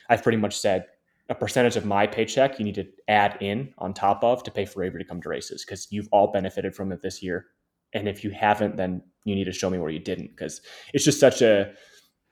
I've 0.09 0.25
pretty 0.25 0.39
much 0.39 0.59
said 0.59 0.87
a 1.33 1.35
percentage 1.35 1.77
of 1.77 1.87
my 1.87 2.07
paycheck 2.07 2.59
you 2.59 2.65
need 2.65 2.75
to 2.75 2.87
add 3.09 3.39
in 3.41 3.73
on 3.79 3.95
top 3.95 4.23
of 4.23 4.43
to 4.43 4.51
pay 4.51 4.67
for 4.67 4.85
Avery 4.85 5.03
to 5.03 5.09
come 5.09 5.21
to 5.23 5.31
races 5.31 5.65
because 5.65 5.89
you've 5.91 6.09
all 6.13 6.31
benefited 6.31 6.75
from 6.75 6.93
it 6.93 7.01
this 7.01 7.23
year. 7.23 7.47
And 7.95 8.07
if 8.07 8.23
you 8.23 8.31
haven't, 8.31 8.77
then 8.77 9.03
you 9.25 9.35
need 9.35 9.45
to 9.45 9.53
show 9.53 9.71
me 9.71 9.79
where 9.79 9.91
you 9.91 9.99
didn't 9.99 10.29
because 10.29 10.61
it's 10.93 11.07
just 11.07 11.19
such 11.19 11.41
a 11.41 11.73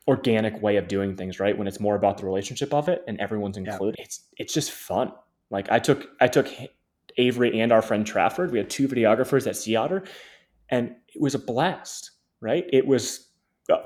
organic 0.06 0.60
way 0.60 0.76
of 0.76 0.86
doing 0.86 1.16
things, 1.16 1.40
right? 1.40 1.56
When 1.56 1.66
it's 1.66 1.80
more 1.80 1.94
about 1.94 2.18
the 2.18 2.26
relationship 2.26 2.74
of 2.74 2.90
it 2.90 3.02
and 3.08 3.18
everyone's 3.20 3.56
included, 3.56 3.96
yeah. 3.98 4.04
it's 4.04 4.28
it's 4.36 4.52
just 4.52 4.70
fun. 4.70 5.12
Like 5.50 5.72
I 5.72 5.78
took 5.78 6.06
I 6.20 6.28
took 6.28 6.50
Avery 7.16 7.58
and 7.58 7.72
our 7.72 7.80
friend 7.80 8.06
Trafford. 8.06 8.52
We 8.52 8.58
had 8.58 8.68
two 8.68 8.86
videographers 8.86 9.46
at 9.46 9.56
Sea 9.56 9.76
Otter, 9.76 10.04
and 10.68 10.94
it 11.14 11.22
was 11.22 11.34
a 11.34 11.38
blast. 11.38 12.10
Right? 12.42 12.66
It 12.70 12.86
was 12.86 13.29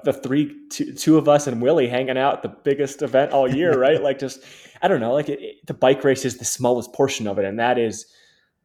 the 0.05 0.13
three 0.13 0.55
two, 0.71 0.93
two 0.93 1.19
of 1.19 1.29
us 1.29 1.47
and 1.47 1.61
Willie 1.61 1.89
hanging 1.89 2.19
out 2.19 2.43
the 2.43 2.49
biggest 2.49 3.03
event 3.03 3.33
all 3.33 3.49
year, 3.49 3.79
right? 3.79 4.03
like 4.03 4.19
just 4.19 4.43
I 4.83 4.89
don't 4.89 5.01
know, 5.01 5.13
like 5.13 5.29
it, 5.29 5.41
it, 5.41 5.67
the 5.67 5.75
bike 5.75 6.05
race 6.05 6.25
is 6.25 6.39
the 6.39 6.45
smallest 6.45 6.93
portion 6.93 7.27
of 7.27 7.39
it, 7.39 7.45
and 7.45 7.59
that 7.59 7.79
is 7.79 8.07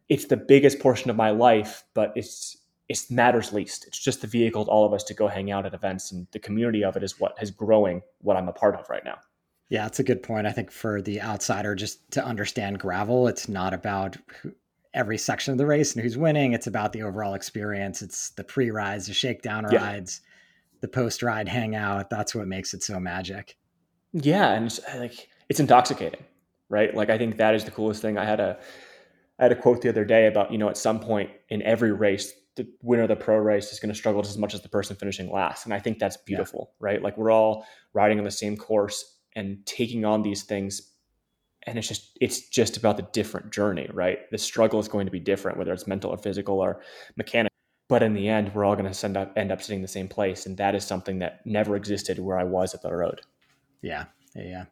it's 0.10 0.25
the 0.25 0.38
biggest 0.38 0.79
portion 0.79 1.10
of 1.10 1.15
my 1.15 1.29
life, 1.29 1.84
but 1.93 2.12
it's 2.15 2.58
it 2.89 2.99
matters 3.12 3.53
least. 3.53 3.86
It's 3.86 3.99
just 3.99 4.21
the 4.21 4.27
vehicle 4.27 4.65
to 4.65 4.71
all 4.71 4.86
of 4.86 4.93
us 4.93 5.03
to 5.05 5.13
go 5.13 5.27
hang 5.27 5.51
out 5.51 5.65
at 5.65 5.73
events, 5.73 6.12
and 6.12 6.27
the 6.32 6.39
community 6.39 6.84
of 6.84 6.97
it 6.97 7.03
is 7.03 7.19
what 7.19 7.38
is 7.41 7.51
growing 7.51 8.01
what 8.21 8.36
I'm 8.36 8.49
a 8.49 8.53
part 8.53 8.75
of 8.75 8.89
right 8.89 9.05
now. 9.05 9.19
Yeah, 9.69 9.84
that's 9.84 9.99
a 9.99 10.03
good 10.03 10.23
point. 10.23 10.47
I 10.47 10.51
think 10.51 10.71
for 10.71 10.99
the 10.99 11.21
outsider, 11.21 11.75
just 11.75 12.10
to 12.12 12.25
understand 12.25 12.79
gravel, 12.79 13.27
it's 13.27 13.47
not 13.47 13.73
about 13.73 14.17
every 14.95 15.17
section 15.19 15.51
of 15.51 15.60
the 15.60 15.67
race 15.67 15.93
and 15.93 16.03
who's 16.03 16.17
winning. 16.17 16.53
It's 16.53 16.65
about 16.65 16.91
the 16.93 17.03
overall 17.03 17.36
experience. 17.36 18.01
It's 18.01 18.32
the 18.32 18.43
pre 18.43 18.71
rides, 18.71 19.05
the 19.05 19.13
shakedown 19.13 19.67
yeah. 19.71 19.77
rides, 19.77 20.21
the 20.81 20.87
post 20.87 21.23
ride 21.23 21.47
hangout. 21.47 22.09
That's 22.09 22.33
what 22.33 22.47
makes 22.47 22.73
it 22.73 22.83
so 22.83 22.99
magic. 22.99 23.57
Yeah, 24.13 24.53
and 24.53 24.65
it's, 24.67 24.79
uh, 24.79 24.97
like 24.99 25.29
it's 25.49 25.59
intoxicating, 25.59 26.23
right? 26.69 26.93
Like 26.95 27.09
I 27.09 27.17
think 27.17 27.37
that 27.37 27.55
is 27.55 27.65
the 27.65 27.71
coolest 27.71 28.01
thing. 28.01 28.17
I 28.17 28.25
had 28.25 28.39
a 28.39 28.57
I 29.39 29.43
had 29.43 29.51
a 29.51 29.55
quote 29.55 29.81
the 29.81 29.89
other 29.89 30.05
day 30.05 30.27
about 30.27 30.51
you 30.51 30.57
know 30.57 30.69
at 30.69 30.77
some 30.77 30.99
point 30.99 31.31
in 31.49 31.61
every 31.61 31.91
race 31.91 32.33
the 32.55 32.67
winner 32.81 33.03
of 33.03 33.07
the 33.07 33.15
pro 33.15 33.37
race 33.37 33.71
is 33.71 33.79
going 33.79 33.89
to 33.89 33.95
struggle 33.95 34.21
just 34.21 34.33
as 34.33 34.37
much 34.37 34.53
as 34.53 34.61
the 34.61 34.69
person 34.69 34.95
finishing 34.95 35.31
last, 35.31 35.65
and 35.65 35.73
I 35.73 35.79
think 35.79 35.99
that's 35.99 36.17
beautiful, 36.17 36.71
yeah. 36.71 36.85
right? 36.85 37.01
Like 37.01 37.17
we're 37.17 37.31
all 37.31 37.65
riding 37.93 38.17
on 38.17 38.25
the 38.25 38.31
same 38.31 38.57
course 38.57 39.17
and 39.35 39.65
taking 39.65 40.05
on 40.05 40.21
these 40.21 40.43
things 40.43 40.93
and 41.63 41.77
it's 41.77 41.87
just 41.87 42.17
it's 42.19 42.49
just 42.49 42.77
about 42.77 42.97
the 42.97 43.07
different 43.13 43.51
journey 43.51 43.87
right 43.93 44.29
the 44.31 44.37
struggle 44.37 44.79
is 44.79 44.87
going 44.87 45.05
to 45.05 45.11
be 45.11 45.19
different 45.19 45.57
whether 45.57 45.73
it's 45.73 45.87
mental 45.87 46.11
or 46.11 46.17
physical 46.17 46.59
or 46.59 46.81
mechanical 47.15 47.48
but 47.89 48.02
in 48.02 48.13
the 48.13 48.30
end 48.30 48.54
we're 48.54 48.63
all 48.63 48.75
going 48.75 48.86
to 48.86 48.93
send 48.93 49.17
up 49.17 49.34
end 49.36 49.52
up 49.52 49.62
sitting 49.62 49.80
in 49.80 49.82
the 49.82 49.88
same 49.88 50.08
place 50.08 50.45
and 50.45 50.56
that 50.58 50.75
is 50.75 50.86
something 50.86 51.19
that 51.19 51.45
never 51.45 51.75
existed 51.75 52.17
where 52.19 52.39
i 52.39 52.43
was 52.43 52.73
at 52.73 52.82
the 52.82 52.93
road 52.93 53.21
yeah 53.82 54.06
yeah, 54.36 54.43
yeah. 54.43 54.65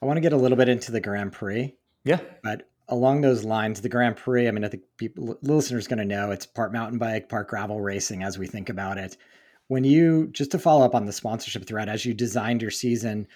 i 0.00 0.06
want 0.06 0.16
to 0.16 0.20
get 0.20 0.32
a 0.32 0.36
little 0.36 0.56
bit 0.56 0.68
into 0.68 0.90
the 0.90 1.00
grand 1.00 1.32
prix 1.32 1.74
yeah 2.04 2.18
but 2.42 2.68
along 2.88 3.20
those 3.20 3.44
lines 3.44 3.80
the 3.80 3.88
grand 3.88 4.16
prix 4.16 4.48
i 4.48 4.50
mean 4.50 4.64
i 4.64 4.68
think 4.68 4.82
people 4.96 5.38
listeners 5.42 5.86
going 5.86 5.98
to 5.98 6.04
know 6.04 6.30
it's 6.30 6.46
part 6.46 6.72
mountain 6.72 6.98
bike 6.98 7.28
part 7.28 7.48
gravel 7.48 7.80
racing 7.80 8.22
as 8.22 8.38
we 8.38 8.46
think 8.46 8.68
about 8.68 8.98
it 8.98 9.16
when 9.68 9.84
you 9.84 10.28
just 10.32 10.50
to 10.50 10.58
follow 10.58 10.84
up 10.84 10.94
on 10.94 11.06
the 11.06 11.12
sponsorship 11.12 11.66
thread 11.66 11.88
as 11.88 12.04
you 12.04 12.12
designed 12.12 12.60
your 12.60 12.70
season 12.70 13.26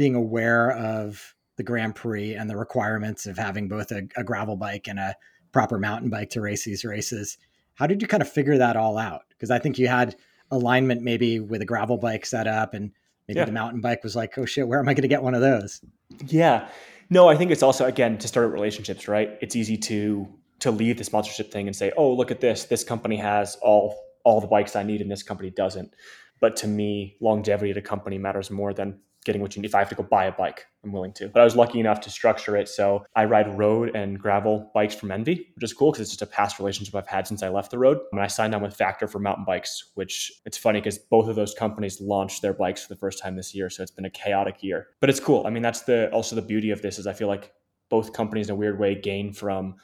being 0.00 0.14
aware 0.14 0.72
of 0.72 1.34
the 1.56 1.62
Grand 1.62 1.94
Prix 1.94 2.34
and 2.34 2.48
the 2.48 2.56
requirements 2.56 3.26
of 3.26 3.36
having 3.36 3.68
both 3.68 3.92
a, 3.92 4.08
a 4.16 4.24
gravel 4.24 4.56
bike 4.56 4.88
and 4.88 4.98
a 4.98 5.14
proper 5.52 5.78
mountain 5.78 6.08
bike 6.08 6.30
to 6.30 6.40
race 6.40 6.64
these 6.64 6.86
races. 6.86 7.36
How 7.80 7.86
did 7.86 8.02
you 8.02 8.08
kind 8.08 8.22
of 8.22 8.30
figure 8.30 8.58
that 8.58 8.76
all 8.76 8.98
out? 8.98 9.22
Because 9.30 9.50
I 9.50 9.58
think 9.58 9.78
you 9.78 9.88
had 9.88 10.14
alignment 10.50 11.00
maybe 11.00 11.40
with 11.40 11.62
a 11.62 11.64
gravel 11.64 11.96
bike 11.96 12.26
set 12.26 12.46
up 12.46 12.74
and 12.74 12.92
maybe 13.26 13.40
yeah. 13.40 13.46
the 13.46 13.52
mountain 13.52 13.80
bike 13.80 14.04
was 14.04 14.14
like, 14.14 14.36
oh 14.36 14.44
shit, 14.44 14.68
where 14.68 14.78
am 14.78 14.86
I 14.86 14.92
going 14.92 15.00
to 15.00 15.08
get 15.08 15.22
one 15.22 15.34
of 15.34 15.40
those? 15.40 15.80
Yeah. 16.26 16.68
No, 17.08 17.30
I 17.30 17.36
think 17.36 17.50
it's 17.50 17.62
also 17.62 17.86
again 17.86 18.18
to 18.18 18.28
start 18.28 18.52
relationships, 18.52 19.08
right? 19.08 19.30
It's 19.40 19.56
easy 19.56 19.78
to 19.78 20.28
to 20.58 20.70
leave 20.70 20.98
the 20.98 21.04
sponsorship 21.04 21.50
thing 21.50 21.68
and 21.68 21.74
say, 21.74 21.90
"Oh, 21.96 22.12
look 22.12 22.30
at 22.30 22.40
this. 22.40 22.64
This 22.64 22.84
company 22.84 23.16
has 23.16 23.56
all 23.62 23.96
all 24.24 24.42
the 24.42 24.46
bikes 24.46 24.76
I 24.76 24.82
need 24.82 25.00
and 25.00 25.10
this 25.10 25.22
company 25.22 25.48
doesn't." 25.48 25.94
But 26.38 26.56
to 26.56 26.68
me, 26.68 27.16
longevity 27.18 27.70
at 27.70 27.78
a 27.78 27.82
company 27.82 28.18
matters 28.18 28.50
more 28.50 28.74
than 28.74 28.98
getting 29.24 29.42
what 29.42 29.54
you 29.54 29.62
need. 29.62 29.68
If 29.68 29.74
I 29.74 29.80
have 29.80 29.88
to 29.90 29.94
go 29.94 30.02
buy 30.02 30.24
a 30.24 30.32
bike, 30.32 30.66
I'm 30.82 30.92
willing 30.92 31.12
to. 31.14 31.28
But 31.28 31.40
I 31.40 31.44
was 31.44 31.56
lucky 31.56 31.78
enough 31.78 32.00
to 32.02 32.10
structure 32.10 32.56
it 32.56 32.68
so 32.68 33.04
I 33.14 33.26
ride 33.26 33.58
road 33.58 33.94
and 33.94 34.18
gravel 34.18 34.70
bikes 34.74 34.94
from 34.94 35.10
ENVE, 35.10 35.26
which 35.26 35.62
is 35.62 35.72
cool 35.72 35.92
because 35.92 36.02
it's 36.02 36.10
just 36.10 36.22
a 36.22 36.26
past 36.26 36.58
relationship 36.58 36.94
I've 36.94 37.06
had 37.06 37.26
since 37.26 37.42
I 37.42 37.48
left 37.48 37.70
the 37.70 37.78
road. 37.78 37.98
And 38.12 38.20
I 38.20 38.26
signed 38.26 38.54
on 38.54 38.62
with 38.62 38.74
Factor 38.74 39.06
for 39.06 39.18
mountain 39.18 39.44
bikes, 39.44 39.90
which 39.94 40.32
it's 40.46 40.56
funny 40.56 40.80
because 40.80 40.98
both 40.98 41.28
of 41.28 41.36
those 41.36 41.54
companies 41.54 42.00
launched 42.00 42.40
their 42.40 42.54
bikes 42.54 42.82
for 42.82 42.94
the 42.94 42.98
first 42.98 43.22
time 43.22 43.36
this 43.36 43.54
year. 43.54 43.68
So 43.68 43.82
it's 43.82 43.92
been 43.92 44.06
a 44.06 44.10
chaotic 44.10 44.62
year, 44.62 44.88
but 45.00 45.10
it's 45.10 45.20
cool. 45.20 45.46
I 45.46 45.50
mean, 45.50 45.62
that's 45.62 45.82
the 45.82 46.10
also 46.12 46.34
the 46.34 46.42
beauty 46.42 46.70
of 46.70 46.80
this 46.82 46.98
is 46.98 47.06
I 47.06 47.12
feel 47.12 47.28
like 47.28 47.52
both 47.90 48.12
companies 48.12 48.48
in 48.48 48.54
a 48.54 48.56
weird 48.56 48.78
way 48.78 48.94
gain 48.94 49.32
from 49.32 49.74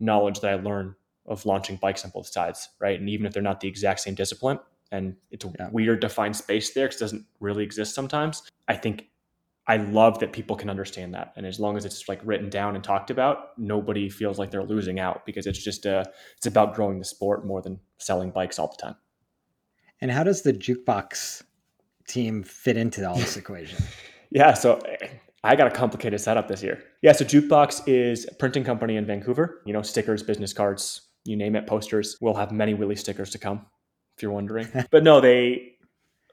knowledge 0.00 0.40
that 0.40 0.50
I 0.50 0.54
learn 0.56 0.94
of 1.26 1.46
launching 1.46 1.76
bikes 1.76 2.04
on 2.04 2.10
both 2.10 2.26
sides, 2.26 2.68
right? 2.80 2.98
And 2.98 3.08
even 3.08 3.26
if 3.26 3.32
they're 3.32 3.42
not 3.42 3.60
the 3.60 3.68
exact 3.68 4.00
same 4.00 4.14
discipline, 4.14 4.58
and 4.92 5.16
it's 5.30 5.44
yeah. 5.58 5.68
weird 5.72 6.00
to 6.02 6.08
find 6.08 6.36
space 6.36 6.72
there 6.74 6.86
because 6.86 7.00
it 7.00 7.04
doesn't 7.04 7.26
really 7.40 7.64
exist 7.64 7.94
sometimes. 7.94 8.42
I 8.68 8.76
think 8.76 9.06
I 9.66 9.78
love 9.78 10.18
that 10.20 10.32
people 10.32 10.54
can 10.54 10.68
understand 10.68 11.14
that, 11.14 11.32
and 11.36 11.46
as 11.46 11.58
long 11.58 11.76
as 11.76 11.84
it's 11.84 12.08
like 12.08 12.20
written 12.24 12.50
down 12.50 12.74
and 12.74 12.84
talked 12.84 13.10
about, 13.10 13.58
nobody 13.58 14.08
feels 14.08 14.38
like 14.38 14.50
they're 14.50 14.62
losing 14.62 15.00
out 15.00 15.24
because 15.26 15.46
it's 15.46 15.62
just 15.62 15.86
a 15.86 16.04
it's 16.36 16.46
about 16.46 16.74
growing 16.74 16.98
the 16.98 17.04
sport 17.04 17.46
more 17.46 17.62
than 17.62 17.80
selling 17.98 18.30
bikes 18.30 18.58
all 18.58 18.68
the 18.68 18.80
time. 18.80 18.96
And 20.00 20.10
how 20.10 20.22
does 20.22 20.42
the 20.42 20.52
jukebox 20.52 21.42
team 22.06 22.42
fit 22.42 22.76
into 22.76 23.08
all 23.08 23.16
this 23.16 23.36
equation? 23.38 23.82
Yeah, 24.30 24.54
so 24.54 24.78
eh, 24.78 25.08
I 25.44 25.56
got 25.56 25.68
a 25.68 25.70
complicated 25.70 26.20
setup 26.20 26.48
this 26.48 26.62
year. 26.62 26.82
Yeah, 27.02 27.12
so 27.12 27.24
Jukebox 27.24 27.82
is 27.86 28.26
a 28.30 28.34
printing 28.34 28.64
company 28.64 28.96
in 28.96 29.04
Vancouver. 29.04 29.60
You 29.66 29.72
know, 29.72 29.82
stickers, 29.82 30.22
business 30.22 30.52
cards, 30.52 31.08
you 31.24 31.36
name 31.36 31.54
it, 31.56 31.66
posters. 31.66 32.16
We'll 32.20 32.34
have 32.34 32.52
many 32.52 32.74
Willie 32.74 32.96
stickers 32.96 33.30
to 33.30 33.38
come 33.38 33.66
if 34.16 34.22
you're 34.22 34.32
wondering. 34.32 34.68
but 34.90 35.02
no, 35.02 35.20
they 35.20 35.72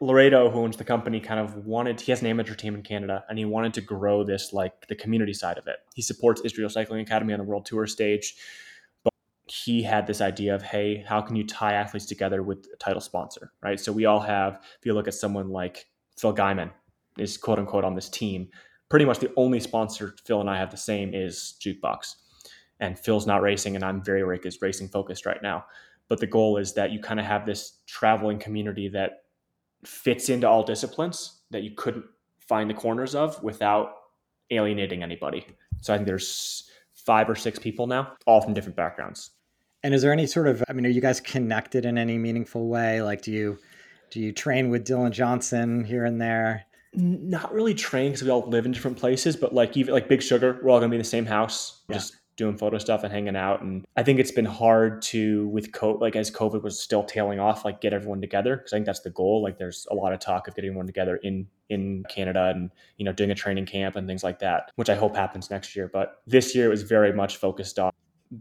Laredo, 0.01 0.49
who 0.49 0.59
owns 0.59 0.77
the 0.77 0.83
company, 0.83 1.19
kind 1.19 1.39
of 1.39 1.65
wanted 1.65 1.99
he 1.99 2.11
has 2.11 2.21
an 2.21 2.27
amateur 2.27 2.55
team 2.55 2.73
in 2.73 2.81
Canada 2.81 3.25
and 3.27 3.37
he 3.37 3.45
wanted 3.45 3.73
to 3.73 3.81
grow 3.81 4.23
this 4.23 4.53
like 4.53 4.87
the 4.87 4.95
community 4.95 5.33
side 5.33 5.57
of 5.57 5.67
it. 5.67 5.77
He 5.93 6.01
supports 6.01 6.41
Israel 6.41 6.69
Cycling 6.69 7.01
Academy 7.01 7.33
on 7.33 7.39
the 7.39 7.45
World 7.45 7.65
Tour 7.65 7.85
stage. 7.85 8.35
But 9.03 9.13
he 9.47 9.83
had 9.83 10.07
this 10.07 10.21
idea 10.21 10.55
of, 10.55 10.61
hey, 10.61 11.03
how 11.07 11.21
can 11.21 11.35
you 11.35 11.45
tie 11.45 11.73
athletes 11.73 12.05
together 12.05 12.43
with 12.43 12.67
a 12.73 12.77
title 12.77 13.01
sponsor? 13.01 13.51
Right. 13.61 13.79
So 13.79 13.91
we 13.91 14.05
all 14.05 14.21
have, 14.21 14.63
if 14.79 14.85
you 14.85 14.93
look 14.93 15.07
at 15.07 15.13
someone 15.13 15.49
like 15.49 15.87
Phil 16.17 16.33
Gaimon 16.33 16.71
is 17.17 17.37
quote 17.37 17.59
unquote 17.59 17.83
on 17.83 17.95
this 17.95 18.07
team, 18.07 18.47
pretty 18.87 19.05
much 19.05 19.19
the 19.19 19.31
only 19.35 19.59
sponsor 19.59 20.15
Phil 20.23 20.39
and 20.39 20.49
I 20.49 20.57
have 20.57 20.71
the 20.71 20.77
same 20.77 21.13
is 21.13 21.55
Jukebox. 21.59 22.15
And 22.79 22.97
Phil's 22.97 23.27
not 23.27 23.41
racing 23.41 23.75
and 23.75 23.83
I'm 23.83 24.01
very 24.01 24.23
racing 24.23 24.87
focused 24.87 25.25
right 25.25 25.43
now 25.43 25.65
but 26.09 26.19
the 26.19 26.27
goal 26.27 26.57
is 26.57 26.73
that 26.73 26.91
you 26.91 26.99
kind 26.99 27.19
of 27.19 27.25
have 27.25 27.45
this 27.45 27.79
traveling 27.85 28.39
community 28.39 28.89
that 28.89 29.23
fits 29.85 30.27
into 30.29 30.47
all 30.49 30.63
disciplines 30.63 31.41
that 31.51 31.63
you 31.63 31.71
couldn't 31.71 32.03
find 32.39 32.69
the 32.69 32.73
corners 32.73 33.15
of 33.15 33.41
without 33.43 33.93
alienating 34.51 35.03
anybody. 35.03 35.45
So 35.81 35.93
I 35.93 35.97
think 35.97 36.07
there's 36.07 36.69
five 36.93 37.29
or 37.29 37.35
six 37.35 37.59
people 37.59 37.87
now, 37.87 38.13
all 38.25 38.41
from 38.41 38.53
different 38.53 38.75
backgrounds. 38.75 39.31
And 39.83 39.93
is 39.93 40.01
there 40.01 40.11
any 40.11 40.25
sort 40.25 40.47
of 40.47 40.63
I 40.67 40.73
mean, 40.73 40.85
are 40.85 40.89
you 40.89 40.99
guys 40.99 41.21
connected 41.21 41.85
in 41.85 41.97
any 41.97 42.17
meaningful 42.17 42.67
way? 42.67 43.01
Like 43.01 43.21
do 43.21 43.31
you 43.31 43.57
do 44.09 44.19
you 44.19 44.31
train 44.33 44.69
with 44.69 44.85
Dylan 44.85 45.11
Johnson 45.11 45.83
here 45.83 46.05
and 46.05 46.19
there? 46.19 46.65
Not 46.93 47.53
really 47.53 47.75
train 47.75 48.11
because 48.11 48.23
we 48.23 48.31
all 48.31 48.49
live 48.49 48.65
in 48.65 48.71
different 48.71 48.97
places, 48.97 49.35
but 49.35 49.53
like 49.53 49.77
even 49.77 49.93
like 49.93 50.09
Big 50.09 50.23
Sugar, 50.23 50.59
we're 50.61 50.71
all 50.71 50.79
gonna 50.79 50.89
be 50.89 50.95
in 50.95 51.01
the 51.01 51.07
same 51.07 51.25
house. 51.25 51.83
Yeah. 51.87 51.97
Just 51.97 52.17
doing 52.39 52.57
photo 52.57 52.77
stuff 52.77 53.03
and 53.03 53.11
hanging 53.11 53.35
out. 53.35 53.61
And 53.61 53.85
I 53.97 54.01
think 54.03 54.17
it's 54.17 54.31
been 54.31 54.45
hard 54.45 55.01
to 55.03 55.49
with 55.49 55.73
COVID, 55.73 55.99
like 55.99 56.15
as 56.15 56.31
COVID 56.31 56.63
was 56.63 56.79
still 56.79 57.03
tailing 57.03 57.37
off, 57.39 57.65
like 57.65 57.81
get 57.81 57.91
everyone 57.91 58.21
together 58.21 58.55
because 58.55 58.71
I 58.71 58.77
think 58.77 58.85
that's 58.85 59.01
the 59.01 59.09
goal. 59.09 59.43
Like 59.43 59.57
there's 59.57 59.85
a 59.91 59.93
lot 59.93 60.13
of 60.13 60.19
talk 60.19 60.47
of 60.47 60.55
getting 60.55 60.69
everyone 60.69 60.87
together 60.87 61.17
in 61.17 61.47
in 61.67 62.03
Canada 62.09 62.51
and 62.55 62.71
you 62.97 63.03
know 63.03 63.11
doing 63.11 63.29
a 63.29 63.35
training 63.35 63.65
camp 63.65 63.97
and 63.97 64.07
things 64.07 64.23
like 64.23 64.39
that, 64.39 64.71
which 64.77 64.89
I 64.89 64.95
hope 64.95 65.17
happens 65.17 65.51
next 65.51 65.75
year. 65.75 65.89
But 65.91 66.21
this 66.25 66.55
year 66.55 66.65
it 66.65 66.69
was 66.69 66.83
very 66.83 67.11
much 67.11 67.37
focused 67.37 67.77
on 67.77 67.91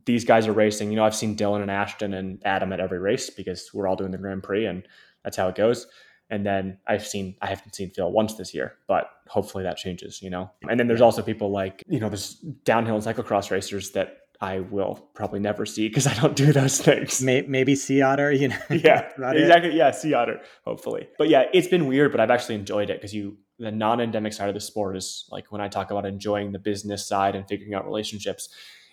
these 0.05 0.25
guys 0.25 0.47
are 0.47 0.53
racing. 0.53 0.91
You 0.91 0.97
know, 0.97 1.05
I've 1.05 1.17
seen 1.17 1.35
Dylan 1.37 1.61
and 1.61 1.71
Ashton 1.71 2.15
and 2.15 2.41
Adam 2.45 2.73
at 2.73 2.79
every 2.79 3.01
race 3.01 3.31
because 3.31 3.71
we're 3.75 3.89
all 3.89 3.97
doing 3.97 4.13
the 4.13 4.19
Grand 4.19 4.45
Prix 4.45 4.67
and 4.67 4.87
that's 5.25 5.37
how 5.37 5.49
it 5.49 5.57
goes. 5.57 5.89
And 6.31 6.45
then 6.45 6.79
I've 6.87 7.07
seen 7.07 7.37
I 7.41 7.47
haven't 7.47 7.75
seen 7.75 7.91
Phil 7.91 8.11
once 8.11 8.35
this 8.35 8.55
year, 8.55 8.75
but 8.87 9.11
hopefully 9.29 9.65
that 9.65 9.77
changes, 9.77 10.23
you 10.23 10.31
know. 10.31 10.51
And 10.69 10.79
then 10.79 10.87
there's 10.87 11.01
also 11.01 11.23
people 11.23 11.51
like, 11.51 11.83
you 11.89 12.01
know, 12.01 12.09
there's 12.09 12.35
downhill 12.65 12.97
and 12.97 13.05
cyclocross 13.05 13.51
racers 13.51 13.93
that 13.93 14.19
I 14.41 14.61
will 14.61 15.09
probably 15.15 15.41
never 15.41 15.67
see 15.67 15.89
because 15.89 16.07
I 16.07 16.15
don't 16.15 16.37
do 16.37 16.53
those 16.53 16.81
things. 16.81 17.21
Maybe 17.23 17.75
sea 17.75 18.03
otter, 18.03 18.31
you 18.31 18.49
know. 18.49 18.59
yeah, 18.71 19.09
exactly. 19.19 19.71
It. 19.71 19.75
Yeah, 19.75 19.91
sea 19.91 20.15
otter, 20.15 20.41
hopefully. 20.65 21.09
But 21.19 21.29
yeah, 21.29 21.45
it's 21.53 21.67
been 21.67 21.87
weird, 21.87 22.13
but 22.13 22.21
I've 22.21 22.31
actually 22.31 22.55
enjoyed 22.55 22.91
it 22.91 22.99
because 22.99 23.15
you 23.15 23.39
the 23.59 23.73
non-endemic 23.73 24.33
side 24.33 24.49
of 24.49 24.55
the 24.55 24.61
sport 24.61 24.97
is 24.97 25.27
like 25.33 25.51
when 25.51 25.61
I 25.61 25.67
talk 25.67 25.91
about 25.91 26.07
enjoying 26.07 26.53
the 26.53 26.61
business 26.61 27.05
side 27.05 27.35
and 27.35 27.49
figuring 27.49 27.75
out 27.75 27.85
relationships, 27.85 28.49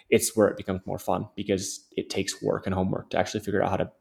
it's 0.09 0.35
where 0.35 0.47
it 0.47 0.57
becomes 0.57 0.81
more 0.85 0.97
fun 0.97 1.27
because 1.35 1.85
it 1.91 2.09
takes 2.09 2.41
work 2.41 2.65
and 2.65 2.73
homework 2.73 3.11
to 3.11 3.19
actually 3.19 3.41
figure 3.41 3.61
out 3.61 3.69
how 3.69 3.77
to 3.77 3.91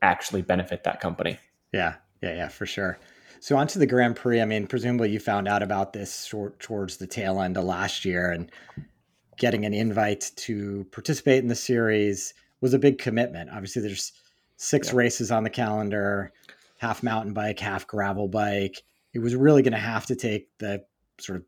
actually 0.00 0.40
benefit 0.40 0.84
that 0.84 1.00
company. 1.00 1.38
Yeah, 1.72 1.96
yeah, 2.22 2.34
yeah, 2.34 2.48
for 2.48 2.66
sure. 2.66 2.98
So 3.40 3.56
onto 3.56 3.78
the 3.78 3.86
Grand 3.86 4.16
Prix. 4.16 4.40
I 4.40 4.44
mean, 4.44 4.66
presumably 4.66 5.10
you 5.10 5.18
found 5.18 5.48
out 5.48 5.62
about 5.62 5.92
this 5.92 6.24
short 6.24 6.60
towards 6.60 6.96
the 6.96 7.06
tail 7.06 7.40
end 7.40 7.56
of 7.56 7.64
last 7.64 8.04
year, 8.04 8.30
and 8.30 8.50
getting 9.36 9.64
an 9.64 9.74
invite 9.74 10.30
to 10.36 10.86
participate 10.92 11.42
in 11.42 11.48
the 11.48 11.54
series 11.56 12.34
was 12.60 12.72
a 12.72 12.78
big 12.78 12.98
commitment. 12.98 13.50
Obviously, 13.50 13.82
there's 13.82 14.12
six 14.56 14.88
yeah. 14.88 14.96
races 14.96 15.32
on 15.32 15.42
the 15.42 15.50
calendar, 15.50 16.32
half 16.78 17.02
mountain 17.02 17.32
bike, 17.32 17.58
half 17.58 17.86
gravel 17.86 18.28
bike. 18.28 18.80
It 19.12 19.18
was 19.18 19.34
really 19.34 19.62
going 19.62 19.72
to 19.72 19.78
have 19.78 20.06
to 20.06 20.16
take 20.16 20.48
the 20.58 20.84
sort 21.18 21.38
of 21.38 21.44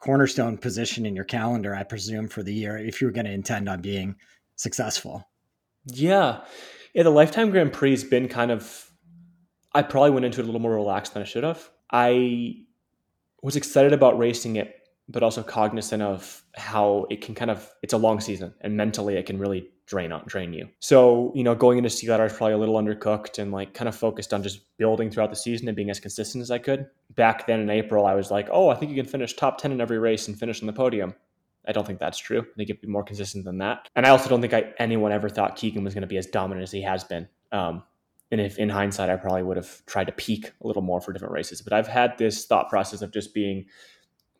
cornerstone 0.00 0.58
position 0.58 1.06
in 1.06 1.14
your 1.14 1.24
calendar, 1.24 1.74
I 1.74 1.84
presume, 1.84 2.28
for 2.28 2.42
the 2.42 2.52
year 2.52 2.76
if 2.76 3.00
you 3.00 3.06
were 3.06 3.12
going 3.12 3.26
to 3.26 3.32
intend 3.32 3.68
on 3.68 3.80
being 3.80 4.16
successful. 4.56 5.28
Yeah. 5.86 6.40
Yeah, 6.92 7.04
the 7.04 7.10
Lifetime 7.10 7.50
Grand 7.50 7.72
Prix 7.72 7.90
has 7.90 8.04
been 8.04 8.28
kind 8.28 8.50
of 8.50 8.90
I 9.74 9.82
probably 9.82 10.10
went 10.10 10.24
into 10.24 10.40
it 10.40 10.44
a 10.44 10.46
little 10.46 10.60
more 10.60 10.74
relaxed 10.74 11.14
than 11.14 11.22
I 11.22 11.26
should 11.26 11.44
have. 11.44 11.68
I 11.90 12.56
was 13.42 13.56
excited 13.56 13.92
about 13.92 14.18
racing 14.18 14.56
it, 14.56 14.88
but 15.08 15.22
also 15.22 15.42
cognizant 15.42 16.02
of 16.02 16.42
how 16.54 17.06
it 17.10 17.20
can 17.20 17.34
kind 17.34 17.50
of 17.50 17.70
it's 17.82 17.92
a 17.92 17.98
long 17.98 18.20
season 18.20 18.54
and 18.60 18.76
mentally 18.76 19.16
it 19.16 19.26
can 19.26 19.38
really 19.38 19.68
drain 19.86 20.12
on 20.12 20.22
drain 20.26 20.52
you. 20.52 20.68
So, 20.80 21.32
you 21.34 21.44
know, 21.44 21.54
going 21.54 21.78
into 21.78 21.90
Sea 21.90 22.10
Otter, 22.10 22.22
I 22.22 22.26
was 22.26 22.32
probably 22.32 22.54
a 22.54 22.58
little 22.58 22.76
undercooked 22.76 23.38
and 23.38 23.52
like 23.52 23.74
kind 23.74 23.88
of 23.88 23.94
focused 23.94 24.32
on 24.32 24.42
just 24.42 24.76
building 24.78 25.10
throughout 25.10 25.30
the 25.30 25.36
season 25.36 25.68
and 25.68 25.76
being 25.76 25.90
as 25.90 26.00
consistent 26.00 26.40
as 26.40 26.50
I 26.50 26.58
could. 26.58 26.86
Back 27.10 27.46
then 27.46 27.60
in 27.60 27.68
April, 27.68 28.06
I 28.06 28.14
was 28.14 28.30
like, 28.30 28.48
oh, 28.50 28.68
I 28.68 28.76
think 28.76 28.90
you 28.90 28.96
can 28.96 29.10
finish 29.10 29.34
top 29.34 29.58
10 29.58 29.72
in 29.72 29.80
every 29.80 29.98
race 29.98 30.26
and 30.28 30.38
finish 30.38 30.62
on 30.62 30.66
the 30.66 30.72
podium. 30.72 31.14
I 31.66 31.72
don't 31.72 31.86
think 31.86 31.98
that's 31.98 32.18
true. 32.18 32.40
I 32.40 32.56
think 32.56 32.70
it'd 32.70 32.82
be 32.82 32.88
more 32.88 33.04
consistent 33.04 33.44
than 33.44 33.58
that. 33.58 33.88
And 33.96 34.06
I 34.06 34.10
also 34.10 34.28
don't 34.28 34.40
think 34.40 34.52
I, 34.52 34.72
anyone 34.78 35.12
ever 35.12 35.28
thought 35.28 35.56
Keegan 35.56 35.84
was 35.84 35.94
going 35.94 36.02
to 36.02 36.08
be 36.08 36.18
as 36.18 36.26
dominant 36.26 36.62
as 36.62 36.72
he 36.72 36.82
has 36.82 37.04
been. 37.04 37.28
Um, 37.52 37.82
and 38.34 38.40
if 38.40 38.58
in 38.58 38.68
hindsight, 38.68 39.10
I 39.10 39.16
probably 39.16 39.44
would 39.44 39.56
have 39.56 39.86
tried 39.86 40.08
to 40.08 40.12
peak 40.12 40.50
a 40.60 40.66
little 40.66 40.82
more 40.82 41.00
for 41.00 41.12
different 41.12 41.32
races. 41.32 41.62
But 41.62 41.72
I've 41.72 41.86
had 41.86 42.18
this 42.18 42.46
thought 42.46 42.68
process 42.68 43.00
of 43.00 43.12
just 43.12 43.32
being 43.32 43.66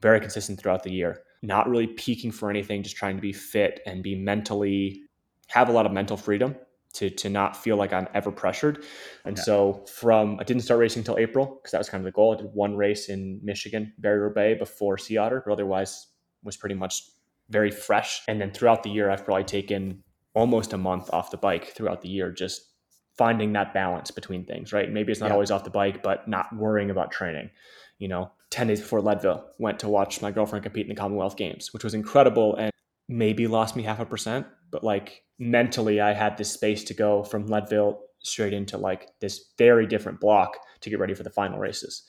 very 0.02 0.18
consistent 0.18 0.58
throughout 0.58 0.82
the 0.82 0.90
year, 0.90 1.22
not 1.42 1.68
really 1.68 1.86
peaking 1.86 2.32
for 2.32 2.50
anything, 2.50 2.82
just 2.82 2.96
trying 2.96 3.14
to 3.14 3.22
be 3.22 3.32
fit 3.32 3.78
and 3.86 4.02
be 4.02 4.16
mentally, 4.16 5.02
have 5.46 5.68
a 5.68 5.72
lot 5.72 5.86
of 5.86 5.92
mental 5.92 6.16
freedom 6.16 6.56
to, 6.94 7.08
to 7.08 7.30
not 7.30 7.56
feel 7.56 7.76
like 7.76 7.92
I'm 7.92 8.08
ever 8.14 8.32
pressured. 8.32 8.84
And 9.24 9.36
yeah. 9.36 9.44
so 9.44 9.84
from, 9.86 10.40
I 10.40 10.42
didn't 10.42 10.64
start 10.64 10.80
racing 10.80 11.02
until 11.02 11.18
April 11.18 11.46
because 11.46 11.70
that 11.70 11.78
was 11.78 11.88
kind 11.88 12.00
of 12.00 12.06
the 12.06 12.10
goal. 12.10 12.34
I 12.34 12.42
did 12.42 12.52
one 12.52 12.76
race 12.76 13.08
in 13.08 13.38
Michigan, 13.44 13.92
Barry-Roubaix 13.98 14.58
before 14.58 14.98
Sea 14.98 15.18
Otter, 15.18 15.40
but 15.46 15.52
otherwise 15.52 16.08
was 16.42 16.56
pretty 16.56 16.74
much 16.74 17.04
very 17.48 17.70
fresh. 17.70 18.22
And 18.26 18.40
then 18.40 18.50
throughout 18.50 18.82
the 18.82 18.90
year, 18.90 19.08
I've 19.08 19.24
probably 19.24 19.44
taken 19.44 20.02
almost 20.34 20.72
a 20.72 20.78
month 20.78 21.10
off 21.12 21.30
the 21.30 21.36
bike 21.36 21.66
throughout 21.66 22.02
the 22.02 22.08
year, 22.08 22.32
just 22.32 22.73
finding 23.16 23.52
that 23.52 23.74
balance 23.74 24.10
between 24.10 24.44
things, 24.44 24.72
right? 24.72 24.90
Maybe 24.90 25.12
it's 25.12 25.20
not 25.20 25.28
yeah. 25.28 25.34
always 25.34 25.50
off 25.50 25.64
the 25.64 25.70
bike, 25.70 26.02
but 26.02 26.26
not 26.28 26.54
worrying 26.54 26.90
about 26.90 27.12
training. 27.12 27.50
You 27.98 28.08
know, 28.08 28.32
10 28.50 28.68
days 28.68 28.80
before 28.80 29.00
Leadville, 29.00 29.44
went 29.58 29.78
to 29.80 29.88
watch 29.88 30.20
my 30.20 30.30
girlfriend 30.30 30.62
compete 30.62 30.86
in 30.86 30.88
the 30.88 31.00
Commonwealth 31.00 31.36
Games, 31.36 31.72
which 31.72 31.84
was 31.84 31.94
incredible 31.94 32.56
and 32.56 32.70
maybe 33.08 33.46
lost 33.46 33.76
me 33.76 33.82
half 33.82 34.00
a 34.00 34.06
percent. 34.06 34.46
But 34.70 34.82
like 34.84 35.22
mentally, 35.38 36.00
I 36.00 36.12
had 36.12 36.36
this 36.36 36.52
space 36.52 36.84
to 36.84 36.94
go 36.94 37.22
from 37.22 37.46
Leadville 37.46 38.00
straight 38.20 38.52
into 38.52 38.78
like 38.78 39.08
this 39.20 39.52
very 39.58 39.86
different 39.86 40.20
block 40.20 40.56
to 40.80 40.90
get 40.90 40.98
ready 40.98 41.14
for 41.14 41.22
the 41.22 41.30
final 41.30 41.58
races. 41.58 42.04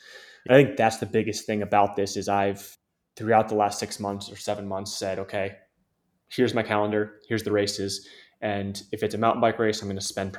I 0.49 0.53
think 0.53 0.77
that's 0.77 0.97
the 0.97 1.05
biggest 1.05 1.45
thing 1.45 1.61
about 1.61 1.95
this 1.95 2.15
is 2.15 2.29
I've 2.29 2.77
throughout 3.15 3.49
the 3.49 3.55
last 3.55 3.79
six 3.79 3.99
months 3.99 4.31
or 4.31 4.35
seven 4.35 4.67
months 4.67 4.95
said, 4.95 5.19
okay, 5.19 5.57
here's 6.29 6.53
my 6.53 6.63
calendar, 6.63 7.19
here's 7.27 7.43
the 7.43 7.51
races. 7.51 8.07
And 8.41 8.81
if 8.91 9.01
it's 9.01 9.15
a 9.15 9.17
mountain 9.17 9.41
bike 9.41 9.57
race, 9.57 9.81
I'm 9.81 9.87
going 9.87 9.97
to 9.97 10.05
spend 10.05 10.33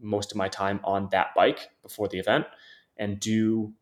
most 0.00 0.30
of 0.30 0.36
my 0.36 0.48
time 0.48 0.80
on 0.84 1.08
that 1.12 1.28
bike 1.34 1.68
before 1.82 2.08
the 2.08 2.18
event 2.18 2.46
and 2.96 3.20
do 3.20 3.72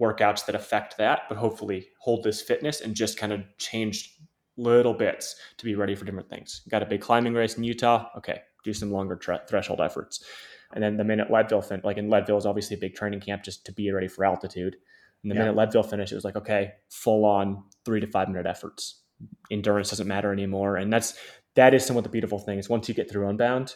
workouts 0.00 0.46
that 0.46 0.54
affect 0.54 0.96
that, 0.98 1.22
but 1.28 1.38
hopefully 1.38 1.88
hold 2.00 2.22
this 2.22 2.40
fitness 2.40 2.80
and 2.80 2.94
just 2.94 3.18
kind 3.18 3.32
of 3.32 3.40
change 3.58 4.16
little 4.56 4.94
bits 4.94 5.36
to 5.56 5.64
be 5.64 5.74
ready 5.74 5.94
for 5.94 6.04
different 6.04 6.28
things. 6.28 6.62
Got 6.68 6.82
a 6.82 6.86
big 6.86 7.00
climbing 7.00 7.34
race 7.34 7.56
in 7.56 7.64
Utah. 7.64 8.08
Okay, 8.16 8.40
do 8.64 8.72
some 8.72 8.92
longer 8.92 9.16
tre- 9.16 9.40
threshold 9.48 9.80
efforts. 9.80 10.24
And 10.74 10.82
then 10.82 10.96
the 10.96 11.04
minute 11.04 11.30
Leadville, 11.30 11.62
fin- 11.62 11.80
like 11.84 11.96
in 11.96 12.10
Leadville 12.10 12.36
is 12.36 12.46
obviously 12.46 12.76
a 12.76 12.80
big 12.80 12.94
training 12.94 13.20
camp 13.20 13.42
just 13.42 13.64
to 13.66 13.72
be 13.72 13.90
ready 13.90 14.08
for 14.08 14.24
altitude. 14.24 14.76
And 15.22 15.30
the 15.32 15.34
yeah. 15.34 15.42
minute 15.42 15.56
Leadville 15.56 15.82
finished, 15.82 16.12
it 16.12 16.16
was 16.16 16.24
like, 16.24 16.36
okay, 16.36 16.72
full 16.90 17.24
on 17.24 17.64
three 17.84 18.00
to 18.00 18.06
five 18.06 18.28
minute 18.28 18.46
efforts. 18.46 19.02
Endurance 19.50 19.90
doesn't 19.90 20.06
matter 20.06 20.32
anymore. 20.32 20.76
And 20.76 20.92
that's, 20.92 21.14
that 21.54 21.74
is 21.74 21.84
somewhat 21.84 22.04
the 22.04 22.10
beautiful 22.10 22.38
thing 22.38 22.58
is 22.58 22.68
once 22.68 22.88
you 22.88 22.94
get 22.94 23.10
through 23.10 23.28
Unbound, 23.28 23.74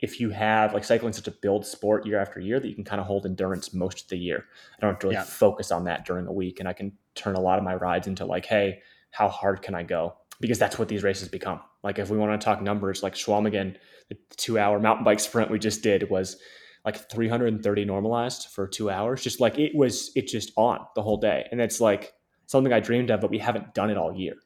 if 0.00 0.20
you 0.20 0.30
have 0.30 0.74
like 0.74 0.84
cycling 0.84 1.12
such 1.12 1.26
a 1.26 1.32
build 1.32 1.66
sport 1.66 2.06
year 2.06 2.20
after 2.20 2.38
year 2.38 2.60
that 2.60 2.68
you 2.68 2.74
can 2.74 2.84
kind 2.84 3.00
of 3.00 3.06
hold 3.06 3.26
endurance 3.26 3.74
most 3.74 4.02
of 4.02 4.08
the 4.08 4.18
year. 4.18 4.44
I 4.76 4.80
don't 4.80 4.90
have 4.90 5.00
to 5.00 5.06
really 5.08 5.16
yeah. 5.16 5.24
focus 5.24 5.72
on 5.72 5.84
that 5.84 6.04
during 6.04 6.26
a 6.26 6.32
week. 6.32 6.60
And 6.60 6.68
I 6.68 6.72
can 6.72 6.92
turn 7.14 7.34
a 7.34 7.40
lot 7.40 7.58
of 7.58 7.64
my 7.64 7.74
rides 7.74 8.06
into 8.06 8.24
like, 8.24 8.46
hey, 8.46 8.80
how 9.10 9.28
hard 9.28 9.62
can 9.62 9.74
I 9.74 9.82
go? 9.82 10.14
Because 10.40 10.58
that's 10.58 10.78
what 10.78 10.88
these 10.88 11.02
races 11.02 11.28
become. 11.28 11.60
Like 11.82 11.98
if 11.98 12.10
we 12.10 12.18
want 12.18 12.40
to 12.40 12.44
talk 12.44 12.62
numbers, 12.62 13.02
like 13.02 13.14
Chequamegon, 13.14 13.76
the 14.08 14.16
two 14.36 14.58
hour 14.58 14.78
mountain 14.78 15.04
bike 15.04 15.20
sprint 15.20 15.50
we 15.50 15.58
just 15.58 15.82
did 15.82 16.08
was 16.08 16.36
like 16.84 17.10
330 17.10 17.84
normalized 17.84 18.48
for 18.48 18.68
two 18.68 18.90
hours. 18.90 19.22
Just 19.22 19.40
like 19.40 19.58
it 19.58 19.74
was, 19.74 20.12
it 20.14 20.28
just 20.28 20.52
on 20.56 20.86
the 20.94 21.02
whole 21.02 21.16
day. 21.16 21.48
And 21.50 21.60
it's 21.60 21.80
like 21.80 22.12
something 22.46 22.72
I 22.72 22.78
dreamed 22.78 23.10
of, 23.10 23.20
but 23.20 23.30
we 23.30 23.38
haven't 23.38 23.74
done 23.74 23.90
it 23.90 23.96
all 23.96 24.14
year. 24.14 24.36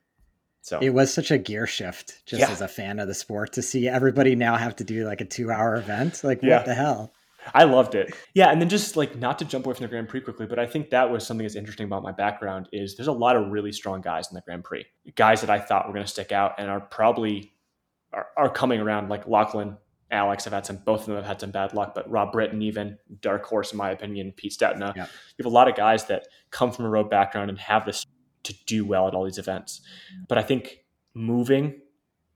So 0.62 0.78
it 0.78 0.90
was 0.90 1.12
such 1.12 1.30
a 1.32 1.38
gear 1.38 1.66
shift 1.66 2.22
just 2.24 2.40
yeah. 2.40 2.50
as 2.50 2.60
a 2.60 2.68
fan 2.68 3.00
of 3.00 3.08
the 3.08 3.14
sport 3.14 3.52
to 3.54 3.62
see 3.62 3.88
everybody 3.88 4.36
now 4.36 4.56
have 4.56 4.76
to 4.76 4.84
do 4.84 5.04
like 5.04 5.20
a 5.20 5.24
two 5.24 5.50
hour 5.50 5.74
event. 5.74 6.22
Like, 6.22 6.40
yeah. 6.42 6.58
what 6.58 6.66
the 6.66 6.74
hell? 6.74 7.12
I 7.52 7.64
loved 7.64 7.96
it. 7.96 8.14
Yeah, 8.34 8.50
and 8.50 8.60
then 8.60 8.68
just 8.68 8.96
like 8.96 9.16
not 9.16 9.40
to 9.40 9.44
jump 9.44 9.66
away 9.66 9.74
from 9.74 9.82
the 9.82 9.88
Grand 9.88 10.08
Prix 10.08 10.20
quickly, 10.20 10.46
but 10.46 10.60
I 10.60 10.66
think 10.66 10.90
that 10.90 11.10
was 11.10 11.26
something 11.26 11.44
that's 11.44 11.56
interesting 11.56 11.86
about 11.86 12.04
my 12.04 12.12
background 12.12 12.68
is 12.72 12.96
there's 12.96 13.08
a 13.08 13.12
lot 13.12 13.34
of 13.34 13.48
really 13.48 13.72
strong 13.72 14.00
guys 14.00 14.28
in 14.30 14.36
the 14.36 14.40
Grand 14.42 14.62
Prix, 14.62 14.86
guys 15.16 15.40
that 15.40 15.50
I 15.50 15.58
thought 15.58 15.88
were 15.88 15.92
going 15.92 16.06
to 16.06 16.10
stick 16.10 16.30
out 16.30 16.54
and 16.58 16.70
are 16.70 16.80
probably 16.80 17.52
are, 18.12 18.28
are 18.36 18.48
coming 18.48 18.80
around. 18.80 19.08
Like 19.08 19.26
Lachlan, 19.26 19.76
Alex 20.12 20.44
have 20.44 20.52
had 20.52 20.64
some, 20.64 20.76
both 20.76 21.00
of 21.00 21.06
them 21.06 21.16
have 21.16 21.24
had 21.24 21.40
some 21.40 21.50
bad 21.50 21.74
luck, 21.74 21.94
but 21.94 22.08
Rob 22.08 22.30
Britton, 22.30 22.62
even 22.62 22.98
dark 23.20 23.44
horse 23.44 23.72
in 23.72 23.78
my 23.78 23.90
opinion, 23.90 24.32
Pete 24.36 24.52
Stetina. 24.52 24.94
Yeah. 24.94 25.06
You 25.06 25.44
have 25.44 25.46
a 25.46 25.54
lot 25.54 25.68
of 25.68 25.74
guys 25.74 26.04
that 26.06 26.28
come 26.50 26.70
from 26.70 26.84
a 26.84 26.88
road 26.88 27.10
background 27.10 27.50
and 27.50 27.58
have 27.58 27.84
this 27.84 28.06
to 28.44 28.54
do 28.66 28.84
well 28.84 29.08
at 29.08 29.14
all 29.14 29.24
these 29.24 29.38
events. 29.38 29.80
But 30.28 30.38
I 30.38 30.42
think 30.42 30.84
moving 31.14 31.80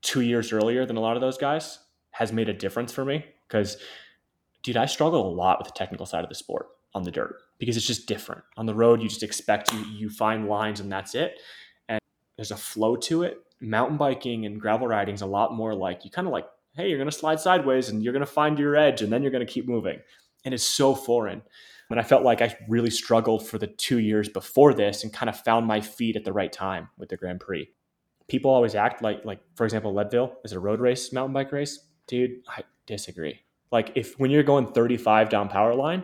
two 0.01 0.21
years 0.21 0.51
earlier 0.51 0.85
than 0.85 0.97
a 0.97 1.01
lot 1.01 1.17
of 1.17 1.21
those 1.21 1.37
guys 1.37 1.79
has 2.11 2.31
made 2.31 2.49
a 2.49 2.53
difference 2.53 2.93
for 2.93 3.05
me 3.05 3.25
because, 3.47 3.77
dude, 4.63 4.77
I 4.77 4.85
struggle 4.85 5.27
a 5.27 5.33
lot 5.33 5.59
with 5.59 5.67
the 5.67 5.73
technical 5.73 6.05
side 6.05 6.23
of 6.23 6.29
the 6.29 6.35
sport 6.35 6.67
on 6.93 7.03
the 7.03 7.11
dirt 7.11 7.35
because 7.57 7.77
it's 7.77 7.87
just 7.87 8.07
different. 8.07 8.43
On 8.57 8.65
the 8.65 8.73
road, 8.73 9.01
you 9.01 9.09
just 9.09 9.23
expect 9.23 9.73
you 9.73 9.79
you 9.85 10.09
find 10.09 10.47
lines 10.47 10.79
and 10.79 10.91
that's 10.91 11.15
it, 11.15 11.39
and 11.89 11.99
there's 12.35 12.51
a 12.51 12.57
flow 12.57 12.95
to 12.95 13.23
it. 13.23 13.39
Mountain 13.59 13.97
biking 13.97 14.45
and 14.45 14.61
gravel 14.61 14.87
riding 14.87 15.15
is 15.15 15.21
a 15.21 15.27
lot 15.27 15.53
more 15.53 15.73
like 15.73 16.05
you 16.05 16.11
kind 16.11 16.27
of 16.27 16.33
like, 16.33 16.47
hey, 16.75 16.87
you're 16.89 16.99
gonna 16.99 17.11
slide 17.11 17.39
sideways 17.39 17.89
and 17.89 18.03
you're 18.03 18.13
gonna 18.13 18.25
find 18.25 18.59
your 18.59 18.75
edge 18.75 19.01
and 19.01 19.11
then 19.11 19.21
you're 19.21 19.31
gonna 19.31 19.45
keep 19.45 19.67
moving, 19.67 19.99
and 20.45 20.53
it's 20.53 20.63
so 20.63 20.95
foreign. 20.95 21.41
And 21.89 21.99
I 21.99 22.03
felt 22.03 22.23
like 22.23 22.41
I 22.41 22.55
really 22.67 22.89
struggled 22.89 23.47
for 23.47 23.57
the 23.57 23.67
two 23.67 23.99
years 23.99 24.27
before 24.27 24.73
this 24.73 25.03
and 25.03 25.13
kind 25.13 25.29
of 25.29 25.39
found 25.39 25.65
my 25.65 25.79
feet 25.81 26.15
at 26.15 26.25
the 26.25 26.33
right 26.33 26.51
time 26.51 26.89
with 26.97 27.09
the 27.09 27.17
Grand 27.17 27.39
Prix. 27.39 27.69
People 28.27 28.51
always 28.51 28.75
act 28.75 29.01
like, 29.01 29.23
like 29.23 29.39
for 29.55 29.63
example, 29.63 29.93
Leadville 29.93 30.37
is 30.43 30.51
a 30.51 30.59
road 30.59 30.81
race, 30.81 31.13
mountain 31.13 31.33
bike 31.33 31.51
race. 31.51 31.79
Dude, 32.07 32.41
I 32.49 32.63
disagree. 32.85 33.39
Like 33.71 33.91
if 33.95 34.19
when 34.19 34.31
you're 34.31 34.43
going 34.43 34.67
35 34.67 35.29
down 35.29 35.47
power 35.47 35.73
line 35.73 36.03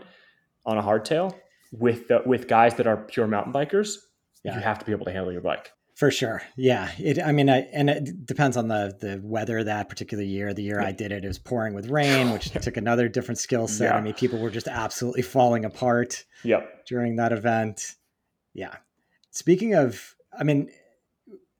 on 0.65 0.77
a 0.77 0.81
hardtail 0.81 1.33
with 1.73 2.07
the, 2.07 2.21
with 2.25 2.47
guys 2.47 2.75
that 2.75 2.87
are 2.87 2.97
pure 2.97 3.27
mountain 3.27 3.51
bikers, 3.51 3.97
yeah. 4.43 4.55
you 4.55 4.61
have 4.61 4.79
to 4.79 4.85
be 4.85 4.91
able 4.91 5.05
to 5.05 5.11
handle 5.11 5.31
your 5.31 5.41
bike. 5.41 5.71
For 5.95 6.09
sure. 6.09 6.41
Yeah. 6.55 6.89
It, 6.97 7.21
I 7.21 7.31
mean, 7.31 7.49
I, 7.49 7.59
and 7.71 7.89
it 7.89 8.25
depends 8.25 8.57
on 8.57 8.67
the, 8.67 8.97
the 8.99 9.21
weather 9.23 9.63
that 9.63 9.89
particular 9.89 10.23
year. 10.23 10.53
The 10.53 10.63
year 10.63 10.81
yeah. 10.81 10.87
I 10.87 10.91
did 10.91 11.11
it, 11.11 11.23
it 11.23 11.27
was 11.27 11.37
pouring 11.37 11.75
with 11.75 11.89
rain, 11.89 12.31
which 12.31 12.49
took 12.61 12.77
another 12.77 13.07
different 13.07 13.37
skill 13.37 13.67
set. 13.67 13.91
Yeah. 13.91 13.97
I 13.97 14.01
mean, 14.01 14.13
people 14.13 14.39
were 14.39 14.49
just 14.49 14.67
absolutely 14.67 15.21
falling 15.21 15.65
apart 15.65 16.25
yep. 16.43 16.85
during 16.87 17.17
that 17.17 17.31
event. 17.31 17.95
Yeah. 18.53 18.75
Speaking 19.29 19.75
of, 19.75 20.15
I 20.37 20.43
mean, 20.43 20.71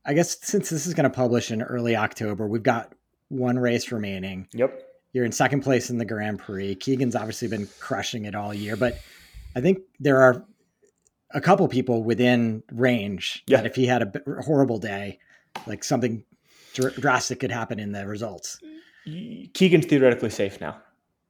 I 0.05 0.13
guess 0.13 0.37
since 0.41 0.69
this 0.69 0.87
is 0.87 0.95
going 0.95 1.09
to 1.09 1.15
publish 1.15 1.51
in 1.51 1.61
early 1.61 1.95
October, 1.95 2.47
we've 2.47 2.63
got 2.63 2.93
one 3.29 3.57
race 3.59 3.91
remaining. 3.91 4.47
Yep. 4.53 4.81
You're 5.13 5.25
in 5.25 5.31
second 5.31 5.61
place 5.61 5.91
in 5.91 5.99
the 5.99 6.05
Grand 6.05 6.39
Prix. 6.39 6.75
Keegan's 6.75 7.15
obviously 7.15 7.47
been 7.47 7.69
crushing 7.79 8.25
it 8.25 8.33
all 8.33 8.51
year, 8.51 8.75
but 8.75 8.99
I 9.55 9.61
think 9.61 9.79
there 9.99 10.21
are 10.21 10.43
a 11.33 11.41
couple 11.41 11.67
people 11.67 12.03
within 12.03 12.63
range 12.71 13.43
yeah. 13.47 13.57
that 13.57 13.65
if 13.65 13.75
he 13.75 13.85
had 13.85 14.01
a 14.03 14.41
horrible 14.43 14.77
day, 14.77 15.19
like 15.67 15.83
something 15.83 16.23
dr- 16.73 16.95
drastic 16.95 17.39
could 17.39 17.51
happen 17.51 17.79
in 17.79 17.91
the 17.91 18.07
results. 18.07 18.59
Keegan's 19.05 19.85
theoretically 19.85 20.29
safe 20.29 20.61
now 20.61 20.81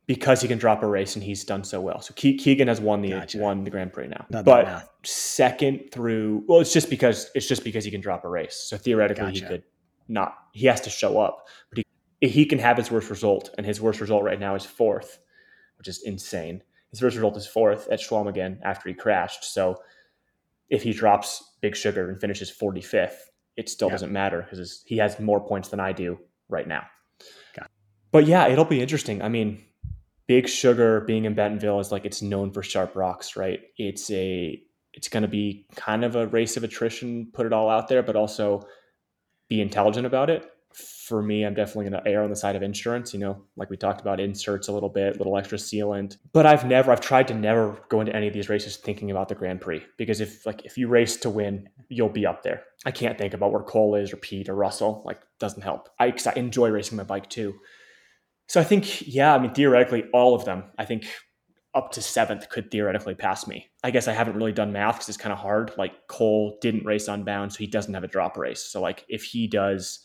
because 0.06 0.42
he 0.42 0.48
can 0.48 0.58
drop 0.58 0.84
a 0.84 0.88
race 0.88 1.16
and 1.16 1.24
he's 1.24 1.44
done 1.44 1.64
so 1.64 1.82
well. 1.82 2.02
So 2.02 2.14
Ke- 2.14 2.38
Keegan 2.38 2.68
has 2.68 2.82
won 2.82 3.02
the 3.02 3.12
gotcha. 3.12 3.38
won 3.40 3.64
the 3.64 3.70
Grand 3.70 3.94
Prix 3.94 4.08
now. 4.08 4.26
Not 4.30 4.46
but 4.46 4.94
second 5.04 5.92
through 5.92 6.44
well, 6.48 6.60
it's 6.60 6.74
just 6.74 6.90
because 6.90 7.32
it's 7.34 7.48
just 7.48 7.64
because 7.64 7.86
he 7.86 7.92
can 7.92 8.02
drop 8.02 8.26
a 8.26 8.30
race. 8.30 8.56
So 8.56 8.78
theoretically, 8.78 9.26
gotcha. 9.26 9.40
he 9.40 9.42
could 9.42 9.64
not. 10.08 10.36
He 10.52 10.68
has 10.68 10.82
to 10.82 10.90
show 10.90 11.20
up, 11.20 11.48
but 11.70 11.84
he 12.20 12.28
he 12.28 12.46
can 12.46 12.60
have 12.60 12.78
his 12.78 12.92
worst 12.92 13.10
result, 13.10 13.50
and 13.58 13.66
his 13.66 13.82
worst 13.82 14.02
result 14.02 14.24
right 14.24 14.40
now 14.40 14.56
is 14.56 14.66
fourth, 14.66 15.20
which 15.78 15.88
is 15.88 16.02
insane. 16.04 16.62
His 16.92 17.00
first 17.00 17.16
result 17.16 17.36
is 17.38 17.48
fourth 17.48 17.88
at 17.90 18.00
Chequamegon 18.00 18.60
after 18.64 18.88
he 18.88 18.94
crashed. 18.94 19.46
So 19.46 19.78
if 20.74 20.82
he 20.82 20.92
drops 20.92 21.44
Big 21.62 21.76
Sugar 21.76 22.10
and 22.10 22.20
finishes 22.20 22.52
45th, 22.52 23.14
it 23.56 23.70
still 23.70 23.90
yeah. 23.90 23.94
doesn't 23.94 24.12
matter 24.12 24.48
because 24.50 24.84
he 24.88 24.98
has 24.98 25.20
more 25.20 25.40
points 25.40 25.70
than 25.70 25.80
I 25.80 25.92
do 25.92 26.18
right 26.50 26.68
now. 26.68 26.84
But 28.12 28.26
yeah, 28.26 28.48
it'll 28.48 28.66
be 28.66 28.82
interesting. 28.82 29.22
I 29.22 29.30
mean, 29.30 29.64
Big 30.26 30.50
Sugar 30.50 31.02
being 31.02 31.26
in 31.26 31.36
Bentonville 31.36 31.80
is 31.80 31.92
like 31.92 32.06
it's 32.06 32.24
known 32.24 32.52
for 32.52 32.64
sharp 32.64 32.96
rocks, 32.96 33.36
right? 33.36 33.60
It's 33.78 34.10
a 34.10 34.60
it's 34.94 35.10
going 35.10 35.22
to 35.22 35.30
be 35.30 35.68
kind 35.76 36.04
of 36.04 36.16
a 36.16 36.26
race 36.26 36.58
of 36.58 36.64
attrition, 36.64 37.30
put 37.34 37.46
it 37.46 37.54
all 37.54 37.70
out 37.70 37.88
there, 37.88 38.02
but 38.02 38.16
also 38.16 38.66
be 39.50 39.62
intelligent 39.62 40.08
about 40.08 40.32
it. 40.32 40.50
For 40.76 41.22
me, 41.22 41.44
I'm 41.44 41.54
definitely 41.54 41.90
going 41.90 42.04
to 42.04 42.10
err 42.10 42.24
on 42.24 42.30
the 42.30 42.36
side 42.36 42.56
of 42.56 42.62
insurance. 42.62 43.14
You 43.14 43.20
know, 43.20 43.44
like 43.56 43.70
we 43.70 43.78
talked 43.78 44.02
about 44.02 44.20
inserts 44.20 44.68
a 44.68 44.72
little 44.72 44.90
bit, 44.90 45.18
little 45.18 45.38
extra 45.38 45.58
sealant. 45.58 46.18
But 46.32 46.46
I've 46.46 46.66
never, 46.66 46.92
I've 46.92 47.02
tried 47.02 47.28
to 47.30 47.34
never 47.34 47.78
go 47.90 48.00
into 48.02 48.16
any 48.16 48.28
of 48.28 48.34
these 48.34 48.50
races 48.50 48.78
thinking 48.78 49.12
about 49.12 49.30
the 49.30 49.36
Grand 49.36 49.62
Prix 49.62 49.84
because 49.98 50.22
if 50.22 50.46
like 50.46 50.66
if 50.66 50.78
you 50.78 50.88
race 50.88 51.18
to 51.18 51.30
win, 51.30 51.70
you'll 51.90 52.10
be 52.10 52.26
up 52.26 52.44
there. 52.44 52.64
I 52.86 52.92
can't 52.92 53.18
think 53.18 53.34
about 53.34 53.52
where 53.52 53.64
Cole 53.64 53.96
is 53.96 54.12
or 54.12 54.18
Pete 54.18 54.50
or 54.50 54.56
Russell. 54.56 55.04
Like, 55.06 55.22
doesn't 55.40 55.62
help. 55.62 55.90
I, 56.00 56.14
I 56.26 56.34
enjoy 56.36 56.70
racing 56.70 56.98
my 56.98 57.04
bike 57.04 57.30
too. 57.30 57.56
So 58.48 58.60
I 58.60 58.64
think, 58.64 59.08
yeah, 59.08 59.34
I 59.34 59.40
mean, 59.40 59.54
theoretically, 59.54 60.04
all 60.14 60.36
of 60.36 60.46
them. 60.46 60.66
I 60.78 60.86
think 60.86 61.06
up 61.76 61.92
to 61.92 62.02
seventh 62.02 62.50
could 62.50 62.70
theoretically 62.70 63.16
pass 63.16 63.48
me. 63.48 63.70
I 63.84 63.92
guess 63.92 64.08
I 64.08 64.14
haven't 64.14 64.36
really 64.36 64.52
done 64.52 64.72
math 64.72 64.96
because 64.96 65.10
it's 65.10 65.18
kind 65.18 65.34
of 65.34 65.40
hard. 65.40 65.72
Like 65.78 66.08
Cole 66.08 66.58
didn't 66.62 66.86
race 66.86 67.08
Unbound, 67.08 67.52
so 67.52 67.58
he 67.58 67.68
doesn't 67.68 67.94
have 67.94 68.04
a 68.04 68.08
drop 68.08 68.38
race. 68.38 68.64
So 68.64 68.82
like 68.82 69.06
if 69.10 69.24
he 69.24 69.48
does 69.48 70.00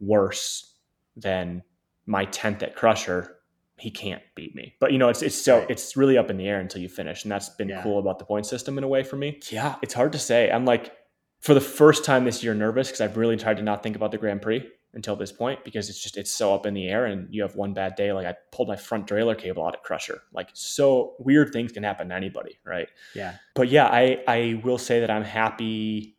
worse 0.00 0.74
than 1.16 1.62
my 2.06 2.26
10th 2.26 2.62
at 2.62 2.74
Crusher, 2.74 3.36
he 3.76 3.90
can't 3.90 4.22
beat 4.34 4.54
me. 4.54 4.74
But 4.80 4.92
you 4.92 4.98
know, 4.98 5.08
it's 5.08 5.22
it's 5.22 5.40
so 5.40 5.64
it's 5.68 5.96
really 5.96 6.18
up 6.18 6.30
in 6.30 6.36
the 6.36 6.48
air 6.48 6.60
until 6.60 6.82
you 6.82 6.88
finish, 6.88 7.24
and 7.24 7.30
that's 7.30 7.48
been 7.50 7.68
yeah. 7.68 7.82
cool 7.82 7.98
about 7.98 8.18
the 8.18 8.24
point 8.24 8.46
system 8.46 8.76
in 8.76 8.84
a 8.84 8.88
way 8.88 9.02
for 9.02 9.16
me. 9.16 9.40
Yeah, 9.50 9.76
it's 9.82 9.94
hard 9.94 10.12
to 10.12 10.18
say. 10.18 10.50
I'm 10.50 10.64
like 10.64 10.92
for 11.40 11.54
the 11.54 11.60
first 11.60 12.04
time 12.04 12.24
this 12.24 12.42
year 12.42 12.54
nervous 12.54 12.88
because 12.88 13.00
I've 13.00 13.16
really 13.16 13.36
tried 13.36 13.58
to 13.58 13.62
not 13.62 13.82
think 13.82 13.94
about 13.94 14.10
the 14.10 14.18
Grand 14.18 14.42
Prix 14.42 14.66
until 14.94 15.14
this 15.14 15.30
point 15.30 15.62
because 15.64 15.88
it's 15.88 16.02
just 16.02 16.16
it's 16.16 16.32
so 16.32 16.54
up 16.54 16.66
in 16.66 16.74
the 16.74 16.88
air 16.88 17.04
and 17.06 17.32
you 17.32 17.42
have 17.42 17.54
one 17.54 17.74
bad 17.74 17.94
day 17.94 18.12
like 18.12 18.26
I 18.26 18.34
pulled 18.50 18.68
my 18.68 18.76
front 18.76 19.06
derailleur 19.06 19.38
cable 19.38 19.64
out 19.64 19.74
at 19.74 19.82
Crusher. 19.82 20.22
Like 20.32 20.48
so 20.54 21.14
weird 21.18 21.52
things 21.52 21.72
can 21.72 21.82
happen 21.82 22.08
to 22.08 22.14
anybody, 22.14 22.58
right? 22.64 22.88
Yeah. 23.14 23.34
But 23.54 23.68
yeah, 23.68 23.86
I 23.86 24.22
I 24.26 24.60
will 24.64 24.78
say 24.78 25.00
that 25.00 25.10
I'm 25.10 25.24
happy 25.24 26.16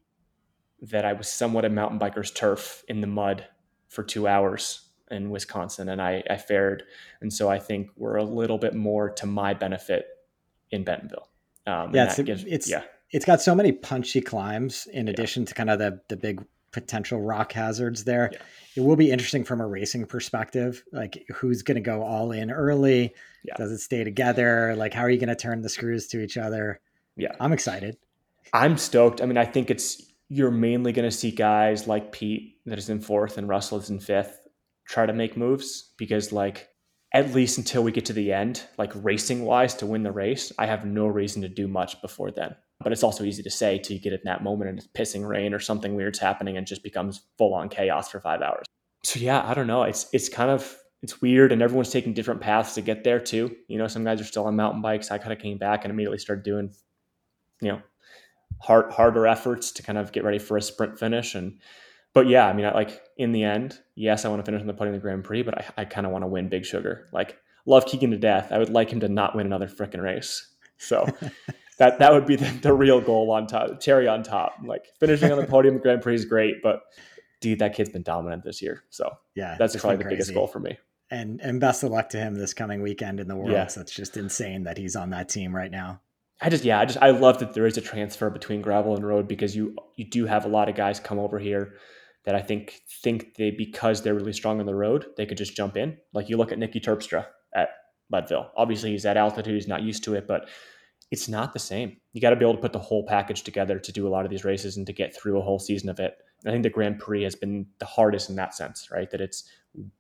that 0.82 1.04
I 1.04 1.14
was 1.14 1.28
somewhat 1.28 1.66
a 1.66 1.70
mountain 1.70 2.00
biker's 2.00 2.32
turf 2.32 2.84
in 2.88 3.02
the 3.02 3.08
mud 3.08 3.46
for 3.90 4.04
two 4.04 4.28
hours 4.28 4.90
in 5.12 5.30
Wisconsin 5.30 5.90
and 5.90 6.02
I, 6.02 6.24
I 6.30 6.38
fared. 6.38 6.84
And 7.22 7.34
so 7.34 7.50
I 7.50 7.60
think 7.60 7.90
we're 7.98 8.18
a 8.18 8.24
little 8.24 8.58
bit 8.58 8.76
more 8.76 9.10
to 9.10 9.26
my 9.26 9.54
benefit 9.54 10.06
in 10.72 10.84
Bentonville. 10.84 11.30
Um, 11.68 11.94
yeah, 11.94 12.06
it's, 12.06 12.22
gives, 12.22 12.44
it's, 12.46 12.70
yeah, 12.70 12.84
it's 13.12 13.26
got 13.26 13.42
so 13.42 13.54
many 13.54 13.72
punchy 13.72 14.22
climbs 14.22 14.88
in 14.94 15.08
yeah. 15.08 15.14
addition 15.14 15.46
to 15.46 15.54
kind 15.54 15.70
of 15.70 15.80
the, 15.80 16.00
the 16.10 16.18
big 16.18 16.46
potential 16.72 17.22
rock 17.22 17.52
hazards 17.52 18.04
there. 18.04 18.30
Yeah. 18.32 18.40
It 18.76 18.82
will 18.82 18.96
be 18.96 19.12
interesting 19.12 19.44
from 19.44 19.62
a 19.62 19.68
racing 19.68 20.06
perspective, 20.06 20.84
like 20.92 21.26
who's 21.34 21.64
going 21.64 21.76
to 21.76 21.82
go 21.82 22.04
all 22.04 22.32
in 22.32 22.52
early? 22.52 23.14
Yeah. 23.44 23.56
Does 23.58 23.72
it 23.72 23.80
stay 23.80 24.04
together? 24.04 24.76
Like, 24.76 24.94
how 24.94 25.02
are 25.02 25.10
you 25.10 25.20
going 25.20 25.30
to 25.30 25.36
turn 25.36 25.62
the 25.62 25.70
screws 25.70 26.08
to 26.10 26.22
each 26.22 26.38
other? 26.38 26.80
Yeah. 27.18 27.32
I'm 27.40 27.52
excited. 27.52 27.98
I'm 28.54 28.78
stoked. 28.78 29.22
I 29.22 29.26
mean, 29.26 29.38
I 29.38 29.46
think 29.46 29.70
it's 29.72 30.09
you're 30.30 30.52
mainly 30.52 30.92
going 30.92 31.10
to 31.10 31.16
see 31.16 31.32
guys 31.32 31.88
like 31.88 32.12
Pete 32.12 32.58
that 32.66 32.78
is 32.78 32.90
in 32.90 33.02
fourth 33.02 33.38
and 33.38 33.50
Russell 33.50 33.80
is 33.80 33.90
in 33.90 34.00
fifth 34.00 34.40
try 34.88 35.06
to 35.06 35.14
make 35.14 35.38
moves 35.38 35.94
because 35.98 36.32
like 36.32 36.70
at 37.14 37.34
least 37.34 37.58
until 37.58 37.84
we 37.84 37.92
get 37.92 38.06
to 38.06 38.14
the 38.14 38.32
end, 38.32 38.64
like 38.78 38.92
racing 38.96 39.44
wise 39.44 39.74
to 39.76 39.86
win 39.86 40.04
the 40.04 40.12
race, 40.12 40.52
I 40.60 40.68
have 40.68 40.86
no 40.86 41.08
reason 41.08 41.42
to 41.42 41.50
do 41.50 41.68
much 41.68 42.02
before 42.02 42.32
then. 42.32 42.56
But 42.82 42.94
it's 42.94 43.04
also 43.04 43.24
easy 43.24 43.44
to 43.44 43.50
say 43.50 43.80
till 43.80 43.96
you 43.96 44.02
get 44.02 44.14
in 44.14 44.20
that 44.26 44.44
moment 44.44 44.70
and 44.70 44.80
it's 44.80 44.88
pissing 44.88 45.28
rain 45.28 45.54
or 45.54 45.60
something 45.60 45.96
weird's 45.96 46.20
happening 46.20 46.58
and 46.58 46.66
just 46.66 46.84
becomes 46.84 47.22
full 47.38 47.54
on 47.54 47.70
chaos 47.70 48.10
for 48.10 48.20
five 48.20 48.42
hours. 48.42 48.66
So 49.04 49.20
yeah, 49.20 49.44
I 49.46 49.54
don't 49.54 49.68
know. 49.68 49.84
It's 49.84 50.08
it's 50.14 50.30
kind 50.30 50.50
of 50.50 50.78
it's 51.02 51.22
weird 51.22 51.52
and 51.52 51.62
everyone's 51.62 51.92
taking 51.92 52.14
different 52.14 52.42
paths 52.42 52.76
to 52.76 52.82
get 52.82 53.04
there 53.04 53.20
too. 53.20 53.56
You 53.68 53.78
know, 53.78 53.88
some 53.88 54.04
guys 54.04 54.22
are 54.22 54.26
still 54.26 54.46
on 54.46 54.56
mountain 54.56 54.82
bikes. 54.82 55.12
I 55.12 55.18
kind 55.18 55.34
of 55.34 55.40
came 55.40 55.58
back 55.58 55.84
and 55.84 55.92
immediately 55.92 56.20
started 56.20 56.44
doing, 56.44 56.74
you 57.62 57.70
know, 57.70 57.82
hard 58.62 58.92
harder 58.92 59.28
efforts 59.28 59.72
to 59.72 59.84
kind 59.84 59.98
of 59.98 60.12
get 60.12 60.24
ready 60.24 60.40
for 60.40 60.58
a 60.58 60.62
sprint 60.62 61.00
finish. 61.00 61.36
And 61.36 61.60
but 62.14 62.28
yeah 62.28 62.48
i 62.48 62.54
mean 62.54 62.66
I, 62.66 62.74
like 62.74 63.02
in 63.18 63.32
the 63.32 63.44
end 63.44 63.80
yes 63.96 64.26
i 64.26 64.30
want 64.30 64.40
to 64.42 64.46
finish 64.46 64.62
on 64.62 64.68
the 64.68 64.74
podium 64.74 64.96
of 64.96 65.02
the 65.02 65.04
grand 65.04 65.24
prix 65.24 65.44
but 65.44 65.58
i, 65.58 65.82
I 65.82 65.86
kind 65.86 66.08
of 66.08 66.12
want 66.12 66.24
to 66.24 66.28
win 66.28 66.50
big 66.50 66.66
sugar. 66.66 67.08
Like 67.12 67.38
love 67.66 67.86
keegan 67.86 68.12
to 68.12 68.18
death. 68.18 68.52
I 68.52 68.58
would 68.58 68.70
like 68.70 68.90
him 68.90 69.00
to 69.02 69.10
not 69.10 69.36
win 69.36 69.46
another 69.46 69.68
freaking 69.68 70.02
race. 70.02 70.46
So 70.78 71.08
that 71.78 72.00
that 72.00 72.12
would 72.12 72.26
be 72.26 72.36
the, 72.36 72.50
the, 72.62 72.74
real 72.74 73.00
goal 73.00 73.32
on 73.32 73.48
top 73.48 73.80
cherry 73.80 74.08
on 74.08 74.24
top. 74.24 74.56
Like 74.64 74.88
finishing 75.00 75.32
on 75.32 75.38
the 75.38 75.46
podium 75.46 75.76
the 75.76 75.82
grand 75.82 76.02
prix 76.02 76.16
is 76.16 76.26
great 76.26 76.62
but 76.64 76.82
dude 77.42 77.60
that 77.60 77.74
kid's 77.74 77.90
been 77.90 78.04
dominant 78.04 78.44
this 78.44 78.62
year. 78.62 78.84
So 78.90 79.12
yeah 79.36 79.56
that's 79.58 79.76
probably 79.76 79.98
the 79.98 80.04
crazy. 80.04 80.16
biggest 80.16 80.34
goal 80.34 80.48
for 80.48 80.60
me. 80.60 80.78
And 81.12 81.40
and 81.42 81.60
best 81.60 81.84
of 81.84 81.92
luck 81.92 82.10
to 82.10 82.18
him 82.18 82.36
this 82.36 82.54
coming 82.54 82.82
weekend 82.82 83.20
in 83.20 83.28
the 83.28 83.36
world 83.36 83.52
yeah. 83.52 83.68
so 83.68 83.82
it's 83.82 83.94
just 83.94 84.18
insane 84.18 84.64
that 84.64 84.78
he's 84.78 84.96
on 84.96 85.12
that 85.12 85.30
team 85.30 85.56
right 85.56 85.72
now 85.72 86.02
I 86.42 86.50
just 86.50 86.64
yeah, 86.64 86.80
I 86.80 86.86
just 86.86 87.00
I 87.02 87.10
love 87.12 87.40
that 87.40 87.54
there 87.54 87.68
is 87.68 87.78
a 87.78 87.82
transfer 87.82 88.30
between 88.30 88.62
gravel 88.62 88.96
and 88.96 89.06
road 89.06 89.28
because 89.28 89.56
you 89.56 89.76
you 89.96 90.06
do 90.06 90.26
have 90.26 90.46
a 90.46 90.50
lot 90.50 90.70
of 90.70 90.76
guys 90.76 91.00
come 91.00 91.20
over 91.20 91.40
here 91.40 91.76
that 92.26 92.36
I 92.36 92.42
think 92.42 92.82
think 93.04 93.36
they 93.36 93.52
because 93.52 94.02
they're 94.02 94.16
really 94.16 94.34
strong 94.34 94.60
on 94.60 94.66
the 94.66 94.76
road, 94.76 95.08
they 95.18 95.26
could 95.26 95.38
just 95.38 95.56
jump 95.56 95.76
in. 95.76 95.98
Like 96.14 96.30
you 96.30 96.38
look 96.38 96.52
at 96.52 96.58
Niki 96.58 96.82
Terpstra 96.82 97.26
at 97.54 97.70
Leadville. 98.12 98.52
Obviously 98.56 98.92
he's 98.92 99.06
at 99.06 99.18
altitude, 99.18 99.56
he's 99.56 99.68
not 99.68 99.82
used 99.82 100.04
to 100.06 100.16
it, 100.16 100.28
but 100.28 100.48
it's 101.12 101.28
not 101.28 101.54
the 101.54 101.60
same. 101.60 101.98
You 102.14 102.22
got 102.22 102.30
to 102.30 102.36
be 102.36 102.46
able 102.46 102.56
to 102.56 102.62
put 102.62 102.74
the 102.74 102.80
whole 102.80 103.06
package 103.06 103.42
together 103.42 103.80
to 103.80 103.92
do 103.92 104.08
a 104.08 104.10
lot 104.10 104.26
of 104.26 104.32
these 104.32 104.46
races 104.46 104.78
and 104.78 104.86
to 104.86 104.94
get 104.94 105.16
through 105.16 105.40
a 105.40 105.42
whole 105.42 105.60
season 105.60 105.90
of 105.90 106.00
it. 106.00 106.18
I 106.46 106.52
think 106.52 106.64
the 106.64 106.70
Grand 106.70 107.00
Prix 107.00 107.24
has 107.24 107.36
been 107.36 107.66
the 107.80 107.86
hardest 107.86 108.30
in 108.30 108.36
that 108.36 108.54
sense, 108.54 108.90
right? 108.92 109.10
That 109.10 109.20
it's 109.20 109.50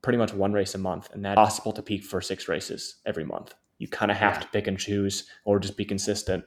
pretty 0.01 0.17
much 0.17 0.33
one 0.33 0.53
race 0.53 0.75
a 0.75 0.77
month 0.77 1.09
and 1.11 1.25
that's 1.25 1.35
possible 1.35 1.71
to 1.73 1.81
peak 1.81 2.03
for 2.03 2.21
six 2.21 2.47
races 2.47 2.97
every 3.05 3.25
month. 3.25 3.55
You 3.79 3.87
kind 3.87 4.11
of 4.11 4.17
have 4.17 4.35
yeah. 4.35 4.39
to 4.41 4.47
pick 4.49 4.67
and 4.67 4.77
choose 4.77 5.27
or 5.45 5.59
just 5.59 5.75
be 5.75 5.85
consistent. 5.85 6.45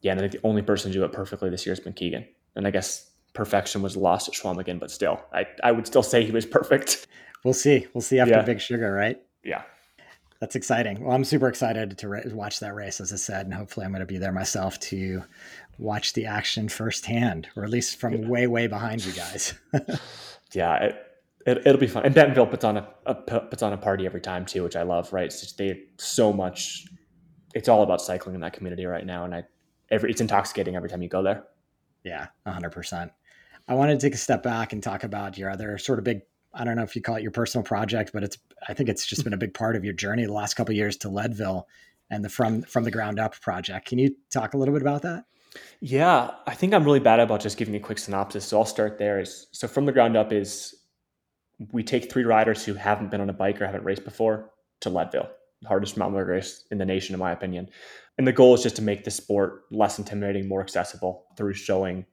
Yeah, 0.00 0.12
and 0.12 0.20
I 0.20 0.22
think 0.22 0.42
the 0.42 0.48
only 0.48 0.62
person 0.62 0.90
to 0.90 0.98
do 0.98 1.04
it 1.04 1.12
perfectly 1.12 1.50
this 1.50 1.64
year 1.64 1.72
has 1.74 1.80
been 1.80 1.92
Keegan. 1.92 2.26
And 2.56 2.66
I 2.66 2.70
guess 2.70 3.10
perfection 3.34 3.82
was 3.82 3.96
lost 3.96 4.28
at 4.28 4.34
Chequamegon, 4.34 4.80
but 4.80 4.90
still, 4.90 5.20
I, 5.32 5.46
I 5.62 5.72
would 5.72 5.86
still 5.86 6.02
say 6.02 6.24
he 6.24 6.32
was 6.32 6.46
perfect. 6.46 7.06
We'll 7.44 7.54
see. 7.54 7.86
We'll 7.94 8.02
see 8.02 8.18
after 8.18 8.34
yeah. 8.34 8.42
Big 8.42 8.60
Sugar, 8.60 8.92
right? 8.92 9.20
Yeah. 9.44 9.62
That's 10.40 10.56
exciting. 10.56 11.04
Well, 11.04 11.14
I'm 11.14 11.24
super 11.24 11.48
excited 11.48 11.98
to 11.98 12.08
ra- 12.08 12.20
watch 12.32 12.60
that 12.60 12.74
race, 12.74 13.00
as 13.00 13.12
I 13.12 13.16
said, 13.16 13.44
and 13.44 13.54
hopefully 13.54 13.84
I'm 13.84 13.92
going 13.92 14.00
to 14.00 14.06
be 14.06 14.18
there 14.18 14.32
myself 14.32 14.80
to 14.80 15.22
watch 15.78 16.14
the 16.14 16.26
action 16.26 16.68
firsthand, 16.68 17.48
or 17.56 17.64
at 17.64 17.70
least 17.70 17.96
from 18.00 18.26
way, 18.28 18.46
way 18.46 18.66
behind 18.66 19.04
you 19.04 19.12
guys. 19.12 19.54
yeah, 20.52 20.76
it, 20.76 21.09
it, 21.46 21.64
will 21.64 21.76
be 21.78 21.86
fun. 21.86 22.04
And 22.04 22.14
Bentonville 22.14 22.46
puts 22.46 22.64
on 22.64 22.76
a, 22.76 22.88
a, 23.06 23.14
puts 23.14 23.62
on 23.62 23.72
a 23.72 23.76
party 23.76 24.06
every 24.06 24.20
time 24.20 24.44
too, 24.44 24.62
which 24.62 24.76
I 24.76 24.82
love. 24.82 25.12
Right? 25.12 25.30
Just 25.30 25.58
they 25.58 25.84
so 25.98 26.32
much. 26.32 26.86
It's 27.54 27.68
all 27.68 27.82
about 27.82 28.00
cycling 28.00 28.34
in 28.34 28.40
that 28.42 28.52
community 28.52 28.86
right 28.86 29.04
now, 29.04 29.24
and 29.24 29.34
I 29.34 29.44
every 29.90 30.10
it's 30.10 30.20
intoxicating 30.20 30.76
every 30.76 30.88
time 30.88 31.02
you 31.02 31.08
go 31.08 31.22
there. 31.22 31.44
Yeah, 32.04 32.26
hundred 32.46 32.70
percent. 32.70 33.12
I 33.68 33.74
wanted 33.74 34.00
to 34.00 34.06
take 34.06 34.14
a 34.14 34.18
step 34.18 34.42
back 34.42 34.72
and 34.72 34.82
talk 34.82 35.04
about 35.04 35.38
your 35.38 35.50
other 35.50 35.78
sort 35.78 35.98
of 35.98 36.04
big. 36.04 36.22
I 36.52 36.64
don't 36.64 36.76
know 36.76 36.82
if 36.82 36.96
you 36.96 37.02
call 37.02 37.16
it 37.16 37.22
your 37.22 37.30
personal 37.30 37.64
project, 37.64 38.10
but 38.12 38.22
it's. 38.22 38.36
I 38.68 38.74
think 38.74 38.88
it's 38.88 39.06
just 39.06 39.24
been 39.24 39.32
a 39.32 39.38
big 39.38 39.54
part 39.54 39.76
of 39.76 39.84
your 39.84 39.94
journey 39.94 40.24
the 40.26 40.32
last 40.32 40.54
couple 40.54 40.74
years 40.74 40.96
to 40.98 41.08
Leadville 41.08 41.66
and 42.10 42.24
the 42.24 42.28
from 42.28 42.62
from 42.62 42.84
the 42.84 42.90
ground 42.90 43.18
up 43.18 43.40
project. 43.40 43.86
Can 43.88 43.98
you 43.98 44.14
talk 44.30 44.54
a 44.54 44.58
little 44.58 44.74
bit 44.74 44.82
about 44.82 45.02
that? 45.02 45.24
Yeah, 45.80 46.30
I 46.46 46.54
think 46.54 46.74
I'm 46.74 46.84
really 46.84 47.00
bad 47.00 47.18
about 47.20 47.40
just 47.40 47.56
giving 47.56 47.74
a 47.74 47.80
quick 47.80 47.98
synopsis. 47.98 48.44
So 48.44 48.58
I'll 48.58 48.64
start 48.64 48.98
there. 48.98 49.20
Is 49.20 49.46
so 49.52 49.66
from 49.66 49.86
the 49.86 49.92
ground 49.92 50.16
up 50.16 50.32
is 50.32 50.74
we 51.72 51.82
take 51.82 52.10
three 52.10 52.24
riders 52.24 52.64
who 52.64 52.74
haven't 52.74 53.10
been 53.10 53.20
on 53.20 53.30
a 53.30 53.34
bike 53.34 53.60
or 53.60 53.66
haven't 53.66 53.84
raced 53.84 54.04
before 54.04 54.50
to 54.80 54.90
Leadville, 54.90 55.30
the 55.62 55.68
hardest 55.68 55.96
mountain 55.96 56.18
bike 56.18 56.28
race 56.28 56.64
in 56.70 56.78
the 56.78 56.84
nation, 56.84 57.14
in 57.14 57.18
my 57.20 57.32
opinion. 57.32 57.68
And 58.18 58.26
the 58.26 58.32
goal 58.32 58.54
is 58.54 58.62
just 58.62 58.76
to 58.76 58.82
make 58.82 59.04
the 59.04 59.10
sport 59.10 59.62
less 59.70 59.98
intimidating, 59.98 60.48
more 60.48 60.62
accessible 60.62 61.26
through 61.36 61.54
showing 61.54 62.06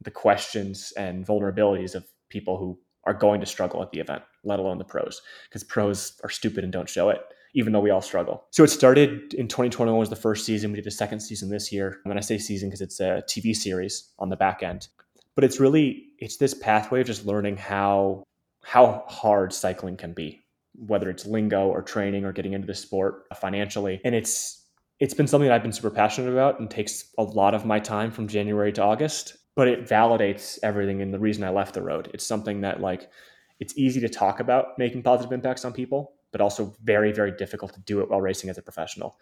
the 0.00 0.10
questions 0.10 0.92
and 0.96 1.26
vulnerabilities 1.26 1.94
of 1.94 2.06
people 2.28 2.56
who 2.56 2.78
are 3.04 3.14
going 3.14 3.40
to 3.40 3.46
struggle 3.46 3.82
at 3.82 3.90
the 3.90 4.00
event, 4.00 4.22
let 4.44 4.58
alone 4.58 4.78
the 4.78 4.84
pros, 4.84 5.22
because 5.48 5.64
pros 5.64 6.20
are 6.22 6.30
stupid 6.30 6.64
and 6.64 6.72
don't 6.72 6.88
show 6.88 7.08
it, 7.08 7.20
even 7.54 7.72
though 7.72 7.80
we 7.80 7.90
all 7.90 8.02
struggle. 8.02 8.44
So 8.50 8.62
it 8.62 8.68
started 8.68 9.34
in 9.34 9.48
2021 9.48 9.98
was 9.98 10.10
the 10.10 10.16
first 10.16 10.44
season. 10.44 10.70
We 10.70 10.76
did 10.76 10.84
the 10.84 10.90
second 10.90 11.20
season 11.20 11.48
this 11.48 11.72
year. 11.72 12.00
When 12.04 12.18
I 12.18 12.20
say 12.20 12.38
season, 12.38 12.68
because 12.68 12.80
it's 12.80 13.00
a 13.00 13.22
TV 13.26 13.54
series 13.56 14.10
on 14.18 14.28
the 14.28 14.36
back 14.36 14.62
end, 14.62 14.88
but 15.34 15.44
it's 15.44 15.58
really 15.58 16.04
it's 16.18 16.36
this 16.36 16.54
pathway 16.54 17.00
of 17.00 17.06
just 17.06 17.24
learning 17.24 17.56
how 17.56 18.24
how 18.68 19.02
hard 19.08 19.50
cycling 19.50 19.96
can 19.96 20.12
be, 20.12 20.44
whether 20.74 21.08
it's 21.08 21.24
lingo 21.24 21.68
or 21.68 21.80
training 21.80 22.26
or 22.26 22.34
getting 22.34 22.52
into 22.52 22.66
the 22.66 22.74
sport 22.74 23.24
financially. 23.40 23.98
And 24.04 24.14
it's 24.14 24.66
it's 25.00 25.14
been 25.14 25.26
something 25.26 25.48
that 25.48 25.54
I've 25.54 25.62
been 25.62 25.72
super 25.72 25.88
passionate 25.88 26.30
about 26.30 26.60
and 26.60 26.70
takes 26.70 27.14
a 27.16 27.22
lot 27.22 27.54
of 27.54 27.64
my 27.64 27.78
time 27.78 28.10
from 28.10 28.28
January 28.28 28.70
to 28.72 28.82
August, 28.82 29.38
but 29.56 29.68
it 29.68 29.86
validates 29.86 30.58
everything 30.62 31.00
and 31.00 31.14
the 31.14 31.18
reason 31.18 31.44
I 31.44 31.48
left 31.48 31.72
the 31.72 31.80
road. 31.80 32.10
It's 32.12 32.26
something 32.26 32.60
that 32.60 32.82
like 32.82 33.10
it's 33.58 33.72
easy 33.78 34.00
to 34.00 34.08
talk 34.08 34.38
about 34.38 34.78
making 34.78 35.02
positive 35.02 35.32
impacts 35.32 35.64
on 35.64 35.72
people, 35.72 36.12
but 36.30 36.42
also 36.42 36.76
very 36.82 37.10
very 37.10 37.32
difficult 37.32 37.72
to 37.72 37.80
do 37.80 38.00
it 38.00 38.10
while 38.10 38.20
racing 38.20 38.50
as 38.50 38.58
a 38.58 38.62
professional. 38.62 39.18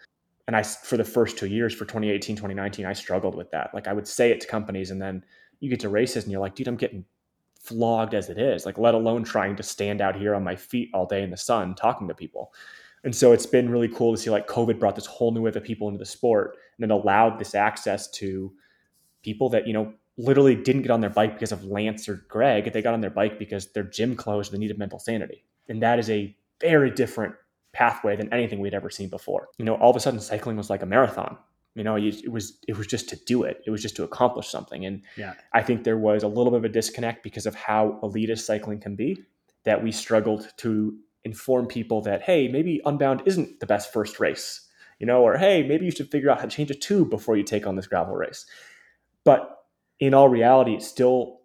And 0.47 0.57
I 0.57 0.63
for 0.63 0.97
the 0.97 1.05
first 1.05 1.37
2 1.37 1.47
years 1.47 1.73
for 1.73 1.85
2018, 1.85 2.35
2019, 2.35 2.85
I 2.85 2.91
struggled 2.91 3.35
with 3.35 3.49
that. 3.51 3.73
Like 3.73 3.87
I 3.87 3.93
would 3.93 4.09
say 4.09 4.29
it 4.29 4.41
to 4.41 4.47
companies 4.47 4.91
and 4.91 5.01
then 5.01 5.23
you 5.61 5.69
get 5.69 5.79
to 5.79 5.89
races 5.89 6.25
and 6.25 6.33
you're 6.33 6.41
like, 6.41 6.55
dude, 6.55 6.67
I'm 6.67 6.75
getting 6.75 7.05
flogged 7.67 8.13
as 8.13 8.29
it 8.29 8.37
is, 8.37 8.65
like 8.65 8.77
let 8.77 8.93
alone 8.93 9.23
trying 9.23 9.55
to 9.55 9.63
stand 9.63 10.01
out 10.01 10.15
here 10.15 10.33
on 10.33 10.43
my 10.43 10.55
feet 10.55 10.89
all 10.93 11.05
day 11.05 11.23
in 11.23 11.29
the 11.29 11.37
sun 11.37 11.75
talking 11.75 12.07
to 12.07 12.13
people. 12.13 12.53
And 13.03 13.15
so 13.15 13.31
it's 13.31 13.45
been 13.45 13.69
really 13.69 13.87
cool 13.87 14.13
to 14.13 14.21
see 14.21 14.29
like 14.29 14.47
COVID 14.47 14.79
brought 14.79 14.95
this 14.95 15.05
whole 15.05 15.31
new 15.31 15.41
wave 15.41 15.55
of 15.55 15.63
people 15.63 15.87
into 15.87 15.99
the 15.99 16.05
sport 16.05 16.57
and 16.77 16.89
it 16.89 16.93
allowed 16.93 17.39
this 17.39 17.55
access 17.55 18.09
to 18.11 18.51
people 19.23 19.49
that, 19.49 19.67
you 19.67 19.73
know, 19.73 19.93
literally 20.17 20.55
didn't 20.55 20.81
get 20.81 20.91
on 20.91 21.01
their 21.01 21.09
bike 21.09 21.33
because 21.33 21.51
of 21.51 21.65
Lance 21.65 22.09
or 22.09 22.25
Greg. 22.27 22.71
They 22.71 22.81
got 22.81 22.93
on 22.93 23.01
their 23.01 23.09
bike 23.09 23.37
because 23.37 23.67
their 23.71 23.83
gym 23.83 24.15
closed. 24.15 24.51
They 24.51 24.57
needed 24.57 24.77
mental 24.77 24.99
sanity, 24.99 25.43
and 25.69 25.81
that 25.81 25.99
is 25.99 26.09
a 26.09 26.35
very 26.59 26.89
different 26.89 27.35
pathway 27.71 28.15
than 28.15 28.33
anything 28.33 28.59
we'd 28.59 28.73
ever 28.73 28.89
seen 28.89 29.09
before. 29.09 29.49
You 29.57 29.65
know, 29.65 29.75
all 29.75 29.91
of 29.91 29.95
a 29.95 29.99
sudden, 29.99 30.19
cycling 30.19 30.57
was 30.57 30.69
like 30.69 30.81
a 30.81 30.87
marathon. 30.87 31.37
You 31.77 31.83
know, 31.83 31.95
it 31.95 32.31
was 32.31 32.57
it 32.67 32.75
was 32.75 32.87
just 32.87 33.07
to 33.09 33.15
do 33.15 33.43
it. 33.43 33.61
It 33.67 33.69
was 33.69 33.83
just 33.83 33.95
to 33.97 34.03
accomplish 34.03 34.47
something. 34.47 34.83
And 34.83 35.03
yeah. 35.15 35.35
I 35.53 35.61
think 35.61 35.83
there 35.83 35.97
was 35.97 36.23
a 36.23 36.27
little 36.27 36.49
bit 36.49 36.57
of 36.57 36.65
a 36.65 36.69
disconnect 36.69 37.21
because 37.21 37.45
of 37.45 37.53
how 37.53 37.99
elitist 38.01 38.39
cycling 38.39 38.79
can 38.79 38.95
be. 38.95 39.23
That 39.63 39.83
we 39.83 39.91
struggled 39.91 40.51
to 40.57 40.97
inform 41.23 41.67
people 41.67 42.01
that 42.01 42.23
hey, 42.23 42.47
maybe 42.47 42.81
Unbound 42.85 43.21
isn't 43.25 43.59
the 43.59 43.67
best 43.67 43.93
first 43.93 44.19
race. 44.19 44.67
You 44.97 45.05
know, 45.05 45.21
or 45.21 45.37
hey, 45.37 45.61
maybe 45.61 45.85
you 45.85 45.91
should 45.91 46.09
figure 46.09 46.31
out 46.31 46.39
how 46.39 46.45
to 46.45 46.55
change 46.55 46.71
a 46.71 46.75
tube 46.75 47.11
before 47.11 47.37
you 47.37 47.43
take 47.43 47.67
on 47.67 47.75
this 47.75 47.85
gravel 47.85 48.15
race. 48.15 48.47
But 49.23 49.59
in 49.99 50.15
all 50.15 50.29
reality, 50.29 50.73
it 50.73 50.81
still 50.81 51.41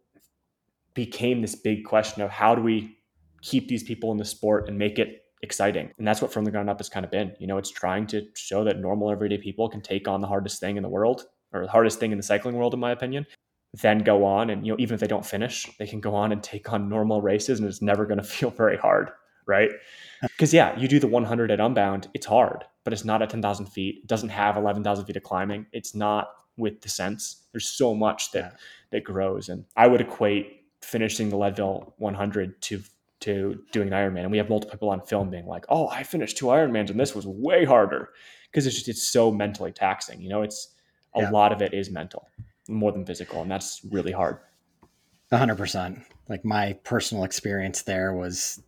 became 0.94 1.42
this 1.42 1.54
big 1.54 1.84
question 1.84 2.22
of 2.22 2.30
how 2.30 2.54
do 2.54 2.62
we 2.62 2.96
keep 3.42 3.68
these 3.68 3.82
people 3.82 4.12
in 4.12 4.16
the 4.16 4.24
sport 4.24 4.68
and 4.68 4.78
make 4.78 4.98
it 4.98 5.21
exciting. 5.42 5.90
And 5.98 6.06
that's 6.06 6.22
what 6.22 6.32
From 6.32 6.44
the 6.44 6.50
Ground 6.50 6.70
Up 6.70 6.78
has 6.78 6.88
kind 6.88 7.04
of 7.04 7.10
been. 7.10 7.32
You 7.38 7.46
know, 7.46 7.58
it's 7.58 7.70
trying 7.70 8.06
to 8.08 8.26
show 8.34 8.64
that 8.64 8.78
normal 8.78 9.10
everyday 9.10 9.38
people 9.38 9.68
can 9.68 9.80
take 9.80 10.08
on 10.08 10.20
the 10.20 10.26
hardest 10.26 10.60
thing 10.60 10.76
in 10.76 10.82
the 10.82 10.88
world 10.88 11.26
or 11.52 11.62
the 11.62 11.70
hardest 11.70 11.98
thing 11.98 12.12
in 12.12 12.16
the 12.16 12.22
cycling 12.22 12.56
world, 12.56 12.74
in 12.74 12.80
my 12.80 12.92
opinion, 12.92 13.26
then 13.74 13.98
go 13.98 14.24
on 14.24 14.50
and, 14.50 14.66
you 14.66 14.72
know, 14.72 14.76
even 14.78 14.94
if 14.94 15.00
they 15.00 15.06
don't 15.06 15.26
finish, 15.26 15.68
they 15.78 15.86
can 15.86 16.00
go 16.00 16.14
on 16.14 16.32
and 16.32 16.42
take 16.42 16.72
on 16.72 16.88
normal 16.88 17.20
races 17.20 17.58
and 17.58 17.68
it's 17.68 17.82
never 17.82 18.06
going 18.06 18.18
to 18.22 18.24
feel 18.24 18.50
very 18.50 18.76
hard. 18.76 19.10
Right. 19.46 19.70
Because, 20.22 20.54
yeah, 20.54 20.78
you 20.78 20.86
do 20.86 21.00
the 21.00 21.08
100 21.08 21.50
at 21.50 21.58
Unbound, 21.58 22.06
it's 22.14 22.26
hard, 22.26 22.64
but 22.84 22.92
it's 22.92 23.04
not 23.04 23.22
at 23.22 23.30
10,000 23.30 23.66
feet. 23.66 24.02
It 24.04 24.06
doesn't 24.06 24.28
have 24.28 24.56
11,000 24.56 25.04
feet 25.04 25.16
of 25.16 25.24
climbing. 25.24 25.66
It's 25.72 25.96
not 25.96 26.28
with 26.56 26.80
descents. 26.80 27.42
There's 27.50 27.66
so 27.66 27.92
much 27.92 28.30
that, 28.30 28.52
yeah. 28.52 28.58
that 28.92 29.02
grows. 29.02 29.48
And 29.48 29.64
I 29.76 29.88
would 29.88 30.00
equate 30.00 30.62
finishing 30.80 31.28
the 31.28 31.36
Leadville 31.36 31.94
100 31.98 32.62
to 32.62 32.82
to 33.22 33.62
doing 33.72 33.88
an 33.88 33.94
Ironman. 33.94 34.22
And 34.22 34.30
we 34.30 34.38
have 34.38 34.48
multiple 34.48 34.72
people 34.72 34.90
on 34.90 35.00
film 35.00 35.30
being 35.30 35.46
like, 35.46 35.64
"Oh, 35.68 35.88
I 35.88 36.02
finished 36.02 36.36
two 36.36 36.46
Ironmans 36.46 36.90
and 36.90 37.00
this 37.00 37.14
was 37.14 37.26
way 37.26 37.64
harder," 37.64 38.10
because 38.50 38.66
it's 38.66 38.76
just 38.76 38.88
it's 38.88 39.02
so 39.08 39.30
mentally 39.32 39.72
taxing. 39.72 40.20
You 40.20 40.28
know, 40.28 40.42
it's 40.42 40.74
a 41.14 41.22
yeah. 41.22 41.30
lot 41.30 41.52
of 41.52 41.62
it 41.62 41.72
is 41.74 41.90
mental 41.90 42.28
more 42.68 42.92
than 42.92 43.04
physical, 43.04 43.42
and 43.42 43.50
that's 43.50 43.80
really 43.90 44.12
hard. 44.12 44.38
hundred 45.30 45.56
percent. 45.56 46.00
Like 46.28 46.44
my 46.44 46.74
personal 46.84 47.24
experience 47.24 47.82
there 47.82 48.14
was, 48.14 48.62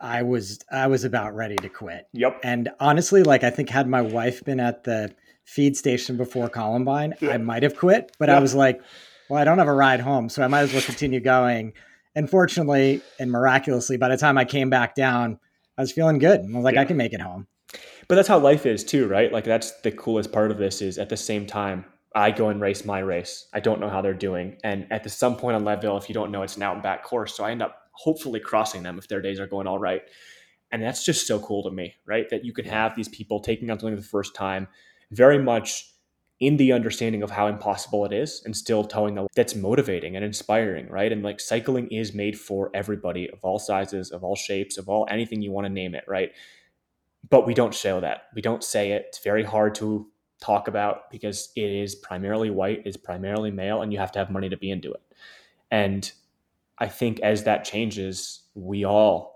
I 0.00 0.22
was 0.22 0.60
I 0.70 0.86
was 0.88 1.04
about 1.04 1.34
ready 1.34 1.56
to 1.56 1.68
quit. 1.68 2.08
Yep. 2.12 2.40
And 2.42 2.70
honestly, 2.80 3.22
like 3.22 3.44
I 3.44 3.50
think 3.50 3.70
had 3.70 3.88
my 3.88 4.02
wife 4.02 4.44
been 4.44 4.60
at 4.60 4.84
the 4.84 5.14
feed 5.44 5.76
station 5.76 6.16
before 6.16 6.48
Columbine, 6.48 7.14
yeah. 7.20 7.30
I 7.30 7.38
might 7.38 7.62
have 7.62 7.76
quit. 7.76 8.12
But 8.18 8.28
yeah. 8.28 8.36
I 8.36 8.40
was 8.40 8.54
like, 8.54 8.80
well, 9.28 9.40
I 9.40 9.44
don't 9.44 9.58
have 9.58 9.68
a 9.68 9.74
ride 9.74 10.00
home, 10.00 10.28
so 10.28 10.42
I 10.42 10.48
might 10.48 10.62
as 10.62 10.72
well 10.72 10.82
continue 10.82 11.20
going 11.20 11.72
and 12.16 12.28
fortunately 12.28 13.02
and 13.20 13.30
miraculously, 13.30 13.96
by 13.96 14.08
the 14.08 14.16
time 14.16 14.38
I 14.38 14.44
came 14.44 14.70
back 14.70 14.96
down, 14.96 15.38
I 15.78 15.82
was 15.82 15.92
feeling 15.92 16.18
good. 16.18 16.40
And 16.40 16.54
I 16.54 16.58
was 16.58 16.64
like, 16.64 16.74
yeah. 16.74 16.80
I 16.80 16.84
can 16.86 16.96
make 16.96 17.12
it 17.12 17.20
home. 17.20 17.46
But 18.08 18.14
that's 18.14 18.26
how 18.26 18.38
life 18.38 18.66
is 18.66 18.82
too, 18.82 19.06
right? 19.06 19.30
Like 19.30 19.44
that's 19.44 19.72
the 19.82 19.92
coolest 19.92 20.32
part 20.32 20.50
of 20.50 20.58
this 20.58 20.80
is 20.80 20.98
at 20.98 21.10
the 21.10 21.16
same 21.16 21.46
time, 21.46 21.84
I 22.14 22.30
go 22.30 22.48
and 22.48 22.60
race 22.60 22.86
my 22.86 23.00
race. 23.00 23.46
I 23.52 23.60
don't 23.60 23.78
know 23.78 23.90
how 23.90 24.00
they're 24.00 24.14
doing. 24.14 24.56
And 24.64 24.90
at 24.90 25.04
the, 25.04 25.10
some 25.10 25.36
point 25.36 25.54
on 25.54 25.64
Leadville, 25.64 25.98
if 25.98 26.08
you 26.08 26.14
don't 26.14 26.30
know, 26.30 26.42
it's 26.42 26.56
an 26.56 26.62
out 26.62 26.74
and 26.74 26.82
back 26.82 27.04
course. 27.04 27.36
So 27.36 27.44
I 27.44 27.50
end 27.50 27.60
up 27.60 27.76
hopefully 27.92 28.40
crossing 28.40 28.82
them 28.82 28.96
if 28.96 29.06
their 29.06 29.20
days 29.20 29.38
are 29.38 29.46
going 29.46 29.66
all 29.66 29.78
right. 29.78 30.02
And 30.72 30.82
that's 30.82 31.04
just 31.04 31.26
so 31.26 31.38
cool 31.38 31.62
to 31.64 31.70
me, 31.70 31.94
right? 32.06 32.28
That 32.30 32.44
you 32.44 32.54
can 32.54 32.64
have 32.64 32.96
these 32.96 33.08
people 33.08 33.40
taking 33.40 33.70
on 33.70 33.78
something 33.78 33.96
for 33.96 34.00
the 34.00 34.08
first 34.08 34.34
time, 34.34 34.68
very 35.10 35.38
much 35.38 35.92
in 36.38 36.58
the 36.58 36.72
understanding 36.72 37.22
of 37.22 37.30
how 37.30 37.46
impossible 37.46 38.04
it 38.04 38.12
is 38.12 38.42
and 38.44 38.54
still 38.54 38.84
telling 38.84 39.14
them 39.14 39.26
that's 39.34 39.54
motivating 39.54 40.16
and 40.16 40.24
inspiring, 40.24 40.86
right? 40.88 41.10
And 41.10 41.22
like 41.22 41.40
cycling 41.40 41.88
is 41.88 42.12
made 42.12 42.38
for 42.38 42.70
everybody 42.74 43.30
of 43.30 43.38
all 43.42 43.58
sizes, 43.58 44.10
of 44.10 44.22
all 44.22 44.36
shapes, 44.36 44.76
of 44.76 44.88
all 44.88 45.06
anything 45.10 45.40
you 45.40 45.50
want 45.50 45.66
to 45.66 45.72
name 45.72 45.94
it, 45.94 46.04
right? 46.06 46.32
But 47.28 47.46
we 47.46 47.54
don't 47.54 47.74
show 47.74 48.00
that. 48.00 48.24
We 48.34 48.42
don't 48.42 48.62
say 48.62 48.92
it. 48.92 49.06
It's 49.08 49.20
very 49.20 49.44
hard 49.44 49.74
to 49.76 50.06
talk 50.40 50.68
about 50.68 51.10
because 51.10 51.50
it 51.56 51.70
is 51.70 51.94
primarily 51.94 52.50
white, 52.50 52.82
is 52.84 52.98
primarily 52.98 53.50
male, 53.50 53.80
and 53.80 53.90
you 53.90 53.98
have 53.98 54.12
to 54.12 54.18
have 54.18 54.30
money 54.30 54.50
to 54.50 54.58
be 54.58 54.70
into 54.70 54.92
it. 54.92 55.02
And 55.70 56.10
I 56.78 56.88
think 56.88 57.20
as 57.20 57.44
that 57.44 57.64
changes, 57.64 58.42
we 58.54 58.84
all 58.84 59.35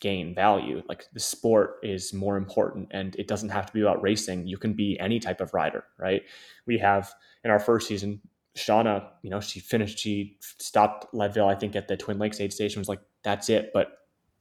gain 0.00 0.34
value. 0.34 0.82
Like 0.88 1.04
the 1.12 1.20
sport 1.20 1.76
is 1.82 2.12
more 2.12 2.36
important 2.36 2.88
and 2.92 3.16
it 3.16 3.28
doesn't 3.28 3.48
have 3.48 3.66
to 3.66 3.72
be 3.72 3.80
about 3.80 4.02
racing. 4.02 4.46
You 4.46 4.56
can 4.56 4.74
be 4.74 4.98
any 5.00 5.18
type 5.18 5.40
of 5.40 5.54
rider, 5.54 5.84
right? 5.98 6.22
We 6.66 6.78
have 6.78 7.12
in 7.44 7.50
our 7.50 7.58
first 7.58 7.88
season, 7.88 8.20
Shauna, 8.56 9.08
you 9.22 9.30
know, 9.30 9.40
she 9.40 9.60
finished, 9.60 9.98
she 9.98 10.36
stopped 10.40 11.14
Leadville, 11.14 11.48
I 11.48 11.54
think 11.54 11.76
at 11.76 11.88
the 11.88 11.96
Twin 11.96 12.18
Lakes 12.18 12.40
aid 12.40 12.52
station 12.52 12.80
was 12.80 12.88
like, 12.88 13.00
that's 13.22 13.48
it. 13.48 13.70
But, 13.72 13.88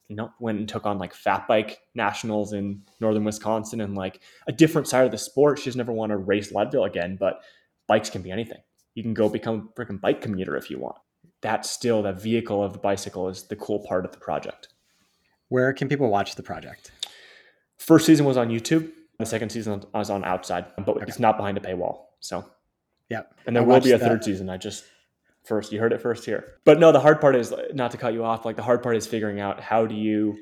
you 0.07 0.15
know, 0.15 0.31
went 0.39 0.59
and 0.59 0.69
took 0.69 0.85
on 0.85 0.97
like 0.97 1.13
fat 1.13 1.47
bike 1.47 1.79
nationals 1.93 2.53
in 2.53 2.81
Northern 2.99 3.23
Wisconsin 3.23 3.81
and 3.81 3.95
like 3.95 4.21
a 4.47 4.51
different 4.51 4.87
side 4.87 5.05
of 5.05 5.11
the 5.11 5.17
sport. 5.17 5.59
She's 5.59 5.75
never 5.75 5.91
want 5.91 6.11
to 6.11 6.17
race 6.17 6.51
Leadville 6.51 6.85
again, 6.85 7.17
but 7.19 7.41
bikes 7.87 8.09
can 8.09 8.21
be 8.21 8.31
anything. 8.31 8.59
You 8.95 9.03
can 9.03 9.13
go 9.13 9.29
become 9.29 9.69
a 9.69 9.79
freaking 9.79 10.01
bike 10.01 10.21
commuter 10.21 10.55
if 10.55 10.69
you 10.69 10.79
want. 10.79 10.97
That's 11.41 11.69
still 11.69 12.01
the 12.01 12.13
vehicle 12.13 12.63
of 12.63 12.73
the 12.73 12.79
bicycle 12.79 13.29
is 13.29 13.43
the 13.43 13.55
cool 13.55 13.85
part 13.85 14.05
of 14.05 14.11
the 14.11 14.17
project. 14.17 14.69
Where 15.49 15.73
can 15.73 15.87
people 15.87 16.09
watch 16.09 16.35
the 16.35 16.43
project? 16.43 16.91
First 17.77 18.05
season 18.05 18.25
was 18.25 18.37
on 18.37 18.49
YouTube. 18.49 18.91
The 19.19 19.25
second 19.25 19.49
season 19.49 19.83
was 19.93 20.09
on 20.09 20.23
Outside, 20.23 20.65
but 20.77 20.97
okay. 20.97 21.05
it's 21.07 21.19
not 21.19 21.37
behind 21.37 21.57
a 21.57 21.61
paywall. 21.61 22.01
So, 22.19 22.45
yeah. 23.09 23.23
And 23.45 23.55
there 23.55 23.63
I 23.63 23.65
will 23.65 23.81
be 23.81 23.91
a 23.91 23.99
third 23.99 24.19
that. 24.19 24.25
season. 24.25 24.49
I 24.49 24.57
just 24.57 24.83
first 25.43 25.71
you 25.71 25.79
heard 25.79 25.93
it 25.93 26.01
first 26.01 26.25
here. 26.25 26.55
But 26.65 26.79
no, 26.79 26.91
the 26.91 26.99
hard 26.99 27.21
part 27.21 27.35
is 27.35 27.53
not 27.73 27.91
to 27.91 27.97
cut 27.97 28.13
you 28.13 28.23
off. 28.23 28.45
Like 28.45 28.57
the 28.57 28.63
hard 28.63 28.83
part 28.83 28.95
is 28.95 29.07
figuring 29.07 29.39
out 29.39 29.59
how 29.59 29.87
do 29.87 29.95
you 29.95 30.37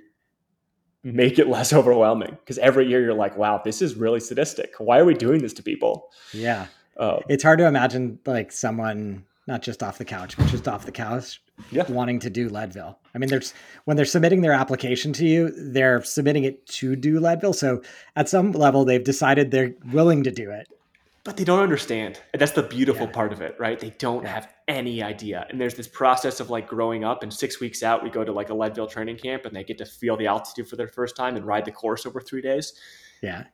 make 1.03 1.37
it 1.39 1.47
less 1.47 1.71
overwhelming 1.79 2.31
because 2.31 2.57
every 2.57 2.87
year 2.87 3.01
you're 3.01 3.13
like, 3.13 3.37
wow, 3.37 3.61
this 3.63 3.81
is 3.81 3.95
really 3.95 4.19
sadistic. 4.19 4.73
Why 4.79 4.99
are 4.99 5.05
we 5.05 5.13
doing 5.13 5.41
this 5.41 5.53
to 5.53 5.63
people? 5.63 6.09
Yeah. 6.33 6.67
Uh, 6.97 7.19
it's 7.29 7.43
hard 7.43 7.59
to 7.59 7.67
imagine 7.67 8.19
like 8.25 8.51
someone 8.51 9.25
not 9.47 9.61
just 9.61 9.83
off 9.83 9.97
the 9.97 10.05
couch, 10.05 10.37
but 10.37 10.47
just 10.47 10.67
off 10.67 10.85
the 10.85 10.91
couch, 10.91 11.41
yeah. 11.71 11.89
wanting 11.89 12.19
to 12.19 12.29
do 12.29 12.49
Leadville. 12.49 12.99
I 13.13 13.17
mean, 13.17 13.29
there's 13.29 13.53
when 13.85 13.95
they're 13.95 14.05
submitting 14.05 14.41
their 14.41 14.53
application 14.53 15.13
to 15.13 15.25
you, 15.25 15.51
they're 15.55 16.03
submitting 16.03 16.43
it 16.43 16.65
to 16.67 16.95
do 16.95 17.19
Leadville. 17.19 17.53
So 17.53 17.81
at 18.15 18.27
some 18.27 18.51
level, 18.51 18.85
they've 18.85 19.03
decided 19.03 19.51
they're 19.51 19.73
willing 19.91 20.23
to 20.23 20.31
do 20.31 20.49
it. 20.49 20.67
But 21.23 21.37
they 21.37 21.43
don't 21.43 21.61
understand. 21.61 22.19
And 22.33 22.41
that's 22.41 22.51
the 22.51 22.63
beautiful 22.63 23.07
yeah. 23.07 23.13
part 23.13 23.33
of 23.33 23.41
it, 23.41 23.55
right? 23.59 23.79
They 23.79 23.89
don't 23.97 24.23
yeah. 24.23 24.29
have 24.29 24.53
any 24.67 25.01
idea. 25.01 25.47
And 25.49 25.59
there's 25.59 25.73
this 25.73 25.87
process 25.87 26.39
of 26.39 26.51
like 26.51 26.67
growing 26.67 27.03
up. 27.03 27.23
And 27.23 27.33
six 27.33 27.59
weeks 27.59 27.81
out, 27.81 28.03
we 28.03 28.11
go 28.11 28.23
to 28.23 28.31
like 28.31 28.49
a 28.49 28.53
Leadville 28.53 28.85
training 28.85 29.17
camp 29.17 29.45
and 29.45 29.55
they 29.55 29.63
get 29.63 29.79
to 29.79 29.85
feel 29.85 30.17
the 30.17 30.27
altitude 30.27 30.67
for 30.67 30.75
their 30.75 30.87
first 30.87 31.15
time 31.15 31.35
and 31.35 31.43
ride 31.43 31.65
the 31.65 31.71
course 31.71 32.05
over 32.05 32.21
three 32.21 32.41
days. 32.41 32.73
Yeah. 33.23 33.45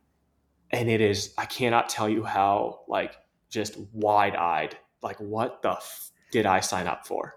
And 0.72 0.90
it 0.90 1.00
is, 1.00 1.34
I 1.38 1.46
cannot 1.46 1.88
tell 1.88 2.10
you 2.10 2.24
how 2.24 2.82
like 2.90 3.16
just 3.50 3.78
wide 3.94 4.36
eyed 4.36 4.76
like 5.02 5.18
what 5.18 5.62
the 5.62 5.72
f- 5.72 6.12
did 6.32 6.46
I 6.46 6.60
sign 6.60 6.88
up 6.88 7.06
for? 7.06 7.36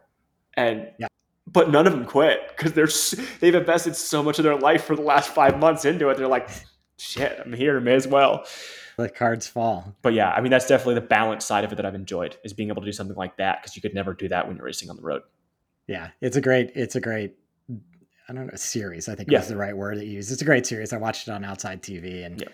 And 0.54 0.90
yeah. 0.98 1.08
but 1.46 1.70
none 1.70 1.86
of 1.86 1.92
them 1.92 2.04
quit 2.04 2.48
because 2.48 2.72
they're 2.72 2.88
they've 3.40 3.54
invested 3.54 3.96
so 3.96 4.22
much 4.22 4.38
of 4.38 4.44
their 4.44 4.56
life 4.56 4.84
for 4.84 4.96
the 4.96 5.02
last 5.02 5.30
five 5.30 5.58
months 5.58 5.84
into 5.84 6.08
it. 6.08 6.16
They're 6.16 6.28
like, 6.28 6.48
shit, 6.98 7.40
I'm 7.44 7.52
here, 7.52 7.80
may 7.80 7.94
as 7.94 8.06
well. 8.06 8.46
The 8.96 9.08
cards 9.08 9.48
fall. 9.48 9.96
But 10.02 10.12
yeah, 10.12 10.30
I 10.30 10.40
mean 10.40 10.50
that's 10.50 10.68
definitely 10.68 10.94
the 10.94 11.00
balance 11.02 11.44
side 11.44 11.64
of 11.64 11.72
it 11.72 11.76
that 11.76 11.86
I've 11.86 11.94
enjoyed 11.94 12.36
is 12.44 12.52
being 12.52 12.68
able 12.68 12.82
to 12.82 12.86
do 12.86 12.92
something 12.92 13.16
like 13.16 13.36
that 13.38 13.60
because 13.60 13.74
you 13.74 13.82
could 13.82 13.94
never 13.94 14.14
do 14.14 14.28
that 14.28 14.46
when 14.46 14.56
you're 14.56 14.66
racing 14.66 14.90
on 14.90 14.96
the 14.96 15.02
road. 15.02 15.22
Yeah, 15.86 16.10
it's 16.20 16.36
a 16.36 16.40
great, 16.40 16.72
it's 16.74 16.96
a 16.96 17.00
great 17.00 17.34
I 18.28 18.32
don't 18.32 18.46
know, 18.46 18.56
series, 18.56 19.08
I 19.08 19.14
think 19.14 19.30
yeah. 19.30 19.40
is 19.40 19.48
the 19.48 19.56
right 19.56 19.76
word 19.76 19.96
to 19.96 20.04
use. 20.04 20.32
It's 20.32 20.40
a 20.40 20.46
great 20.46 20.64
series. 20.64 20.92
I 20.92 20.96
watched 20.96 21.28
it 21.28 21.32
on 21.32 21.44
Outside 21.44 21.82
TV 21.82 22.24
and 22.24 22.40
yeah. 22.40 22.48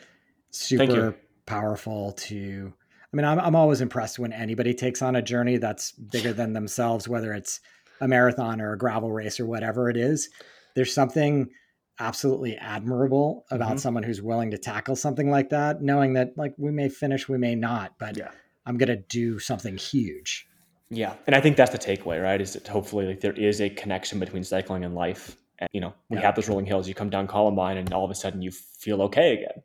super 0.50 1.16
powerful 1.46 2.12
to 2.12 2.72
I 3.12 3.16
mean, 3.16 3.26
I'm, 3.26 3.40
I'm 3.40 3.56
always 3.56 3.80
impressed 3.80 4.18
when 4.18 4.32
anybody 4.32 4.72
takes 4.72 5.02
on 5.02 5.16
a 5.16 5.22
journey 5.22 5.56
that's 5.56 5.92
bigger 5.92 6.32
than 6.32 6.52
themselves, 6.52 7.08
whether 7.08 7.32
it's 7.32 7.60
a 8.00 8.08
marathon 8.08 8.60
or 8.60 8.72
a 8.72 8.78
gravel 8.78 9.10
race 9.10 9.40
or 9.40 9.46
whatever 9.46 9.90
it 9.90 9.96
is. 9.96 10.28
There's 10.76 10.94
something 10.94 11.50
absolutely 11.98 12.56
admirable 12.56 13.44
about 13.50 13.70
mm-hmm. 13.70 13.78
someone 13.78 14.02
who's 14.02 14.22
willing 14.22 14.52
to 14.52 14.58
tackle 14.58 14.96
something 14.96 15.30
like 15.30 15.50
that, 15.50 15.82
knowing 15.82 16.14
that 16.14 16.36
like 16.36 16.54
we 16.56 16.70
may 16.70 16.88
finish, 16.88 17.28
we 17.28 17.36
may 17.36 17.54
not, 17.54 17.98
but 17.98 18.16
yeah. 18.16 18.30
I'm 18.64 18.78
going 18.78 18.88
to 18.88 18.96
do 18.96 19.38
something 19.38 19.76
huge. 19.76 20.46
Yeah. 20.88 21.14
And 21.26 21.36
I 21.36 21.40
think 21.40 21.56
that's 21.56 21.72
the 21.72 21.78
takeaway, 21.78 22.22
right? 22.22 22.40
Is 22.40 22.54
that 22.54 22.66
hopefully 22.66 23.06
like 23.06 23.20
there 23.20 23.32
is 23.32 23.60
a 23.60 23.70
connection 23.70 24.18
between 24.18 24.44
cycling 24.44 24.84
and 24.84 24.94
life. 24.94 25.36
And, 25.58 25.68
you 25.72 25.80
know, 25.80 25.94
we 26.08 26.16
yeah. 26.16 26.22
have 26.22 26.36
those 26.36 26.48
rolling 26.48 26.66
hills, 26.66 26.88
you 26.88 26.94
come 26.94 27.10
down 27.10 27.26
Columbine 27.26 27.76
and 27.76 27.92
all 27.92 28.04
of 28.04 28.10
a 28.10 28.14
sudden 28.14 28.40
you 28.40 28.50
feel 28.50 29.02
okay 29.02 29.34
again. 29.34 29.62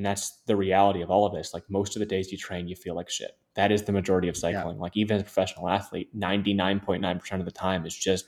And 0.00 0.06
that's 0.06 0.38
the 0.46 0.56
reality 0.56 1.02
of 1.02 1.10
all 1.10 1.26
of 1.26 1.34
this. 1.34 1.52
Like 1.52 1.64
most 1.68 1.94
of 1.94 2.00
the 2.00 2.06
days 2.06 2.32
you 2.32 2.38
train, 2.38 2.66
you 2.66 2.74
feel 2.74 2.94
like 2.94 3.10
shit. 3.10 3.36
That 3.54 3.70
is 3.70 3.82
the 3.82 3.92
majority 3.92 4.30
of 4.30 4.36
cycling. 4.36 4.76
Yeah. 4.76 4.80
Like 4.80 4.96
even 4.96 5.16
as 5.16 5.20
a 5.20 5.24
professional 5.26 5.68
athlete, 5.68 6.08
99.9% 6.18 7.32
of 7.38 7.44
the 7.44 7.50
time 7.50 7.84
is 7.84 7.94
just 7.94 8.24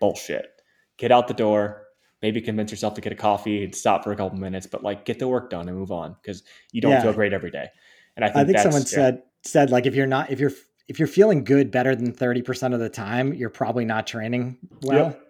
bullshit. 0.00 0.62
Get 0.96 1.12
out 1.12 1.28
the 1.28 1.34
door, 1.34 1.82
maybe 2.22 2.40
convince 2.40 2.70
yourself 2.70 2.94
to 2.94 3.02
get 3.02 3.12
a 3.12 3.16
coffee 3.16 3.64
and 3.64 3.74
stop 3.74 4.02
for 4.02 4.12
a 4.12 4.16
couple 4.16 4.38
minutes, 4.38 4.66
but 4.66 4.82
like 4.82 5.04
get 5.04 5.18
the 5.18 5.28
work 5.28 5.50
done 5.50 5.68
and 5.68 5.76
move 5.76 5.92
on 5.92 6.16
because 6.22 6.42
you 6.72 6.80
don't 6.80 6.92
yeah. 6.92 7.02
feel 7.02 7.12
great 7.12 7.34
every 7.34 7.50
day. 7.50 7.68
And 8.16 8.24
I 8.24 8.28
think, 8.28 8.38
I 8.38 8.44
think 8.44 8.58
someone 8.60 8.80
yeah. 8.80 8.86
said 8.86 9.22
said 9.42 9.70
like 9.70 9.84
if 9.84 9.94
you're 9.94 10.06
not 10.06 10.30
if 10.30 10.40
you're 10.40 10.52
if 10.88 10.98
you're 10.98 11.06
feeling 11.06 11.44
good 11.44 11.70
better 11.70 11.94
than 11.94 12.14
30% 12.14 12.72
of 12.72 12.80
the 12.80 12.88
time, 12.88 13.34
you're 13.34 13.50
probably 13.50 13.84
not 13.84 14.06
training 14.06 14.56
well. 14.80 15.08
Yep. 15.08 15.26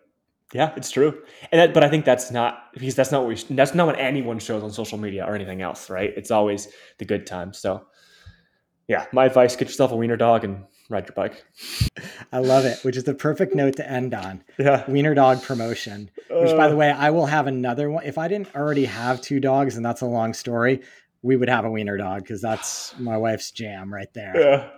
Yeah, 0.53 0.73
it's 0.77 0.91
true. 0.91 1.23
And 1.53 1.61
that, 1.61 1.75
but 1.75 1.85
I 1.85 1.89
think 1.89 2.05
that's 2.05 2.31
not 2.31 2.73
because 2.73 2.95
that's 2.95 3.13
not 3.13 3.25
what 3.25 3.29
we 3.29 3.55
that's 3.55 3.75
not 3.75 3.87
what 3.87 3.99
anyone 3.99 4.39
shows 4.39 4.63
on 4.63 4.73
social 4.73 4.99
media 4.99 5.25
or 5.25 5.35
anything 5.35 5.63
else, 5.63 5.89
right? 5.89 6.13
It's 6.17 6.31
always 6.31 6.69
the 6.99 7.05
good 7.05 7.27
times. 7.27 7.59
So 7.59 7.87
yeah, 8.89 9.07
my 9.13 9.27
advice: 9.27 9.55
get 9.55 9.69
yourself 9.69 9.93
a 9.93 9.97
wiener 9.97 10.17
dog 10.17 10.43
and 10.43 10.65
ride 10.89 11.07
your 11.07 11.15
bike. 11.15 11.45
I 12.33 12.39
love 12.39 12.65
it, 12.65 12.83
which 12.83 12.97
is 12.97 13.05
the 13.05 13.15
perfect 13.15 13.55
note 13.55 13.77
to 13.77 13.89
end 13.89 14.13
on. 14.13 14.43
Yeah, 14.59 14.85
wiener 14.91 15.15
dog 15.15 15.43
promotion. 15.43 16.11
Which, 16.29 16.57
by 16.57 16.67
the 16.67 16.75
uh. 16.75 16.79
way, 16.79 16.91
I 16.91 17.11
will 17.11 17.27
have 17.27 17.47
another 17.47 17.89
one. 17.89 18.05
If 18.05 18.19
I 18.19 18.27
didn't 18.27 18.55
already 18.57 18.87
have 18.87 19.21
two 19.21 19.39
dogs, 19.39 19.77
and 19.77 19.87
that's 19.87 20.01
a 20.01 20.07
long 20.07 20.35
story, 20.35 20.83
we 21.23 21.37
would 21.37 21.49
have 21.49 21.65
a 21.65 21.71
wiener 21.71 21.97
dog 21.97 22.23
because 22.23 22.43
that's 22.43 22.99
my 22.99 23.17
wife's 23.17 23.53
jam 23.53 23.95
right 23.95 24.13
there. 24.15 24.33
Yeah, 24.35 24.69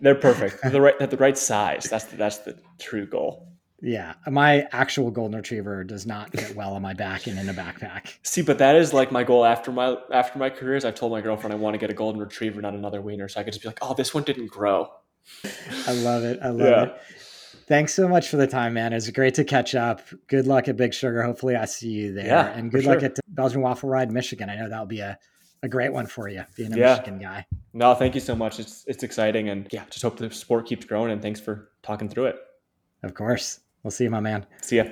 they're 0.00 0.16
perfect. 0.16 0.60
they're 0.62 0.72
the 0.72 0.80
right, 0.80 0.98
they're 0.98 1.06
the 1.06 1.16
right 1.16 1.38
size. 1.38 1.84
That's 1.84 2.06
the, 2.06 2.16
that's 2.16 2.38
the 2.38 2.58
true 2.80 3.06
goal. 3.06 3.51
Yeah, 3.84 4.14
my 4.28 4.68
actual 4.70 5.10
golden 5.10 5.36
retriever 5.36 5.82
does 5.82 6.06
not 6.06 6.30
fit 6.30 6.54
well 6.54 6.74
on 6.74 6.82
my 6.82 6.94
back 6.94 7.26
and 7.26 7.36
in 7.36 7.48
a 7.48 7.52
backpack. 7.52 8.12
See, 8.22 8.40
but 8.40 8.58
that 8.58 8.76
is 8.76 8.92
like 8.92 9.10
my 9.10 9.24
goal 9.24 9.44
after 9.44 9.72
my 9.72 9.96
after 10.12 10.38
my 10.38 10.50
careers. 10.50 10.84
I've 10.84 10.94
told 10.94 11.10
my 11.10 11.20
girlfriend 11.20 11.52
I 11.52 11.56
want 11.56 11.74
to 11.74 11.78
get 11.78 11.90
a 11.90 11.94
golden 11.94 12.20
retriever, 12.20 12.62
not 12.62 12.74
another 12.74 13.02
wiener, 13.02 13.28
so 13.28 13.40
I 13.40 13.42
could 13.42 13.52
just 13.52 13.62
be 13.62 13.68
like, 13.68 13.80
"Oh, 13.82 13.92
this 13.92 14.14
one 14.14 14.22
didn't 14.22 14.46
grow." 14.46 14.88
I 15.88 15.92
love 15.94 16.22
it. 16.22 16.38
I 16.40 16.50
love 16.50 16.60
yeah. 16.60 16.82
it. 16.84 17.00
Thanks 17.66 17.92
so 17.92 18.06
much 18.06 18.28
for 18.28 18.36
the 18.36 18.46
time, 18.46 18.74
man. 18.74 18.92
It's 18.92 19.10
great 19.10 19.34
to 19.34 19.44
catch 19.44 19.74
up. 19.74 20.00
Good 20.28 20.46
luck 20.46 20.68
at 20.68 20.76
Big 20.76 20.94
Sugar. 20.94 21.20
Hopefully, 21.24 21.56
I 21.56 21.64
see 21.64 21.90
you 21.90 22.14
there. 22.14 22.26
Yeah, 22.26 22.56
and 22.56 22.70
good 22.70 22.84
luck 22.84 23.00
sure. 23.00 23.08
at 23.08 23.18
Belgian 23.28 23.62
Waffle 23.62 23.88
Ride, 23.88 24.12
Michigan. 24.12 24.48
I 24.48 24.54
know 24.54 24.68
that'll 24.68 24.86
be 24.86 25.00
a, 25.00 25.18
a 25.64 25.68
great 25.68 25.92
one 25.92 26.06
for 26.06 26.28
you, 26.28 26.44
being 26.54 26.72
a 26.72 26.76
yeah. 26.76 26.90
Michigan 26.94 27.18
guy. 27.18 27.46
No, 27.72 27.94
thank 27.96 28.14
you 28.14 28.20
so 28.20 28.36
much. 28.36 28.60
It's 28.60 28.84
it's 28.86 29.02
exciting, 29.02 29.48
and 29.48 29.66
yeah, 29.72 29.86
just 29.90 30.02
hope 30.02 30.18
the 30.18 30.30
sport 30.30 30.66
keeps 30.66 30.84
growing. 30.84 31.10
And 31.10 31.20
thanks 31.20 31.40
for 31.40 31.72
talking 31.82 32.08
through 32.08 32.26
it. 32.26 32.36
Of 33.02 33.14
course. 33.14 33.58
We'll 33.82 33.90
see 33.90 34.04
you, 34.04 34.10
my 34.10 34.20
man. 34.20 34.46
See 34.60 34.76
ya. 34.76 34.84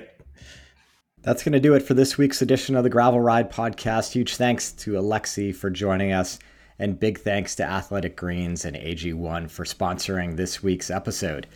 That's 1.21 1.43
going 1.43 1.53
to 1.53 1.59
do 1.59 1.75
it 1.75 1.83
for 1.83 1.93
this 1.93 2.17
week's 2.17 2.41
edition 2.41 2.75
of 2.75 2.83
the 2.83 2.89
Gravel 2.89 3.21
Ride 3.21 3.51
podcast. 3.51 4.11
Huge 4.11 4.35
thanks 4.35 4.71
to 4.73 4.97
Alexey 4.97 5.53
for 5.53 5.69
joining 5.69 6.11
us, 6.11 6.39
and 6.79 6.99
big 6.99 7.19
thanks 7.19 7.55
to 7.55 7.63
Athletic 7.63 8.17
Greens 8.17 8.65
and 8.65 8.75
AG1 8.75 9.51
for 9.51 9.63
sponsoring 9.63 10.35
this 10.35 10.63
week's 10.63 10.89
episode. 10.89 11.47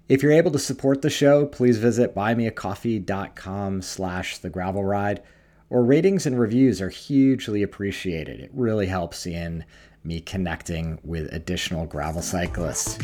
If 0.07 0.23
you're 0.23 0.31
able 0.31 0.51
to 0.51 0.59
support 0.59 1.01
the 1.01 1.09
show, 1.09 1.45
please 1.45 1.77
visit 1.77 2.15
buymeacoffee.com 2.15 3.81
slash 3.81 4.37
the 4.39 4.49
gravel 4.49 4.83
ride, 4.83 5.21
or 5.69 5.83
ratings 5.83 6.25
and 6.25 6.39
reviews 6.39 6.81
are 6.81 6.89
hugely 6.89 7.61
appreciated. 7.61 8.39
It 8.39 8.49
really 8.53 8.87
helps 8.87 9.27
in 9.27 9.65
me 10.03 10.21
connecting 10.21 10.99
with 11.03 11.31
additional 11.33 11.85
gravel 11.85 12.21
cyclists. 12.21 12.97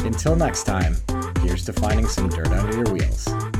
Until 0.00 0.36
next 0.36 0.64
time, 0.64 0.96
here's 1.40 1.64
to 1.64 1.72
finding 1.72 2.06
some 2.06 2.28
dirt 2.28 2.48
under 2.48 2.76
your 2.76 2.92
wheels. 2.92 3.51